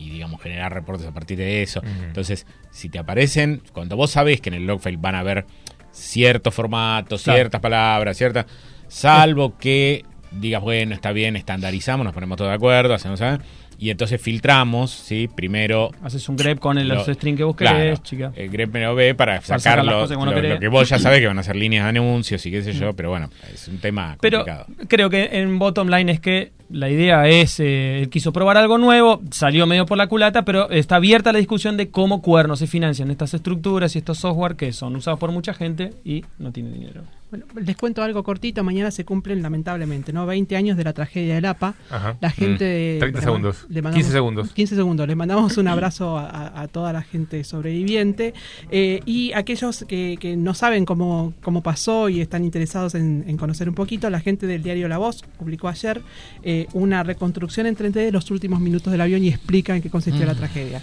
y, 0.05 0.09
digamos 0.09 0.41
generar 0.41 0.73
reportes 0.73 1.07
a 1.07 1.13
partir 1.13 1.37
de 1.37 1.63
eso. 1.63 1.81
Entonces, 2.05 2.45
si 2.69 2.89
te 2.89 2.99
aparecen, 2.99 3.61
cuando 3.71 3.95
vos 3.95 4.11
sabés 4.11 4.41
que 4.41 4.49
en 4.49 4.55
el 4.55 4.65
log 4.67 4.81
file 4.81 4.97
van 4.99 5.15
a 5.15 5.19
haber 5.19 5.45
ciertos 5.91 6.53
formatos, 6.53 7.23
Claro. 7.23 7.37
ciertas 7.37 7.61
palabras, 7.61 8.17
ciertas, 8.17 8.45
salvo 8.87 9.57
que 9.57 10.03
digas, 10.31 10.61
bueno, 10.61 10.93
está 10.93 11.11
bien, 11.11 11.35
estandarizamos, 11.35 12.03
nos 12.05 12.13
ponemos 12.13 12.37
todos 12.37 12.49
de 12.49 12.55
acuerdo, 12.55 12.93
hacemos, 12.93 13.19
¿sabes? 13.19 13.39
Y 13.79 13.91
entonces 13.91 14.19
filtramos, 14.19 14.89
¿sí? 14.89 15.29
Primero... 15.33 15.91
Haces 16.01 16.27
un 16.29 16.35
grep 16.35 16.57
con 16.57 16.79
el, 16.79 16.87
lo- 16.87 16.95
los 16.95 17.05
strings 17.05 17.37
que 17.37 17.43
vos 17.43 17.55
claro, 17.55 17.77
querés, 17.77 18.01
chica. 18.01 18.31
El 18.35 18.49
grep 18.49 18.73
me 18.73 18.81
lo 18.81 18.95
ve 18.95 19.13
para 19.13 19.39
sacar 19.41 19.85
lo, 19.85 20.07
lo- 20.07 20.33
querés. 20.33 20.53
lo 20.55 20.59
que 20.59 20.67
vos 20.67 20.89
ya 20.89 20.97
sabés 20.97 21.19
que 21.19 21.27
van 21.27 21.37
a 21.37 21.43
ser 21.43 21.55
líneas 21.57 21.83
de 21.85 21.89
anuncios 21.89 22.43
y 22.47 22.51
qué 22.51 22.63
sé 22.63 22.73
yo, 22.73 22.93
pero 22.93 23.09
bueno, 23.11 23.29
es 23.53 23.67
un 23.67 23.77
tema 23.77 24.17
Pero 24.19 24.39
complicado. 24.45 24.65
creo 24.87 25.11
que 25.11 25.29
en 25.31 25.59
bottom 25.59 25.89
line 25.89 26.11
es 26.11 26.19
que 26.19 26.53
la 26.71 26.89
idea 26.89 27.27
es, 27.27 27.59
eh, 27.59 27.99
él 28.01 28.09
quiso 28.09 28.33
probar 28.33 28.57
algo 28.57 28.79
nuevo, 28.79 29.21
salió 29.29 29.67
medio 29.67 29.85
por 29.85 29.99
la 29.99 30.07
culata, 30.07 30.43
pero 30.43 30.71
está 30.71 30.95
abierta 30.95 31.31
la 31.31 31.37
discusión 31.37 31.77
de 31.77 31.91
cómo 31.91 32.23
cuernos 32.23 32.57
se 32.57 32.65
financian 32.67 33.11
estas 33.11 33.35
estructuras 33.35 33.95
y 33.95 33.99
estos 33.99 34.17
software 34.17 34.55
que 34.55 34.73
son 34.73 34.95
usados 34.95 35.19
por 35.19 35.31
mucha 35.31 35.53
gente 35.53 35.91
y 36.03 36.25
no 36.39 36.51
tienen 36.51 36.73
dinero. 36.73 37.03
Bueno, 37.29 37.45
les 37.61 37.75
cuento 37.75 38.01
algo 38.03 38.23
cortito. 38.23 38.63
Mañana 38.63 38.89
se 38.89 39.03
cumplen, 39.03 39.41
lamentablemente, 39.41 40.13
¿no? 40.13 40.25
20 40.25 40.55
años 40.55 40.77
de 40.77 40.83
la 40.85 40.93
tragedia 40.93 41.35
del 41.35 41.43
APA. 41.45 41.75
Ajá. 41.89 42.17
La 42.21 42.29
gente. 42.29 42.53
Mm. 42.55 42.57
de- 42.57 42.97
30 42.99 43.19
le 43.19 43.25
segundos. 43.25 43.65
le 43.67 43.81
15 43.81 44.11
segundos. 44.11 44.53
15 44.53 44.75
segundos. 44.75 45.07
Les 45.07 45.17
mandamos 45.17 45.57
un 45.57 45.67
abrazo 45.67 46.17
a, 46.17 46.25
a- 46.29 46.61
a 46.61 46.67
toda 46.69 46.93
la 46.93 47.01
gente 47.01 47.43
sobreviviente. 47.43 48.33
Eh, 48.71 49.01
y 49.05 49.33
aquellos 49.33 49.83
que, 49.87 50.17
que 50.19 50.37
no 50.37 50.53
saben 50.53 50.85
cómo, 50.85 51.33
cómo 51.43 51.61
pasó 51.61 52.07
y 52.07 52.21
están 52.21 52.45
interesados 52.45 52.95
en, 52.95 53.25
en 53.27 53.35
conocer 53.35 53.67
un 53.67 53.75
poquito, 53.75 54.09
la 54.09 54.21
gente 54.21 54.47
del 54.47 54.63
diario 54.63 54.87
La 54.87 54.97
Voz 54.97 55.23
publicó 55.37 55.67
ayer 55.67 56.01
eh, 56.43 56.67
una 56.73 57.03
reconstrucción 57.03 57.67
en 57.67 57.75
3D 57.75 57.91
de 57.91 58.11
los 58.13 58.31
últimos 58.31 58.61
minutos 58.61 58.89
del 58.91 59.01
avión 59.01 59.21
y 59.23 59.27
explica 59.29 59.75
en 59.75 59.81
qué 59.81 59.89
consistió 59.89 60.23
Mm. 60.23 60.27
la 60.27 60.35
tragedia. 60.35 60.81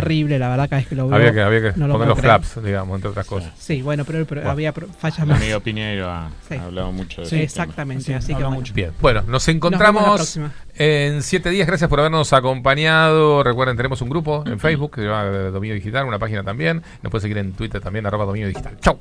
Terrible, 0.00 0.38
la 0.38 0.48
verdad, 0.48 0.68
cada 0.68 0.80
vez 0.80 0.88
que 0.88 0.94
lo 0.94 1.06
veo. 1.08 1.16
Había 1.16 1.32
que, 1.32 1.40
había 1.40 1.60
que 1.72 1.78
no 1.78 1.86
lo 1.86 1.92
poner 1.94 2.08
los 2.08 2.18
creer. 2.18 2.40
flaps, 2.40 2.64
digamos, 2.64 2.94
entre 2.96 3.10
otras 3.10 3.26
cosas. 3.26 3.52
Sí, 3.58 3.82
bueno, 3.82 4.04
pero, 4.04 4.24
pero 4.26 4.40
Bueno. 4.40 4.50
había 4.52 4.72
fallas 4.72 5.18
El 5.20 5.26
más. 5.26 5.40
amigo 5.40 5.60
Piñero 5.60 6.10
ha, 6.10 6.30
Sí. 6.48 6.54
ha 6.54 6.64
hablado 6.64 6.92
mucho 6.92 7.20
de 7.22 7.26
Sí, 7.28 7.36
ese 7.36 7.44
exactamente, 7.44 8.04
tema. 8.04 8.18
así 8.18 8.34
que 8.34 8.44
bueno. 8.44 8.62
Bien, 8.74 8.90
bueno, 9.00 9.22
nos 9.28 9.46
encontramos 9.48 10.38
en 10.76 11.22
siete 11.22 11.50
días. 11.50 11.66
Gracias 11.66 11.88
por 11.88 12.00
habernos 12.00 12.32
acompañado. 12.32 13.42
Recuerden, 13.42 13.76
tenemos 13.76 14.00
un 14.02 14.08
grupo 14.08 14.44
en 14.46 14.58
Facebook 14.58 14.92
que 14.94 15.00
se 15.02 15.06
llama 15.06 15.24
Dominio 15.50 15.74
Digital, 15.74 16.06
una 16.06 16.18
página 16.18 16.42
también. 16.42 16.82
Nos 17.02 17.10
pueden 17.10 17.22
seguir 17.22 17.38
en 17.38 17.52
Twitter 17.52 17.80
también, 17.80 18.06
arroba 18.06 18.24
Dominio 18.24 18.48
Digital. 18.48 18.76
Chau. 18.80 18.98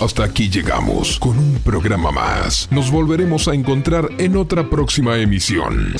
Hasta 0.00 0.24
aquí 0.24 0.48
llegamos 0.48 1.18
con 1.18 1.36
un 1.38 1.60
programa 1.62 2.10
más. 2.10 2.68
Nos 2.70 2.90
volveremos 2.90 3.48
a 3.48 3.54
encontrar 3.54 4.08
en 4.18 4.36
otra 4.36 4.68
próxima 4.70 5.16
emisión. 5.18 5.92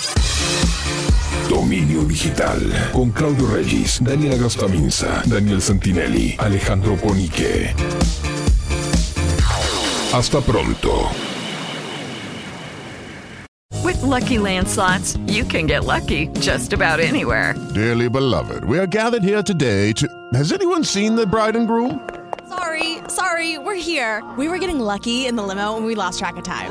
Dominio 1.49 2.05
Digital 2.05 2.91
con 2.93 3.11
Claudio 3.12 3.47
Regis, 3.47 4.01
Daniela 4.01 4.37
Gastaminza, 4.37 5.22
Daniel 5.26 5.61
Santinelli, 5.61 6.37
Alejandro 6.39 6.95
Ponique. 6.97 7.74
Hasta 10.12 10.41
pronto. 10.41 11.09
With 13.83 14.03
Lucky 14.03 14.39
Land 14.39 14.68
slots, 14.68 15.16
you 15.26 15.45
can 15.45 15.66
get 15.66 15.85
lucky 15.85 16.28
just 16.41 16.72
about 16.72 17.01
anywhere. 17.01 17.55
Dearly 17.74 18.09
beloved, 18.09 18.64
we 18.64 18.78
are 18.78 18.87
gathered 18.87 19.22
here 19.22 19.43
today 19.43 19.93
to. 19.95 20.07
Has 20.35 20.53
anyone 20.53 20.85
seen 20.85 21.16
the 21.16 21.26
bride 21.26 21.57
and 21.57 21.66
groom? 21.66 22.09
Sorry, 22.49 22.99
sorry, 23.09 23.59
we're 23.59 23.74
here. 23.81 24.22
We 24.37 24.49
were 24.49 24.59
getting 24.59 24.81
lucky 24.81 25.26
in 25.26 25.37
the 25.37 25.43
limo 25.43 25.76
and 25.76 25.87
we 25.87 25.95
lost 25.95 26.18
track 26.18 26.37
of 26.37 26.45
time. 26.45 26.70